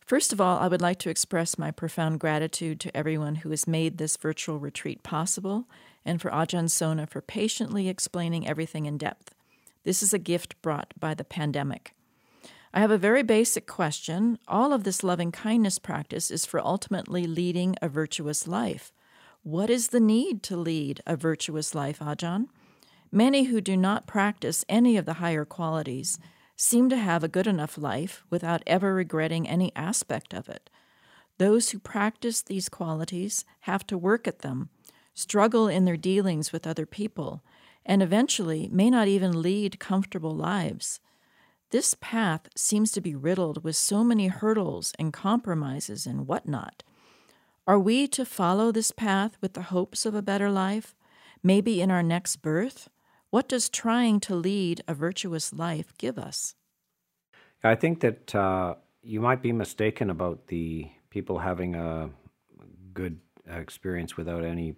First 0.00 0.32
of 0.32 0.40
all, 0.40 0.58
I 0.58 0.66
would 0.66 0.80
like 0.80 0.98
to 1.00 1.10
express 1.10 1.58
my 1.58 1.70
profound 1.70 2.18
gratitude 2.20 2.80
to 2.80 2.96
everyone 2.96 3.36
who 3.36 3.50
has 3.50 3.68
made 3.68 3.98
this 3.98 4.16
virtual 4.16 4.58
retreat 4.58 5.02
possible 5.02 5.68
and 6.04 6.20
for 6.20 6.30
Ajahn 6.30 6.68
Sona 6.68 7.06
for 7.06 7.20
patiently 7.20 7.88
explaining 7.88 8.48
everything 8.48 8.86
in 8.86 8.98
depth. 8.98 9.34
This 9.84 10.02
is 10.02 10.12
a 10.12 10.18
gift 10.18 10.60
brought 10.62 10.92
by 10.98 11.14
the 11.14 11.24
pandemic. 11.24 11.94
I 12.74 12.80
have 12.80 12.90
a 12.90 12.96
very 12.96 13.22
basic 13.22 13.66
question. 13.66 14.38
All 14.48 14.72
of 14.72 14.84
this 14.84 15.02
loving 15.02 15.30
kindness 15.30 15.78
practice 15.78 16.30
is 16.30 16.46
for 16.46 16.58
ultimately 16.58 17.26
leading 17.26 17.76
a 17.82 17.88
virtuous 17.88 18.48
life. 18.48 18.92
What 19.42 19.68
is 19.68 19.88
the 19.88 20.00
need 20.00 20.42
to 20.44 20.56
lead 20.56 21.02
a 21.06 21.14
virtuous 21.14 21.74
life, 21.74 21.98
Ajahn? 21.98 22.46
Many 23.10 23.44
who 23.44 23.60
do 23.60 23.76
not 23.76 24.06
practice 24.06 24.64
any 24.70 24.96
of 24.96 25.04
the 25.04 25.14
higher 25.14 25.44
qualities 25.44 26.18
seem 26.56 26.88
to 26.88 26.96
have 26.96 27.22
a 27.22 27.28
good 27.28 27.46
enough 27.46 27.76
life 27.76 28.24
without 28.30 28.62
ever 28.66 28.94
regretting 28.94 29.46
any 29.46 29.70
aspect 29.76 30.32
of 30.32 30.48
it. 30.48 30.70
Those 31.36 31.70
who 31.70 31.78
practice 31.78 32.40
these 32.40 32.70
qualities 32.70 33.44
have 33.60 33.86
to 33.88 33.98
work 33.98 34.26
at 34.26 34.38
them, 34.38 34.70
struggle 35.12 35.68
in 35.68 35.84
their 35.84 35.98
dealings 35.98 36.52
with 36.52 36.66
other 36.66 36.86
people, 36.86 37.42
and 37.84 38.02
eventually 38.02 38.70
may 38.72 38.88
not 38.88 39.08
even 39.08 39.42
lead 39.42 39.78
comfortable 39.78 40.34
lives. 40.34 41.00
This 41.72 41.94
path 41.94 42.50
seems 42.54 42.92
to 42.92 43.00
be 43.00 43.14
riddled 43.14 43.64
with 43.64 43.76
so 43.76 44.04
many 44.04 44.26
hurdles 44.26 44.92
and 44.98 45.10
compromises 45.10 46.06
and 46.06 46.28
whatnot. 46.28 46.82
Are 47.66 47.78
we 47.78 48.06
to 48.08 48.26
follow 48.26 48.70
this 48.70 48.90
path 48.90 49.38
with 49.40 49.54
the 49.54 49.62
hopes 49.62 50.04
of 50.04 50.14
a 50.14 50.20
better 50.20 50.50
life, 50.50 50.94
maybe 51.42 51.80
in 51.80 51.90
our 51.90 52.02
next 52.02 52.42
birth? 52.42 52.90
What 53.30 53.48
does 53.48 53.70
trying 53.70 54.20
to 54.20 54.34
lead 54.34 54.82
a 54.86 54.92
virtuous 54.92 55.50
life 55.50 55.94
give 55.96 56.18
us? 56.18 56.54
I 57.64 57.74
think 57.74 58.00
that 58.00 58.34
uh, 58.34 58.74
you 59.02 59.22
might 59.22 59.40
be 59.40 59.52
mistaken 59.52 60.10
about 60.10 60.48
the 60.48 60.90
people 61.08 61.38
having 61.38 61.74
a 61.74 62.10
good 62.92 63.18
experience 63.46 64.14
without 64.14 64.44
any 64.44 64.74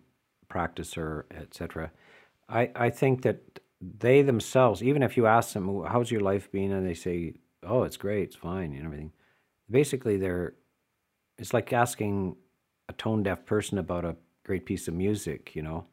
practice 0.47 0.97
or 0.97 1.26
etc. 1.32 1.90
I, 2.49 2.70
I 2.76 2.90
think 2.90 3.22
that 3.22 3.59
they 3.99 4.22
themselves, 4.22 4.82
even 4.82 5.03
if 5.03 5.16
you 5.16 5.26
ask 5.26 5.53
them, 5.53 5.85
how's 5.87 6.11
your 6.11 6.20
life 6.20 6.51
been? 6.51 6.72
And 6.72 6.87
they 6.87 6.95
say, 6.95 7.35
oh, 7.62 7.82
it's 7.82 7.97
great, 7.97 8.24
it's 8.24 8.37
fine, 8.37 8.72
and 8.72 8.85
everything. 8.85 9.12
Basically, 9.70 10.16
they're, 10.16 10.55
it's 11.39 11.53
like 11.53 11.72
asking 11.72 12.37
a 12.89 12.93
tone 12.93 13.22
deaf 13.22 13.45
person 13.45 13.78
about 13.78 14.05
a 14.05 14.16
great 14.45 14.66
piece 14.66 14.89
of 14.89 14.95
music, 14.95 15.55
you 15.55 15.62
know. 15.62 15.87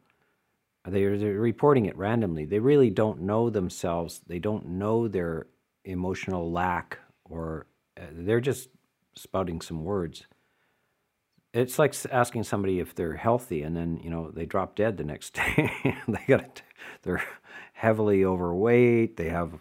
They're, 0.88 1.18
they're 1.18 1.40
reporting 1.40 1.86
it 1.86 1.98
randomly. 1.98 2.46
They 2.46 2.60
really 2.60 2.90
don't 2.90 3.22
know 3.22 3.50
themselves. 3.50 4.22
They 4.26 4.40
don't 4.40 4.68
know 4.68 5.08
their 5.08 5.48
emotional 5.86 6.52
lack, 6.52 7.00
or 7.26 7.68
uh, 8.00 8.06
they're 8.12 8.42
just 8.42 8.70
spouting 9.16 9.62
some 9.62 9.84
words. 9.84 10.26
It's 11.54 11.78
like 11.78 11.94
asking 12.12 12.44
somebody 12.44 12.80
if 12.80 12.96
they're 12.96 13.16
healthy, 13.16 13.62
and 13.62 13.76
then 13.76 14.00
you 14.04 14.10
know 14.10 14.32
they 14.32 14.46
drop 14.46 14.76
dead 14.76 14.98
the 14.98 15.04
next 15.04 15.34
day. 15.36 15.72
they 16.08 16.24
got, 16.28 16.62
they're 17.04 17.24
heavily 17.82 18.24
overweight. 18.24 19.18
They 19.18 19.30
have 19.30 19.54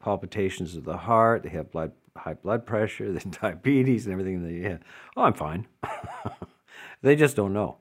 palpitations 0.00 0.74
of 0.74 0.82
the 0.82 0.96
heart. 0.96 1.44
They 1.44 1.50
have 1.50 1.70
blood, 1.70 1.92
high 2.16 2.34
blood 2.34 2.66
pressure, 2.66 3.12
the 3.16 3.20
diabetes, 3.40 4.06
and 4.06 4.12
everything. 4.12 4.42
They, 4.42 4.68
yeah, 4.68 4.78
oh, 5.16 5.22
I'm 5.22 5.32
fine. 5.32 5.68
they 7.02 7.14
just 7.14 7.36
don't 7.36 7.52
know. 7.52 7.76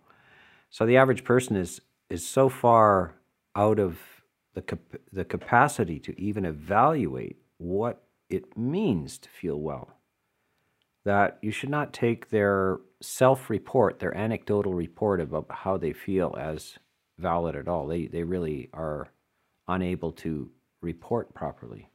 So 0.70 0.86
the 0.86 0.98
average 0.98 1.24
person 1.24 1.56
is 1.56 1.82
is 2.08 2.24
so 2.24 2.50
far 2.50 3.16
out 3.56 3.80
of 3.80 3.98
the, 4.54 4.62
cap- 4.62 5.02
the 5.12 5.26
capacity 5.26 5.98
to 5.98 6.22
even 6.22 6.46
evaluate 6.46 7.38
what 7.58 8.04
it 8.30 8.56
means 8.56 9.18
to 9.18 9.30
feel 9.30 9.60
well 9.60 9.96
that 11.04 11.40
you 11.42 11.50
should 11.50 11.70
not 11.70 11.94
take 11.94 12.30
their 12.30 12.78
self 13.02 13.50
report, 13.50 13.98
their 14.00 14.16
anecdotal 14.16 14.74
report 14.76 15.20
about 15.20 15.48
how 15.50 15.78
they 15.78 15.94
feel 15.94 16.36
as 16.38 16.78
valid 17.18 17.56
at 17.56 17.68
all. 17.68 17.88
They, 17.88 18.06
they 18.06 18.24
really 18.24 18.70
are 18.74 19.08
unable 19.74 20.12
to 20.12 20.50
report 20.82 21.34
properly. 21.34 21.90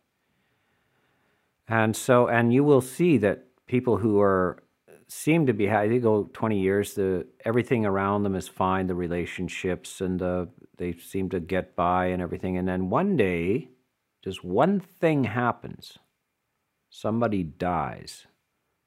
And 1.68 1.96
so, 1.96 2.28
and 2.28 2.52
you 2.52 2.62
will 2.64 2.80
see 2.80 3.18
that 3.18 3.46
people 3.66 3.96
who 3.96 4.20
are 4.20 4.62
seem 5.08 5.46
to 5.46 5.52
be 5.52 5.66
they 5.66 5.98
go 5.98 6.28
20 6.32 6.60
years 6.60 6.94
the 6.94 7.24
everything 7.44 7.86
around 7.86 8.24
them 8.24 8.34
is 8.34 8.48
fine 8.48 8.88
the 8.88 8.94
relationships 8.94 10.00
and 10.00 10.18
the 10.18 10.48
they 10.78 10.92
seem 10.92 11.28
to 11.30 11.40
get 11.40 11.76
by 11.76 12.06
and 12.06 12.20
everything. 12.20 12.56
And 12.56 12.66
then 12.66 12.90
one 12.90 13.16
day 13.16 13.70
just 14.22 14.44
one 14.44 14.80
thing 14.80 15.24
happens. 15.24 15.98
Somebody 16.90 17.42
dies. 17.44 18.26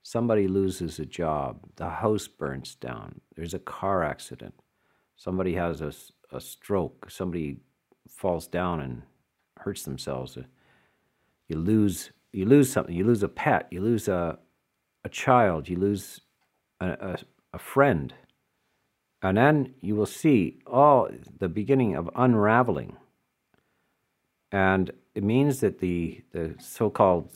Somebody 0.01 0.47
loses 0.47 0.99
a 0.99 1.05
job. 1.05 1.61
The 1.75 1.89
house 1.89 2.27
burns 2.27 2.75
down. 2.75 3.21
There's 3.35 3.53
a 3.53 3.59
car 3.59 4.03
accident. 4.03 4.55
Somebody 5.15 5.55
has 5.55 5.81
a, 5.81 5.93
a 6.31 6.41
stroke. 6.41 7.09
Somebody 7.09 7.59
falls 8.09 8.47
down 8.47 8.79
and 8.79 9.03
hurts 9.57 9.83
themselves 9.83 10.37
you 11.47 11.57
lose 11.57 12.11
you 12.31 12.45
lose 12.45 12.71
something 12.71 12.95
you 12.95 13.05
lose 13.05 13.23
a 13.23 13.29
pet 13.29 13.67
you 13.71 13.81
lose 13.81 14.07
a 14.07 14.37
a 15.03 15.09
child, 15.09 15.69
you 15.69 15.77
lose 15.77 16.21
a, 16.79 16.89
a, 16.89 17.17
a 17.53 17.59
friend. 17.59 18.13
And 19.21 19.37
then 19.37 19.73
you 19.81 19.95
will 19.95 20.05
see 20.05 20.59
all 20.65 21.09
the 21.39 21.49
beginning 21.49 21.95
of 21.95 22.09
unraveling. 22.15 22.95
And 24.51 24.91
it 25.13 25.23
means 25.23 25.59
that 25.59 25.79
the, 25.79 26.21
the 26.31 26.55
so 26.59 26.89
called 26.89 27.29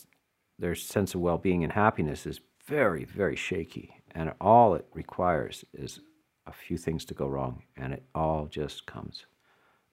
their 0.57 0.75
sense 0.75 1.13
of 1.13 1.21
well 1.21 1.37
being 1.37 1.63
and 1.63 1.73
happiness 1.73 2.25
is 2.25 2.39
very, 2.65 3.03
very 3.03 3.35
shaky. 3.35 4.01
And 4.11 4.33
all 4.39 4.75
it 4.75 4.85
requires 4.93 5.65
is 5.73 5.99
a 6.45 6.53
few 6.53 6.77
things 6.77 7.05
to 7.05 7.13
go 7.13 7.27
wrong, 7.27 7.63
and 7.75 7.93
it 7.93 8.03
all 8.13 8.47
just 8.47 8.85
comes 8.85 9.25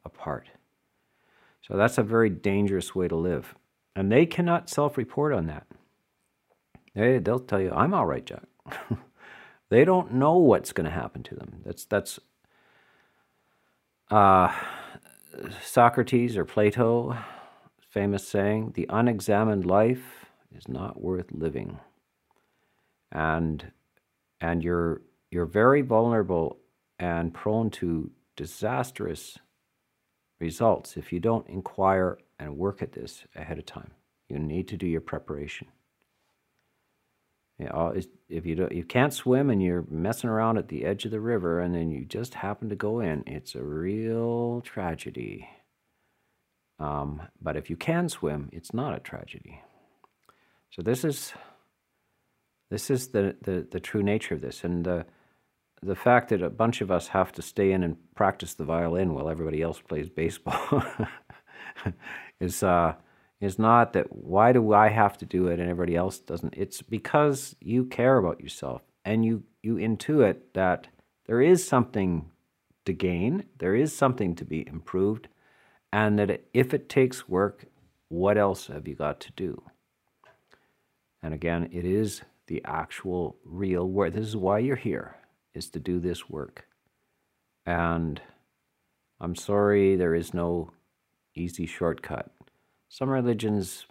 apart. 0.05 0.49
So 1.63 1.77
that's 1.77 1.99
a 1.99 2.03
very 2.03 2.31
dangerous 2.31 2.95
way 2.95 3.09
to 3.09 3.17
live. 3.17 3.55
And 3.95 4.11
they 4.11 4.27
cannot 4.27 4.71
self 4.71 4.97
report 4.97 5.33
on 5.33 5.47
that. 5.47 5.67
They, 6.95 7.19
they'll 7.19 7.39
tell 7.39 7.61
you, 7.61 7.71
I'm 7.73 7.95
all 7.95 8.07
right, 8.07 8.25
Jack. 8.25 8.45
they 9.69 9.85
don't 9.85 10.15
know 10.15 10.37
what's 10.37 10.73
going 10.73 10.87
to 10.87 10.91
happen 10.91 11.23
to 11.25 11.35
them. 11.35 11.63
That's, 11.65 11.85
that's 11.85 12.19
uh, 14.11 14.53
Socrates 15.63 16.37
or 16.37 16.45
Plato 16.45 17.17
famous 17.91 18.27
saying 18.27 18.73
the 18.75 18.87
unexamined 18.89 19.67
life 19.67 20.27
is 20.57 20.69
not 20.69 21.01
worth 21.01 21.33
living. 21.33 21.79
And, 23.13 23.73
and 24.41 24.63
you're, 24.63 25.03
you're 25.31 25.47
very 25.47 25.83
vulnerable 25.83 26.59
and 26.99 27.35
prone 27.35 27.71
to 27.71 28.11
disastrous 28.37 29.39
results 30.41 30.97
if 30.97 31.12
you 31.12 31.20
don't 31.20 31.49
inquire 31.49 32.18
and 32.38 32.57
work 32.57 32.82
at 32.82 32.93
this 32.93 33.24
ahead 33.36 33.59
of 33.59 33.66
time. 33.66 33.93
You 34.28 34.38
need 34.38 34.68
to 34.68 34.76
do 34.76 34.86
your 34.86 35.01
preparation. 35.01 35.68
You 37.59 37.66
know, 37.66 37.95
if 38.28 38.47
you 38.47 38.68
you 38.70 38.84
can't 38.84 39.12
swim 39.12 39.51
and 39.51 39.62
you're 39.62 39.84
messing 39.91 40.30
around 40.30 40.57
at 40.57 40.68
the 40.68 40.86
edge 40.86 41.05
of 41.05 41.11
the 41.11 41.20
river 41.20 41.61
and 41.61 41.74
then 41.74 41.91
you 41.91 42.07
just 42.07 42.34
happen 42.34 42.70
to 42.70 42.76
go 42.76 43.01
in, 43.01 43.22
it's 43.26 43.55
a 43.55 43.62
real 43.62 44.62
tragedy. 44.62 45.47
Um, 46.78 47.22
but 47.43 47.59
if 47.59 47.68
you 47.68 47.76
can 47.76 48.09
swim, 48.09 48.49
it's 48.51 48.72
not 48.72 48.97
a 48.97 49.01
tragedy. 49.01 49.61
So 50.70 50.80
this 50.80 51.05
is 51.05 51.34
this 52.70 52.88
is 52.88 53.09
the, 53.09 53.36
the, 53.43 53.66
the 53.70 53.80
true 53.80 54.03
nature 54.03 54.34
of 54.34 54.41
this, 54.41 54.64
and 54.64 54.84
the 54.84 55.05
the 55.83 55.97
fact 55.97 56.28
that 56.28 56.43
a 56.43 56.51
bunch 56.51 56.81
of 56.81 56.91
us 56.91 57.09
have 57.09 57.33
to 57.33 57.43
stay 57.43 57.72
in 57.72 57.83
and 57.83 57.97
practice 58.14 58.55
the 58.55 58.64
violin 58.64 59.14
while 59.14 59.28
everybody 59.28 59.62
else 59.62 59.81
plays 59.81 60.11
baseball 60.11 60.83
is 62.41 62.62
uh, 62.62 62.95
is 63.41 63.59
not 63.59 63.95
that 63.95 64.14
why 64.14 64.53
do 64.53 64.74
I 64.74 64.89
have 64.89 65.16
to 65.18 65.24
do 65.24 65.47
it 65.49 65.59
and 65.59 65.70
everybody 65.70 65.97
else 65.97 66.18
doesn't. 66.18 66.55
It's 66.57 66.83
because 66.83 67.57
you 67.61 67.87
care 67.87 68.18
about 68.18 68.41
yourself 68.41 68.83
and 69.05 69.24
you 69.24 69.45
you 69.62 69.76
intuit 69.76 70.37
that 70.55 70.89
there 71.26 71.41
is 71.41 71.66
something 71.66 72.31
to 72.85 72.93
gain, 72.93 73.45
there 73.59 73.74
is 73.74 73.97
something 73.97 74.35
to 74.35 74.45
be 74.45 74.66
improved, 74.66 75.28
and 75.93 76.18
that 76.18 76.45
if 76.53 76.74
it 76.74 76.89
takes 76.89 77.28
work, 77.28 77.66
what 78.09 78.37
else 78.37 78.66
have 78.66 78.89
you 78.89 78.95
got 78.95 79.20
to 79.20 79.33
do? 79.37 79.62
And 81.22 81.35
again, 81.35 81.68
it 81.72 81.85
is 81.85 82.22
the 82.47 82.62
actual 82.64 83.37
real 83.45 83.87
work. 83.89 84.14
This 84.14 84.26
is 84.26 84.37
why 84.37 84.59
you're 84.59 84.76
here, 84.76 85.16
is 85.55 85.70
to 85.70 85.80
do 85.80 86.01
this 86.01 86.28
work. 86.28 86.66
And 87.66 88.20
I'm 89.20 89.34
sorry 89.34 89.96
there 89.96 90.14
is 90.14 90.32
no 90.32 90.70
easy 91.34 91.66
shortcut. 91.66 92.30
Some 92.88 93.11
religions 93.11 93.86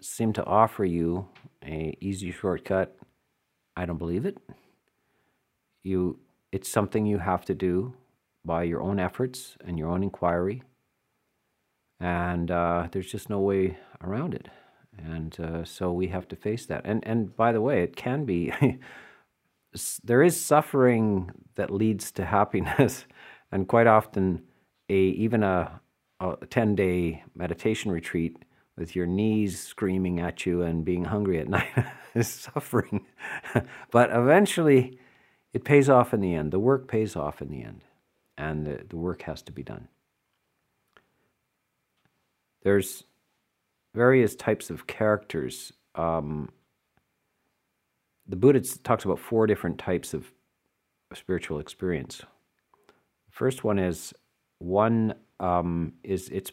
seem 0.00 0.32
to 0.34 0.44
offer 0.44 0.84
you 0.84 1.28
a 1.64 1.96
easy 2.00 2.30
shortcut. 2.30 2.96
I 3.76 3.86
don't 3.86 3.98
believe 3.98 4.26
it. 4.26 4.38
You 5.82 6.18
it's 6.52 6.68
something 6.68 7.04
you 7.04 7.18
have 7.18 7.44
to 7.46 7.54
do 7.54 7.94
by 8.44 8.62
your 8.62 8.80
own 8.80 9.00
efforts 9.00 9.56
and 9.66 9.76
your 9.78 9.88
own 9.88 10.04
inquiry. 10.04 10.62
And 11.98 12.50
uh, 12.50 12.88
there's 12.92 13.10
just 13.10 13.28
no 13.28 13.40
way 13.40 13.78
around 14.00 14.34
it. 14.34 14.48
And 14.96 15.38
uh, 15.40 15.64
so 15.64 15.92
we 15.92 16.08
have 16.08 16.28
to 16.28 16.36
face 16.36 16.66
that. 16.66 16.82
And, 16.84 17.04
and 17.04 17.34
by 17.34 17.50
the 17.50 17.60
way, 17.60 17.82
it 17.82 17.96
can 17.96 18.24
be, 18.24 18.52
there 20.04 20.22
is 20.22 20.40
suffering 20.40 21.30
that 21.56 21.70
leads 21.70 22.10
to 22.12 22.24
happiness. 22.24 23.06
And 23.52 23.68
quite 23.68 23.86
often, 23.86 24.42
a, 24.88 24.94
even 24.96 25.44
a, 25.44 25.80
a 26.18 26.36
10 26.50 26.74
day 26.74 27.22
meditation 27.36 27.92
retreat 27.92 28.36
with 28.76 28.96
your 28.96 29.06
knees 29.06 29.60
screaming 29.60 30.18
at 30.18 30.44
you 30.44 30.62
and 30.62 30.84
being 30.84 31.04
hungry 31.04 31.38
at 31.38 31.48
night 31.56 31.68
is 32.16 32.26
suffering. 32.26 33.06
but 33.92 34.10
eventually, 34.10 34.98
it 35.52 35.62
pays 35.62 35.88
off 35.88 36.12
in 36.12 36.20
the 36.20 36.34
end. 36.34 36.50
The 36.50 36.58
work 36.58 36.88
pays 36.88 37.14
off 37.14 37.40
in 37.40 37.48
the 37.48 37.62
end. 37.62 37.82
And 38.36 38.66
the, 38.66 38.80
the 38.88 38.96
work 38.96 39.22
has 39.22 39.40
to 39.42 39.52
be 39.52 39.62
done. 39.62 39.86
There's 42.62 43.04
various 43.94 44.34
types 44.34 44.68
of 44.70 44.88
characters. 44.88 45.72
Um, 45.94 46.48
the 48.26 48.36
Buddha 48.36 48.60
talks 48.82 49.04
about 49.04 49.18
four 49.18 49.46
different 49.46 49.78
types 49.78 50.14
of 50.14 50.32
spiritual 51.12 51.58
experience. 51.58 52.22
First 53.30 53.64
one 53.64 53.78
is 53.78 54.14
one 54.58 55.14
um, 55.40 55.94
is 56.02 56.28
it's 56.30 56.52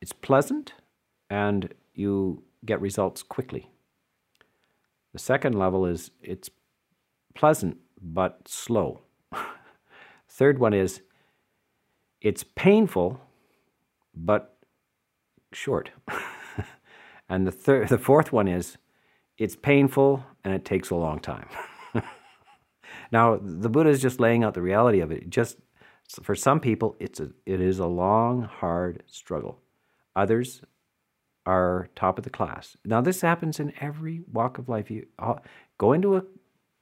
it's 0.00 0.12
pleasant 0.12 0.74
and 1.30 1.72
you 1.94 2.42
get 2.64 2.80
results 2.80 3.22
quickly. 3.22 3.70
The 5.12 5.18
second 5.18 5.58
level 5.58 5.86
is 5.86 6.10
it's 6.22 6.50
pleasant 7.34 7.78
but 8.00 8.46
slow. 8.46 9.00
Third 10.28 10.58
one 10.58 10.74
is 10.74 11.00
it's 12.20 12.44
painful 12.44 13.20
but 14.14 14.56
short. 15.52 15.90
and 17.28 17.46
the 17.46 17.52
third, 17.52 17.88
the 17.88 17.98
fourth 17.98 18.32
one 18.32 18.48
is 18.48 18.78
it's 19.38 19.56
painful 19.56 20.24
and 20.46 20.54
it 20.54 20.64
takes 20.64 20.90
a 20.90 20.94
long 20.94 21.18
time. 21.18 21.48
now, 23.12 23.36
the 23.42 23.68
Buddha 23.68 23.90
is 23.90 24.00
just 24.00 24.20
laying 24.20 24.44
out 24.44 24.54
the 24.54 24.62
reality 24.62 25.00
of 25.00 25.10
it. 25.10 25.28
Just 25.28 25.56
for 26.22 26.36
some 26.36 26.60
people, 26.60 26.94
it's 27.00 27.18
a, 27.18 27.30
it 27.44 27.60
is 27.60 27.80
a 27.80 27.86
long, 27.86 28.42
hard 28.42 29.02
struggle. 29.08 29.60
Others 30.14 30.62
are 31.46 31.88
top 31.96 32.16
of 32.16 32.22
the 32.22 32.30
class. 32.30 32.76
Now, 32.84 33.00
this 33.00 33.20
happens 33.22 33.58
in 33.58 33.72
every 33.80 34.22
walk 34.32 34.58
of 34.58 34.68
life. 34.68 34.88
You 34.88 35.08
uh, 35.18 35.34
go 35.78 35.92
into 35.92 36.16
a 36.16 36.22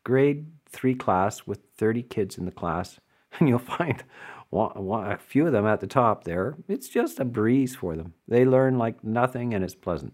grade 0.04 0.46
three 0.68 0.94
class 0.94 1.46
with 1.46 1.60
30 1.78 2.02
kids 2.02 2.36
in 2.36 2.44
the 2.44 2.52
class, 2.52 3.00
and 3.40 3.48
you'll 3.48 3.58
find 3.58 4.04
a 4.52 5.16
few 5.16 5.46
of 5.46 5.54
them 5.54 5.66
at 5.66 5.80
the 5.80 5.86
top 5.86 6.24
there, 6.24 6.56
it's 6.68 6.88
just 6.88 7.18
a 7.18 7.24
breeze 7.24 7.74
for 7.74 7.96
them. 7.96 8.12
They 8.28 8.44
learn 8.44 8.76
like 8.76 9.02
nothing 9.02 9.54
and 9.54 9.64
it's 9.64 9.74
pleasant. 9.74 10.12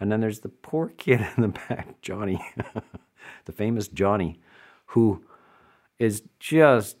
And 0.00 0.10
then 0.10 0.20
there's 0.20 0.40
the 0.40 0.48
poor 0.48 0.88
kid 0.88 1.26
in 1.36 1.42
the 1.42 1.48
back, 1.48 2.00
Johnny, 2.02 2.44
the 3.44 3.52
famous 3.52 3.88
Johnny, 3.88 4.40
who 4.86 5.24
is 5.98 6.22
just, 6.38 6.96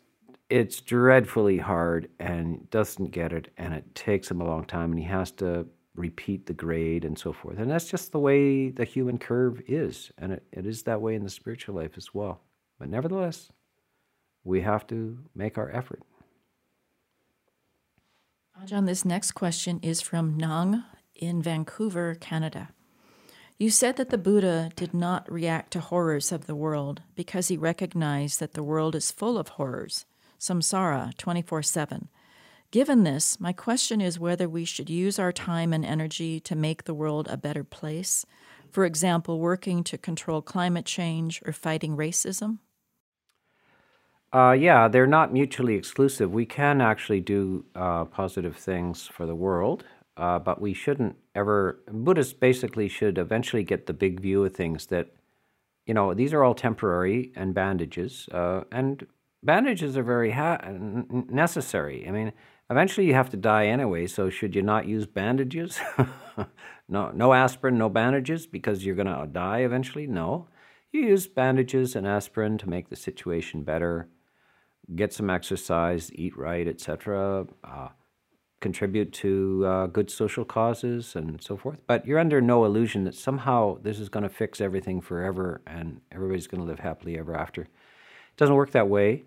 it's 0.48 0.80
dreadfully 0.80 1.58
hard 1.58 2.08
and 2.18 2.68
doesn't 2.70 3.10
get 3.10 3.32
it. 3.32 3.52
And 3.56 3.74
it 3.74 3.94
takes 3.94 4.30
him 4.30 4.40
a 4.40 4.46
long 4.46 4.64
time 4.64 4.92
and 4.92 4.98
he 4.98 5.06
has 5.06 5.30
to 5.32 5.66
repeat 5.94 6.46
the 6.46 6.52
grade 6.52 7.04
and 7.04 7.18
so 7.18 7.32
forth. 7.32 7.58
And 7.58 7.70
that's 7.70 7.88
just 7.88 8.12
the 8.12 8.18
way 8.18 8.70
the 8.70 8.84
human 8.84 9.18
curve 9.18 9.62
is. 9.66 10.10
And 10.18 10.32
it, 10.32 10.42
it 10.52 10.66
is 10.66 10.82
that 10.84 11.00
way 11.00 11.14
in 11.14 11.22
the 11.24 11.30
spiritual 11.30 11.76
life 11.76 11.92
as 11.96 12.14
well. 12.14 12.40
But 12.78 12.88
nevertheless, 12.88 13.50
we 14.42 14.60
have 14.62 14.86
to 14.88 15.18
make 15.34 15.56
our 15.56 15.70
effort. 15.70 16.02
Ajahn, 18.62 18.86
this 18.86 19.04
next 19.04 19.32
question 19.32 19.80
is 19.82 20.00
from 20.00 20.36
Nang 20.36 20.84
in 21.14 21.42
Vancouver, 21.42 22.14
Canada. 22.14 22.68
You 23.56 23.70
said 23.70 23.96
that 23.96 24.10
the 24.10 24.18
Buddha 24.18 24.70
did 24.74 24.92
not 24.92 25.30
react 25.30 25.70
to 25.72 25.80
horrors 25.80 26.32
of 26.32 26.46
the 26.46 26.56
world 26.56 27.02
because 27.14 27.46
he 27.46 27.56
recognized 27.56 28.40
that 28.40 28.54
the 28.54 28.64
world 28.64 28.96
is 28.96 29.12
full 29.12 29.38
of 29.38 29.50
horrors, 29.50 30.06
samsara 30.40 31.16
24 31.16 31.62
7. 31.62 32.08
Given 32.72 33.04
this, 33.04 33.38
my 33.38 33.52
question 33.52 34.00
is 34.00 34.18
whether 34.18 34.48
we 34.48 34.64
should 34.64 34.90
use 34.90 35.20
our 35.20 35.30
time 35.30 35.72
and 35.72 35.84
energy 35.84 36.40
to 36.40 36.56
make 36.56 36.82
the 36.82 36.94
world 36.94 37.28
a 37.30 37.36
better 37.36 37.62
place, 37.62 38.26
for 38.72 38.84
example, 38.84 39.38
working 39.38 39.84
to 39.84 39.96
control 39.96 40.42
climate 40.42 40.84
change 40.84 41.40
or 41.46 41.52
fighting 41.52 41.96
racism? 41.96 42.58
Uh, 44.32 44.50
yeah, 44.50 44.88
they're 44.88 45.06
not 45.06 45.32
mutually 45.32 45.76
exclusive. 45.76 46.32
We 46.32 46.44
can 46.44 46.80
actually 46.80 47.20
do 47.20 47.64
uh, 47.76 48.06
positive 48.06 48.56
things 48.56 49.06
for 49.06 49.26
the 49.26 49.36
world, 49.36 49.84
uh, 50.16 50.38
but 50.38 50.60
we 50.60 50.74
shouldn't 50.74 51.16
ever. 51.34 51.80
Buddhists 51.90 52.32
basically 52.32 52.88
should 52.88 53.18
eventually 53.18 53.64
get 53.64 53.86
the 53.86 53.92
big 53.92 54.20
view 54.20 54.44
of 54.44 54.54
things 54.54 54.86
that, 54.86 55.08
you 55.86 55.94
know, 55.94 56.14
these 56.14 56.32
are 56.32 56.44
all 56.44 56.54
temporary 56.54 57.32
and 57.34 57.54
bandages, 57.54 58.28
uh, 58.32 58.62
and 58.70 59.06
bandages 59.42 59.96
are 59.96 60.02
very 60.02 60.30
ha- 60.30 60.60
necessary. 60.68 62.06
I 62.08 62.10
mean, 62.10 62.32
eventually 62.70 63.06
you 63.06 63.14
have 63.14 63.30
to 63.30 63.36
die 63.36 63.66
anyway, 63.66 64.06
so 64.06 64.30
should 64.30 64.54
you 64.54 64.62
not 64.62 64.86
use 64.86 65.06
bandages? 65.06 65.80
no, 66.88 67.10
no 67.10 67.32
aspirin, 67.32 67.78
no 67.78 67.88
bandages 67.88 68.46
because 68.46 68.84
you're 68.84 68.96
going 68.96 69.06
to 69.06 69.26
die 69.30 69.58
eventually? 69.58 70.06
No. 70.06 70.48
You 70.92 71.02
use 71.02 71.26
bandages 71.26 71.96
and 71.96 72.06
aspirin 72.06 72.56
to 72.58 72.68
make 72.68 72.88
the 72.88 72.96
situation 72.96 73.64
better 73.64 74.08
get 74.94 75.12
some 75.12 75.30
exercise, 75.30 76.10
eat 76.14 76.36
right, 76.36 76.68
etc., 76.68 77.46
uh, 77.64 77.88
contribute 78.64 79.12
to 79.12 79.62
uh, 79.66 79.86
good 79.88 80.10
social 80.10 80.44
causes 80.56 81.14
and 81.16 81.42
so 81.42 81.54
forth. 81.54 81.78
But 81.86 82.06
you're 82.06 82.18
under 82.18 82.40
no 82.40 82.64
illusion 82.64 83.04
that 83.04 83.14
somehow 83.14 83.60
this 83.82 83.98
is 84.00 84.08
going 84.08 84.22
to 84.22 84.34
fix 84.42 84.58
everything 84.58 85.02
forever 85.02 85.60
and 85.66 86.00
everybody's 86.10 86.46
going 86.46 86.62
to 86.62 86.66
live 86.66 86.78
happily 86.78 87.18
ever 87.18 87.34
after. 87.36 87.62
It 87.62 88.36
doesn't 88.38 88.54
work 88.54 88.70
that 88.70 88.88
way. 88.88 89.24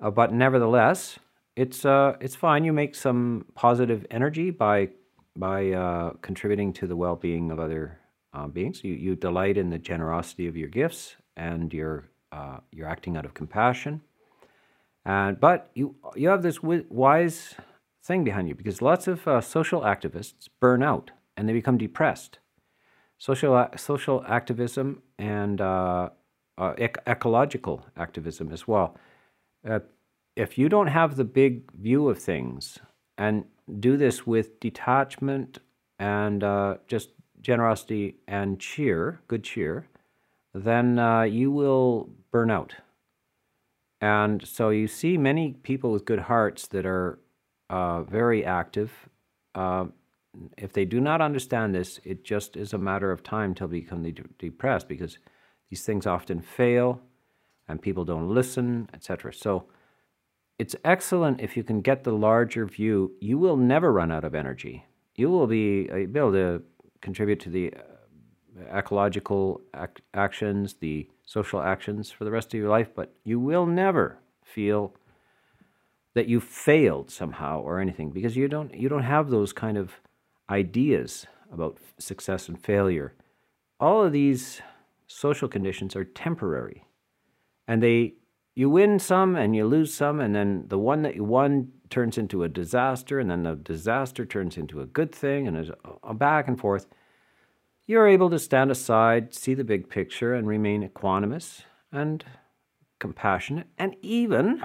Uh, 0.00 0.10
but 0.10 0.32
nevertheless, 0.32 1.18
it's 1.54 1.84
uh, 1.84 2.16
it's 2.18 2.34
fine. 2.34 2.64
You 2.64 2.72
make 2.72 2.94
some 2.94 3.44
positive 3.54 4.06
energy 4.10 4.48
by 4.50 4.88
by 5.36 5.58
uh, 5.72 6.10
contributing 6.28 6.72
to 6.78 6.86
the 6.86 6.96
well-being 6.96 7.50
of 7.50 7.58
other 7.60 7.98
uh, 8.32 8.46
beings. 8.46 8.82
You 8.82 8.94
you 8.94 9.12
delight 9.16 9.56
in 9.62 9.68
the 9.68 9.78
generosity 9.78 10.46
of 10.48 10.56
your 10.56 10.70
gifts, 10.80 11.16
and 11.36 11.72
you're 11.74 12.08
uh, 12.38 12.58
you're 12.74 12.88
acting 12.88 13.18
out 13.18 13.26
of 13.26 13.34
compassion. 13.34 14.00
And 15.04 15.38
but 15.38 15.70
you 15.74 15.94
you 16.16 16.28
have 16.30 16.42
this 16.42 16.58
wise 16.62 17.54
thing 18.02 18.24
behind 18.24 18.48
you 18.48 18.54
because 18.54 18.82
lots 18.82 19.06
of 19.06 19.26
uh, 19.28 19.40
social 19.40 19.82
activists 19.82 20.48
burn 20.60 20.82
out 20.82 21.10
and 21.36 21.48
they 21.48 21.52
become 21.52 21.78
depressed. 21.78 22.38
Social, 23.18 23.68
social 23.76 24.24
activism 24.26 25.02
and 25.18 25.60
uh, 25.60 26.10
uh, 26.58 26.74
ec- 26.78 27.02
ecological 27.06 27.86
activism 27.96 28.52
as 28.52 28.66
well. 28.66 28.96
Uh, 29.68 29.80
if 30.34 30.58
you 30.58 30.68
don't 30.68 30.88
have 30.88 31.16
the 31.16 31.24
big 31.24 31.70
view 31.72 32.08
of 32.08 32.18
things 32.18 32.78
and 33.16 33.44
do 33.78 33.96
this 33.96 34.26
with 34.26 34.58
detachment 34.58 35.60
and 35.98 36.42
uh, 36.42 36.76
just 36.88 37.10
generosity 37.40 38.16
and 38.26 38.58
cheer, 38.58 39.20
good 39.28 39.44
cheer, 39.44 39.86
then 40.52 40.98
uh, 40.98 41.22
you 41.22 41.50
will 41.50 42.10
burn 42.30 42.50
out. 42.50 42.74
And 44.00 44.46
so 44.46 44.70
you 44.70 44.88
see 44.88 45.16
many 45.16 45.52
people 45.62 45.92
with 45.92 46.04
good 46.04 46.20
hearts 46.20 46.66
that 46.68 46.84
are 46.84 47.20
uh, 47.72 48.02
very 48.02 48.44
active. 48.44 48.92
Uh, 49.54 49.86
if 50.58 50.72
they 50.74 50.84
do 50.84 51.00
not 51.00 51.22
understand 51.22 51.74
this, 51.74 51.98
it 52.04 52.22
just 52.22 52.54
is 52.56 52.72
a 52.74 52.78
matter 52.78 53.10
of 53.10 53.22
time 53.22 53.54
till 53.54 53.66
they 53.66 53.80
become 53.80 54.02
de- 54.02 54.12
depressed 54.38 54.88
because 54.88 55.18
these 55.70 55.82
things 55.82 56.06
often 56.06 56.42
fail 56.42 57.00
and 57.66 57.80
people 57.80 58.04
don't 58.04 58.28
listen, 58.28 58.90
etc. 58.92 59.32
So 59.32 59.64
it's 60.58 60.76
excellent 60.84 61.40
if 61.40 61.56
you 61.56 61.64
can 61.64 61.80
get 61.80 62.04
the 62.04 62.12
larger 62.12 62.66
view. 62.66 63.12
You 63.20 63.38
will 63.38 63.56
never 63.56 63.90
run 63.90 64.12
out 64.12 64.24
of 64.24 64.34
energy. 64.34 64.84
You 65.16 65.30
will 65.30 65.46
be 65.46 65.88
uh, 65.90 65.96
able 65.96 66.32
to 66.32 66.62
contribute 67.00 67.40
to 67.40 67.50
the 67.50 67.72
uh, 67.72 68.76
ecological 68.76 69.62
ac- 69.74 70.04
actions, 70.12 70.74
the 70.74 71.08
social 71.24 71.62
actions 71.62 72.10
for 72.10 72.24
the 72.24 72.30
rest 72.30 72.52
of 72.52 72.60
your 72.60 72.68
life, 72.68 72.90
but 72.94 73.14
you 73.24 73.40
will 73.40 73.64
never 73.64 74.18
feel 74.44 74.94
that 76.14 76.28
you 76.28 76.40
failed 76.40 77.10
somehow 77.10 77.60
or 77.60 77.80
anything 77.80 78.10
because 78.10 78.36
you 78.36 78.48
don't 78.48 78.74
you 78.74 78.88
don't 78.88 79.02
have 79.02 79.30
those 79.30 79.52
kind 79.52 79.78
of 79.78 79.92
ideas 80.50 81.26
about 81.52 81.78
success 81.98 82.48
and 82.48 82.62
failure. 82.62 83.14
All 83.80 84.04
of 84.04 84.12
these 84.12 84.60
social 85.06 85.48
conditions 85.48 85.94
are 85.96 86.04
temporary. 86.04 86.84
And 87.68 87.82
they 87.82 88.14
you 88.54 88.68
win 88.68 88.98
some 88.98 89.34
and 89.36 89.56
you 89.56 89.64
lose 89.64 89.94
some 89.94 90.20
and 90.20 90.34
then 90.34 90.64
the 90.68 90.78
one 90.78 91.02
that 91.02 91.14
you 91.14 91.24
won 91.24 91.72
turns 91.88 92.18
into 92.18 92.42
a 92.42 92.48
disaster 92.48 93.18
and 93.18 93.30
then 93.30 93.42
the 93.42 93.54
disaster 93.54 94.26
turns 94.26 94.56
into 94.56 94.80
a 94.80 94.86
good 94.86 95.14
thing 95.14 95.46
and 95.46 95.56
a, 95.56 95.74
a 96.02 96.14
back 96.14 96.48
and 96.48 96.60
forth. 96.60 96.86
You're 97.86 98.06
able 98.06 98.30
to 98.30 98.38
stand 98.38 98.70
aside, 98.70 99.34
see 99.34 99.54
the 99.54 99.64
big 99.64 99.88
picture 99.88 100.34
and 100.34 100.46
remain 100.46 100.86
equanimous 100.86 101.62
and 101.90 102.24
compassionate 102.98 103.66
and 103.78 103.96
even 104.02 104.62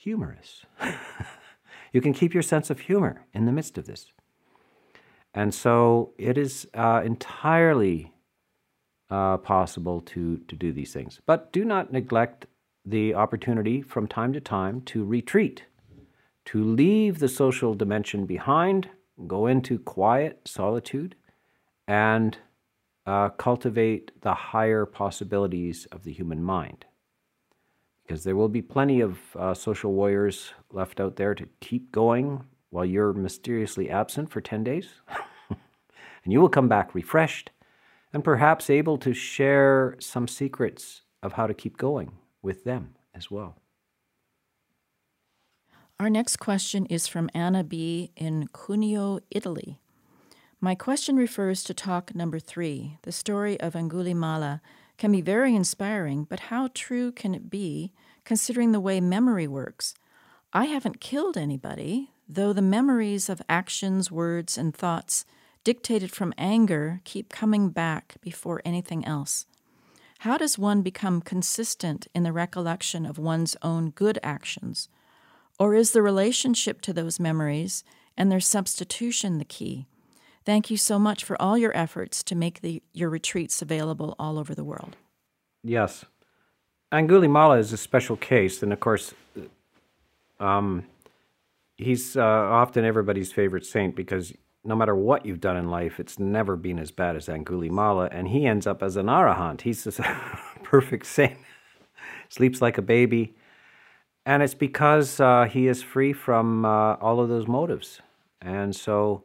humorous. 0.00 0.64
you 1.92 2.00
can 2.00 2.14
keep 2.14 2.32
your 2.32 2.42
sense 2.42 2.70
of 2.70 2.80
humor 2.80 3.26
in 3.34 3.44
the 3.44 3.52
midst 3.52 3.76
of 3.76 3.84
this. 3.84 4.06
And 5.34 5.54
so 5.54 6.14
it 6.16 6.38
is 6.38 6.66
uh, 6.72 7.02
entirely 7.04 8.14
uh, 9.10 9.36
possible 9.36 10.00
to, 10.00 10.38
to 10.48 10.56
do 10.56 10.72
these 10.72 10.92
things. 10.92 11.20
But 11.26 11.52
do 11.52 11.64
not 11.66 11.92
neglect 11.92 12.46
the 12.84 13.14
opportunity 13.14 13.82
from 13.82 14.06
time 14.06 14.32
to 14.32 14.40
time 14.40 14.80
to 14.86 15.04
retreat, 15.04 15.64
to 16.46 16.64
leave 16.64 17.18
the 17.18 17.28
social 17.28 17.74
dimension 17.74 18.24
behind, 18.24 18.88
go 19.26 19.46
into 19.46 19.78
quiet 19.78 20.40
solitude, 20.46 21.14
and 21.86 22.38
uh, 23.04 23.28
cultivate 23.28 24.12
the 24.22 24.32
higher 24.32 24.86
possibilities 24.86 25.86
of 25.92 26.04
the 26.04 26.12
human 26.12 26.42
mind 26.42 26.86
because 28.10 28.24
there 28.24 28.34
will 28.34 28.48
be 28.48 28.60
plenty 28.60 29.00
of 29.00 29.20
uh, 29.36 29.54
social 29.54 29.92
warriors 29.92 30.52
left 30.72 30.98
out 30.98 31.14
there 31.14 31.32
to 31.32 31.46
keep 31.60 31.92
going 31.92 32.42
while 32.70 32.84
you're 32.84 33.12
mysteriously 33.12 33.88
absent 33.88 34.28
for 34.28 34.40
10 34.40 34.64
days. 34.64 34.88
and 35.48 36.32
you 36.32 36.40
will 36.40 36.48
come 36.48 36.66
back 36.66 36.92
refreshed 36.92 37.50
and 38.12 38.24
perhaps 38.24 38.68
able 38.68 38.98
to 38.98 39.14
share 39.14 39.94
some 40.00 40.26
secrets 40.26 41.02
of 41.22 41.34
how 41.34 41.46
to 41.46 41.54
keep 41.54 41.76
going 41.76 42.10
with 42.42 42.64
them 42.64 42.96
as 43.14 43.30
well. 43.30 43.54
Our 46.00 46.10
next 46.10 46.38
question 46.38 46.86
is 46.86 47.06
from 47.06 47.30
Anna 47.32 47.62
B. 47.62 48.10
in 48.16 48.48
Cuneo, 48.48 49.20
Italy. 49.30 49.78
My 50.60 50.74
question 50.74 51.14
refers 51.14 51.62
to 51.62 51.74
talk 51.74 52.12
number 52.12 52.40
three, 52.40 52.98
the 53.02 53.12
story 53.12 53.60
of 53.60 53.74
Angulimala 53.74 54.60
can 55.00 55.10
be 55.10 55.22
very 55.22 55.56
inspiring, 55.56 56.24
but 56.24 56.40
how 56.40 56.68
true 56.74 57.10
can 57.10 57.34
it 57.34 57.48
be 57.48 57.90
considering 58.26 58.72
the 58.72 58.78
way 58.78 59.00
memory 59.00 59.48
works? 59.48 59.94
I 60.52 60.66
haven't 60.66 61.00
killed 61.00 61.38
anybody, 61.38 62.10
though 62.28 62.52
the 62.52 62.60
memories 62.60 63.30
of 63.30 63.40
actions, 63.48 64.10
words, 64.10 64.58
and 64.58 64.74
thoughts 64.74 65.24
dictated 65.64 66.12
from 66.12 66.34
anger 66.36 67.00
keep 67.04 67.30
coming 67.30 67.70
back 67.70 68.16
before 68.20 68.60
anything 68.62 69.02
else. 69.06 69.46
How 70.18 70.36
does 70.36 70.58
one 70.58 70.82
become 70.82 71.22
consistent 71.22 72.06
in 72.14 72.22
the 72.22 72.32
recollection 72.32 73.06
of 73.06 73.16
one's 73.16 73.56
own 73.62 73.90
good 73.92 74.18
actions? 74.22 74.90
Or 75.58 75.74
is 75.74 75.92
the 75.92 76.02
relationship 76.02 76.82
to 76.82 76.92
those 76.92 77.18
memories 77.18 77.84
and 78.18 78.30
their 78.30 78.38
substitution 78.38 79.38
the 79.38 79.46
key? 79.46 79.86
Thank 80.50 80.68
you 80.68 80.76
so 80.76 80.98
much 80.98 81.22
for 81.22 81.40
all 81.40 81.56
your 81.56 81.70
efforts 81.76 82.24
to 82.24 82.34
make 82.34 82.60
the, 82.60 82.82
your 82.92 83.08
retreats 83.08 83.62
available 83.62 84.16
all 84.18 84.36
over 84.36 84.52
the 84.52 84.64
world. 84.64 84.96
Yes. 85.62 86.04
Angulimala 86.90 87.60
is 87.60 87.72
a 87.72 87.76
special 87.76 88.16
case, 88.16 88.60
and 88.60 88.72
of 88.72 88.80
course, 88.80 89.14
um, 90.40 90.86
he's 91.76 92.16
uh, 92.16 92.22
often 92.22 92.84
everybody's 92.84 93.30
favorite 93.30 93.64
saint 93.64 93.94
because 93.94 94.32
no 94.64 94.74
matter 94.74 94.96
what 94.96 95.24
you've 95.24 95.40
done 95.40 95.56
in 95.56 95.70
life, 95.70 96.00
it's 96.00 96.18
never 96.18 96.56
been 96.56 96.80
as 96.80 96.90
bad 96.90 97.14
as 97.14 97.28
Angulimala, 97.28 98.08
and 98.10 98.26
he 98.26 98.44
ends 98.44 98.66
up 98.66 98.82
as 98.82 98.96
an 98.96 99.06
arahant. 99.06 99.60
He's 99.60 99.86
a 100.00 100.38
perfect 100.64 101.06
saint, 101.06 101.38
sleeps 102.28 102.60
like 102.60 102.76
a 102.76 102.82
baby, 102.82 103.36
and 104.26 104.42
it's 104.42 104.54
because 104.54 105.20
uh, 105.20 105.44
he 105.48 105.68
is 105.68 105.80
free 105.80 106.12
from 106.12 106.64
uh, 106.64 106.94
all 106.94 107.20
of 107.20 107.28
those 107.28 107.46
motives, 107.46 108.00
and 108.42 108.74
so 108.74 109.22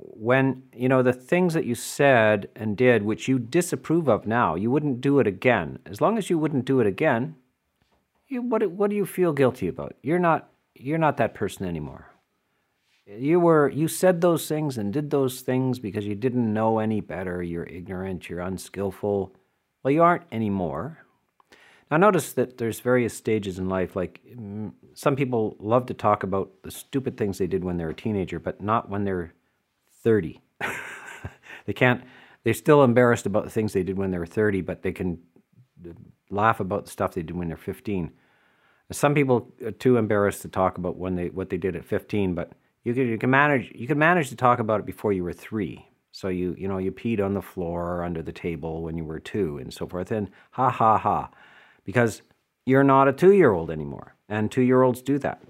when 0.00 0.62
you 0.74 0.88
know 0.88 1.02
the 1.02 1.12
things 1.12 1.54
that 1.54 1.64
you 1.64 1.74
said 1.74 2.48
and 2.54 2.76
did 2.76 3.02
which 3.02 3.26
you 3.28 3.38
disapprove 3.38 4.08
of 4.08 4.26
now 4.26 4.54
you 4.54 4.70
wouldn't 4.70 5.00
do 5.00 5.18
it 5.18 5.26
again. 5.26 5.78
As 5.86 6.00
long 6.00 6.18
as 6.18 6.30
you 6.30 6.38
wouldn't 6.38 6.64
do 6.64 6.80
it 6.80 6.86
again 6.86 7.34
you, 8.28 8.42
what, 8.42 8.70
what 8.70 8.90
do 8.90 8.96
you 8.96 9.06
feel 9.06 9.32
guilty 9.32 9.68
about? 9.68 9.96
You're 10.02 10.18
not 10.18 10.50
you're 10.74 10.98
not 10.98 11.16
that 11.16 11.34
person 11.34 11.66
anymore. 11.66 12.12
You 13.06 13.40
were 13.40 13.68
you 13.70 13.88
said 13.88 14.20
those 14.20 14.46
things 14.46 14.78
and 14.78 14.92
did 14.92 15.10
those 15.10 15.40
things 15.40 15.78
because 15.78 16.06
you 16.06 16.14
didn't 16.14 16.52
know 16.52 16.78
any 16.78 17.00
better. 17.00 17.42
You're 17.42 17.64
ignorant 17.64 18.28
you're 18.28 18.40
unskillful. 18.40 19.34
Well 19.82 19.92
you 19.92 20.02
aren't 20.02 20.24
anymore. 20.30 20.98
Now 21.90 21.96
notice 21.96 22.34
that 22.34 22.58
there's 22.58 22.80
various 22.80 23.14
stages 23.14 23.58
in 23.58 23.68
life 23.68 23.96
like 23.96 24.20
mm, 24.30 24.72
some 24.92 25.16
people 25.16 25.56
love 25.58 25.86
to 25.86 25.94
talk 25.94 26.22
about 26.22 26.50
the 26.62 26.70
stupid 26.70 27.16
things 27.16 27.38
they 27.38 27.46
did 27.46 27.64
when 27.64 27.78
they're 27.78 27.90
a 27.90 27.94
teenager 27.94 28.38
but 28.38 28.60
not 28.60 28.90
when 28.90 29.04
they're 29.04 29.32
30. 30.02 30.40
they 31.66 31.72
can't, 31.72 32.02
they're 32.44 32.54
still 32.54 32.82
embarrassed 32.84 33.26
about 33.26 33.44
the 33.44 33.50
things 33.50 33.72
they 33.72 33.82
did 33.82 33.98
when 33.98 34.10
they 34.10 34.18
were 34.18 34.26
30, 34.26 34.62
but 34.62 34.82
they 34.82 34.92
can 34.92 35.18
laugh 36.30 36.60
about 36.60 36.84
the 36.84 36.90
stuff 36.90 37.14
they 37.14 37.22
did 37.22 37.36
when 37.36 37.48
they're 37.48 37.56
15. 37.56 38.12
Some 38.90 39.14
people 39.14 39.52
are 39.64 39.70
too 39.70 39.96
embarrassed 39.98 40.42
to 40.42 40.48
talk 40.48 40.78
about 40.78 40.96
when 40.96 41.14
they 41.14 41.28
what 41.28 41.50
they 41.50 41.58
did 41.58 41.76
at 41.76 41.84
15, 41.84 42.34
but 42.34 42.52
you 42.84 42.94
can 42.94 43.06
you 43.08 43.18
can 43.18 43.28
manage 43.28 43.70
you 43.74 43.86
can 43.86 43.98
manage 43.98 44.30
to 44.30 44.36
talk 44.36 44.60
about 44.60 44.80
it 44.80 44.86
before 44.86 45.12
you 45.12 45.22
were 45.22 45.32
three. 45.32 45.86
So 46.10 46.28
you 46.28 46.54
you 46.58 46.68
know 46.68 46.78
you 46.78 46.90
peed 46.90 47.22
on 47.22 47.34
the 47.34 47.42
floor 47.42 47.96
or 47.96 48.04
under 48.04 48.22
the 48.22 48.32
table 48.32 48.82
when 48.82 48.96
you 48.96 49.04
were 49.04 49.18
two 49.18 49.58
and 49.58 49.72
so 49.72 49.86
forth. 49.86 50.10
And 50.10 50.30
ha 50.52 50.70
ha 50.70 50.96
ha, 50.96 51.30
because 51.84 52.22
you're 52.64 52.84
not 52.84 53.08
a 53.08 53.12
two 53.12 53.32
year 53.32 53.52
old 53.52 53.70
anymore, 53.70 54.14
and 54.26 54.50
two 54.50 54.62
year 54.62 54.82
olds 54.82 55.02
do 55.02 55.18
that. 55.18 55.42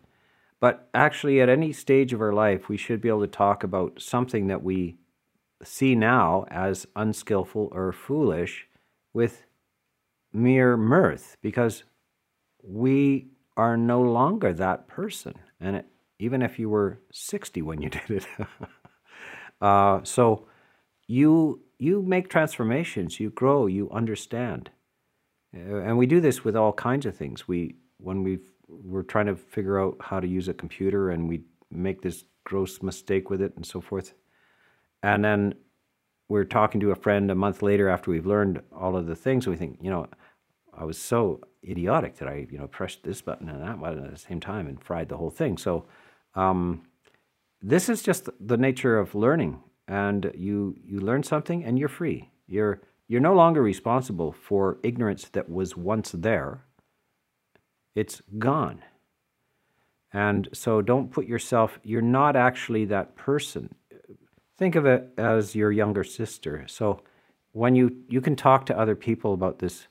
But 0.61 0.89
actually, 0.93 1.41
at 1.41 1.49
any 1.49 1.73
stage 1.73 2.13
of 2.13 2.21
our 2.21 2.33
life, 2.33 2.69
we 2.69 2.77
should 2.77 3.01
be 3.01 3.09
able 3.09 3.21
to 3.21 3.27
talk 3.29 3.63
about 3.63 4.01
something 4.01 4.49
that 4.49 4.63
we 4.63 4.97
see 5.63 5.95
now 5.95 6.47
as 6.51 6.87
unskillful 6.97 7.69
or 7.73 7.93
foolish 7.93 8.67
with 9.13 9.45
mere 10.33 10.77
mirth 10.77 11.37
because 11.43 11.85
we 12.63 13.29
are 13.57 13.77
no 13.77 14.01
longer 14.01 14.53
that 14.53 14.89
person. 14.89 15.35
And 15.61 15.77
it, 15.77 15.87
even 16.19 16.43
if 16.43 16.59
you 16.59 16.69
were 16.69 16.99
60 17.13 17.63
when 17.63 17.81
you 17.81 17.91
did 18.09 18.11
it. 18.11 18.27
uh, 19.61 20.01
so 20.03 20.47
you, 21.07 21.63
you 21.79 22.03
make 22.03 22.29
transformations, 22.29 23.21
you 23.21 23.31
grow, 23.31 23.67
you 23.67 23.91
understand. 23.91 24.71
Uh, 25.57 25.77
and 25.77 25.97
we 25.97 26.07
do 26.07 26.21
this 26.21 26.45
with 26.45 26.57
all 26.57 26.73
kinds 26.73 27.07
of 27.07 27.17
things. 27.17 27.49
We, 27.49 27.77
when 27.99 28.23
we've 28.23 28.49
we're 28.69 29.03
trying 29.03 29.27
to 29.27 29.37
figure 29.37 29.81
out 29.81 29.97
how 30.01 30.21
to 30.21 30.29
use 30.29 30.49
a 30.49 30.55
computer 30.55 31.11
and 31.11 31.29
we 31.29 31.43
make 31.71 32.03
this 32.03 32.25
gross 32.45 32.83
mistake 32.83 33.31
with 33.31 33.41
it 33.41 33.53
and 33.57 33.65
so 33.65 33.81
forth. 33.81 34.15
And 35.03 35.25
then 35.25 35.55
we're 36.29 36.45
talking 36.45 36.81
to 36.81 36.91
a 36.91 36.97
friend 36.97 37.31
a 37.31 37.35
month 37.35 37.63
later 37.63 37.89
after 37.89 38.11
we've 38.11 38.27
learned 38.27 38.61
all 38.77 38.97
of 38.97 39.07
the 39.07 39.17
things. 39.17 39.47
We 39.47 39.57
think, 39.57 39.79
you 39.81 39.91
know, 39.91 40.07
I 40.77 40.85
was 40.85 40.99
so 40.99 41.41
idiotic 41.69 42.17
that 42.17 42.29
I, 42.29 42.47
you 42.51 42.59
know, 42.59 42.67
pressed 42.69 43.03
this 43.03 43.21
button 43.21 43.49
and 43.49 43.63
that 43.63 43.81
button 43.81 44.05
at 44.05 44.13
the 44.13 44.19
same 44.19 44.41
time 44.41 44.67
and 44.67 44.83
fried 44.83 45.09
the 45.09 45.17
whole 45.17 45.31
thing. 45.31 45.59
So 45.59 45.87
um, 46.35 46.83
this 47.61 47.89
is 47.89 48.03
just 48.03 48.29
the 48.41 48.57
nature 48.57 48.99
of 48.99 49.15
learning, 49.15 49.61
and 49.89 50.31
you 50.37 50.77
you 50.85 51.01
learn 51.01 51.23
something, 51.23 51.65
and 51.65 51.79
you're 51.79 51.89
free. 51.89 52.31
You're 52.47 52.83
you're 53.09 53.21
no 53.21 53.35
longer 53.35 53.63
responsible 53.63 54.33
for 54.33 54.79
ignorance 54.85 55.29
that 55.31 55.49
was 55.49 55.77
once 55.77 56.13
there. 56.13 56.65
It's 57.99 58.23
gone. 58.39 58.85
And 60.13 60.49
so 60.53 60.81
don't 60.81 61.11
put 61.11 61.27
yourself, 61.27 61.81
you're 61.83 62.01
not 62.01 62.37
actually 62.37 62.85
that 62.85 63.17
person. 63.17 63.75
Think 64.57 64.77
of 64.77 64.87
it 64.87 65.11
as 65.19 65.57
your 65.57 65.73
younger 65.73 66.05
sister. 66.05 66.65
So 66.69 67.03
when 67.51 67.75
you, 67.75 68.05
you 68.09 68.21
can 68.21 68.37
talk 68.37 68.67
to 68.67 68.79
other 68.79 68.95
people 68.95 69.35
about 69.35 69.59
this, 69.59 69.89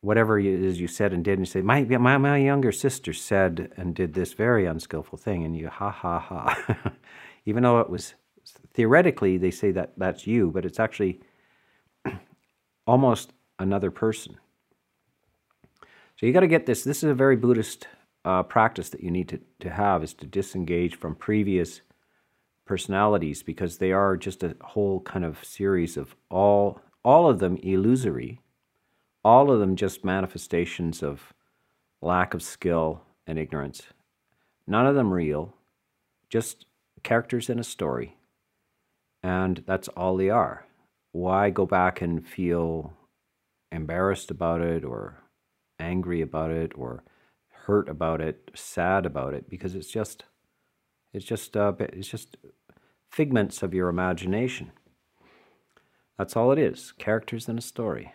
whatever 0.00 0.40
it 0.40 0.46
is 0.46 0.80
you 0.80 0.88
said 0.88 1.12
and 1.12 1.24
did, 1.24 1.38
and 1.38 1.46
you 1.46 1.50
say, 1.50 1.62
my, 1.62 1.84
my, 1.84 2.18
my 2.18 2.38
younger 2.38 2.72
sister 2.72 3.12
said 3.12 3.72
and 3.76 3.94
did 3.94 4.14
this 4.14 4.32
very 4.32 4.66
unskillful 4.66 5.16
thing, 5.16 5.44
and 5.44 5.56
you 5.56 5.68
ha 5.68 5.92
ha 5.92 6.18
ha. 6.18 6.92
Even 7.46 7.62
though 7.62 7.78
it 7.78 7.88
was 7.88 8.14
theoretically, 8.74 9.38
they 9.38 9.52
say 9.52 9.70
that 9.70 9.92
that's 9.96 10.26
you, 10.26 10.50
but 10.50 10.64
it's 10.64 10.80
actually 10.80 11.20
almost 12.88 13.32
another 13.60 13.92
person. 13.92 14.38
So 16.18 16.26
you 16.26 16.32
got 16.32 16.40
to 16.40 16.48
get 16.48 16.66
this. 16.66 16.82
This 16.82 17.04
is 17.04 17.10
a 17.10 17.14
very 17.14 17.36
Buddhist 17.36 17.86
uh, 18.24 18.42
practice 18.42 18.88
that 18.88 19.04
you 19.04 19.10
need 19.10 19.28
to, 19.28 19.40
to 19.60 19.70
have 19.70 20.02
is 20.02 20.14
to 20.14 20.26
disengage 20.26 20.96
from 20.96 21.14
previous 21.14 21.80
personalities 22.66 23.44
because 23.44 23.78
they 23.78 23.92
are 23.92 24.16
just 24.16 24.42
a 24.42 24.56
whole 24.60 25.00
kind 25.02 25.24
of 25.24 25.42
series 25.44 25.96
of 25.96 26.16
all 26.28 26.80
all 27.04 27.30
of 27.30 27.38
them 27.38 27.56
illusory, 27.62 28.40
all 29.24 29.50
of 29.50 29.60
them 29.60 29.76
just 29.76 30.04
manifestations 30.04 31.04
of 31.04 31.32
lack 32.02 32.34
of 32.34 32.42
skill 32.42 33.02
and 33.24 33.38
ignorance. 33.38 33.82
None 34.66 34.86
of 34.86 34.96
them 34.96 35.14
real, 35.14 35.54
just 36.28 36.66
characters 37.04 37.48
in 37.48 37.60
a 37.60 37.64
story. 37.64 38.16
And 39.22 39.62
that's 39.66 39.88
all 39.88 40.16
they 40.16 40.30
are. 40.30 40.66
Why 41.12 41.50
go 41.50 41.64
back 41.64 42.02
and 42.02 42.26
feel 42.26 42.92
embarrassed 43.70 44.32
about 44.32 44.60
it 44.60 44.84
or 44.84 45.22
angry 45.78 46.20
about 46.22 46.50
it 46.50 46.72
or 46.76 47.02
hurt 47.66 47.88
about 47.88 48.20
it, 48.20 48.50
sad 48.54 49.06
about 49.06 49.34
it, 49.34 49.48
because 49.48 49.74
it's 49.74 49.90
just, 49.90 50.24
it's 51.12 51.24
just, 51.24 51.56
uh, 51.56 51.72
it's 51.78 52.08
just 52.08 52.36
figments 53.10 53.62
of 53.62 53.74
your 53.74 53.88
imagination. 53.88 54.72
That's 56.16 56.36
all 56.36 56.50
it 56.52 56.58
is 56.58 56.92
characters 56.98 57.48
in 57.48 57.58
a 57.58 57.62
story. 57.62 58.14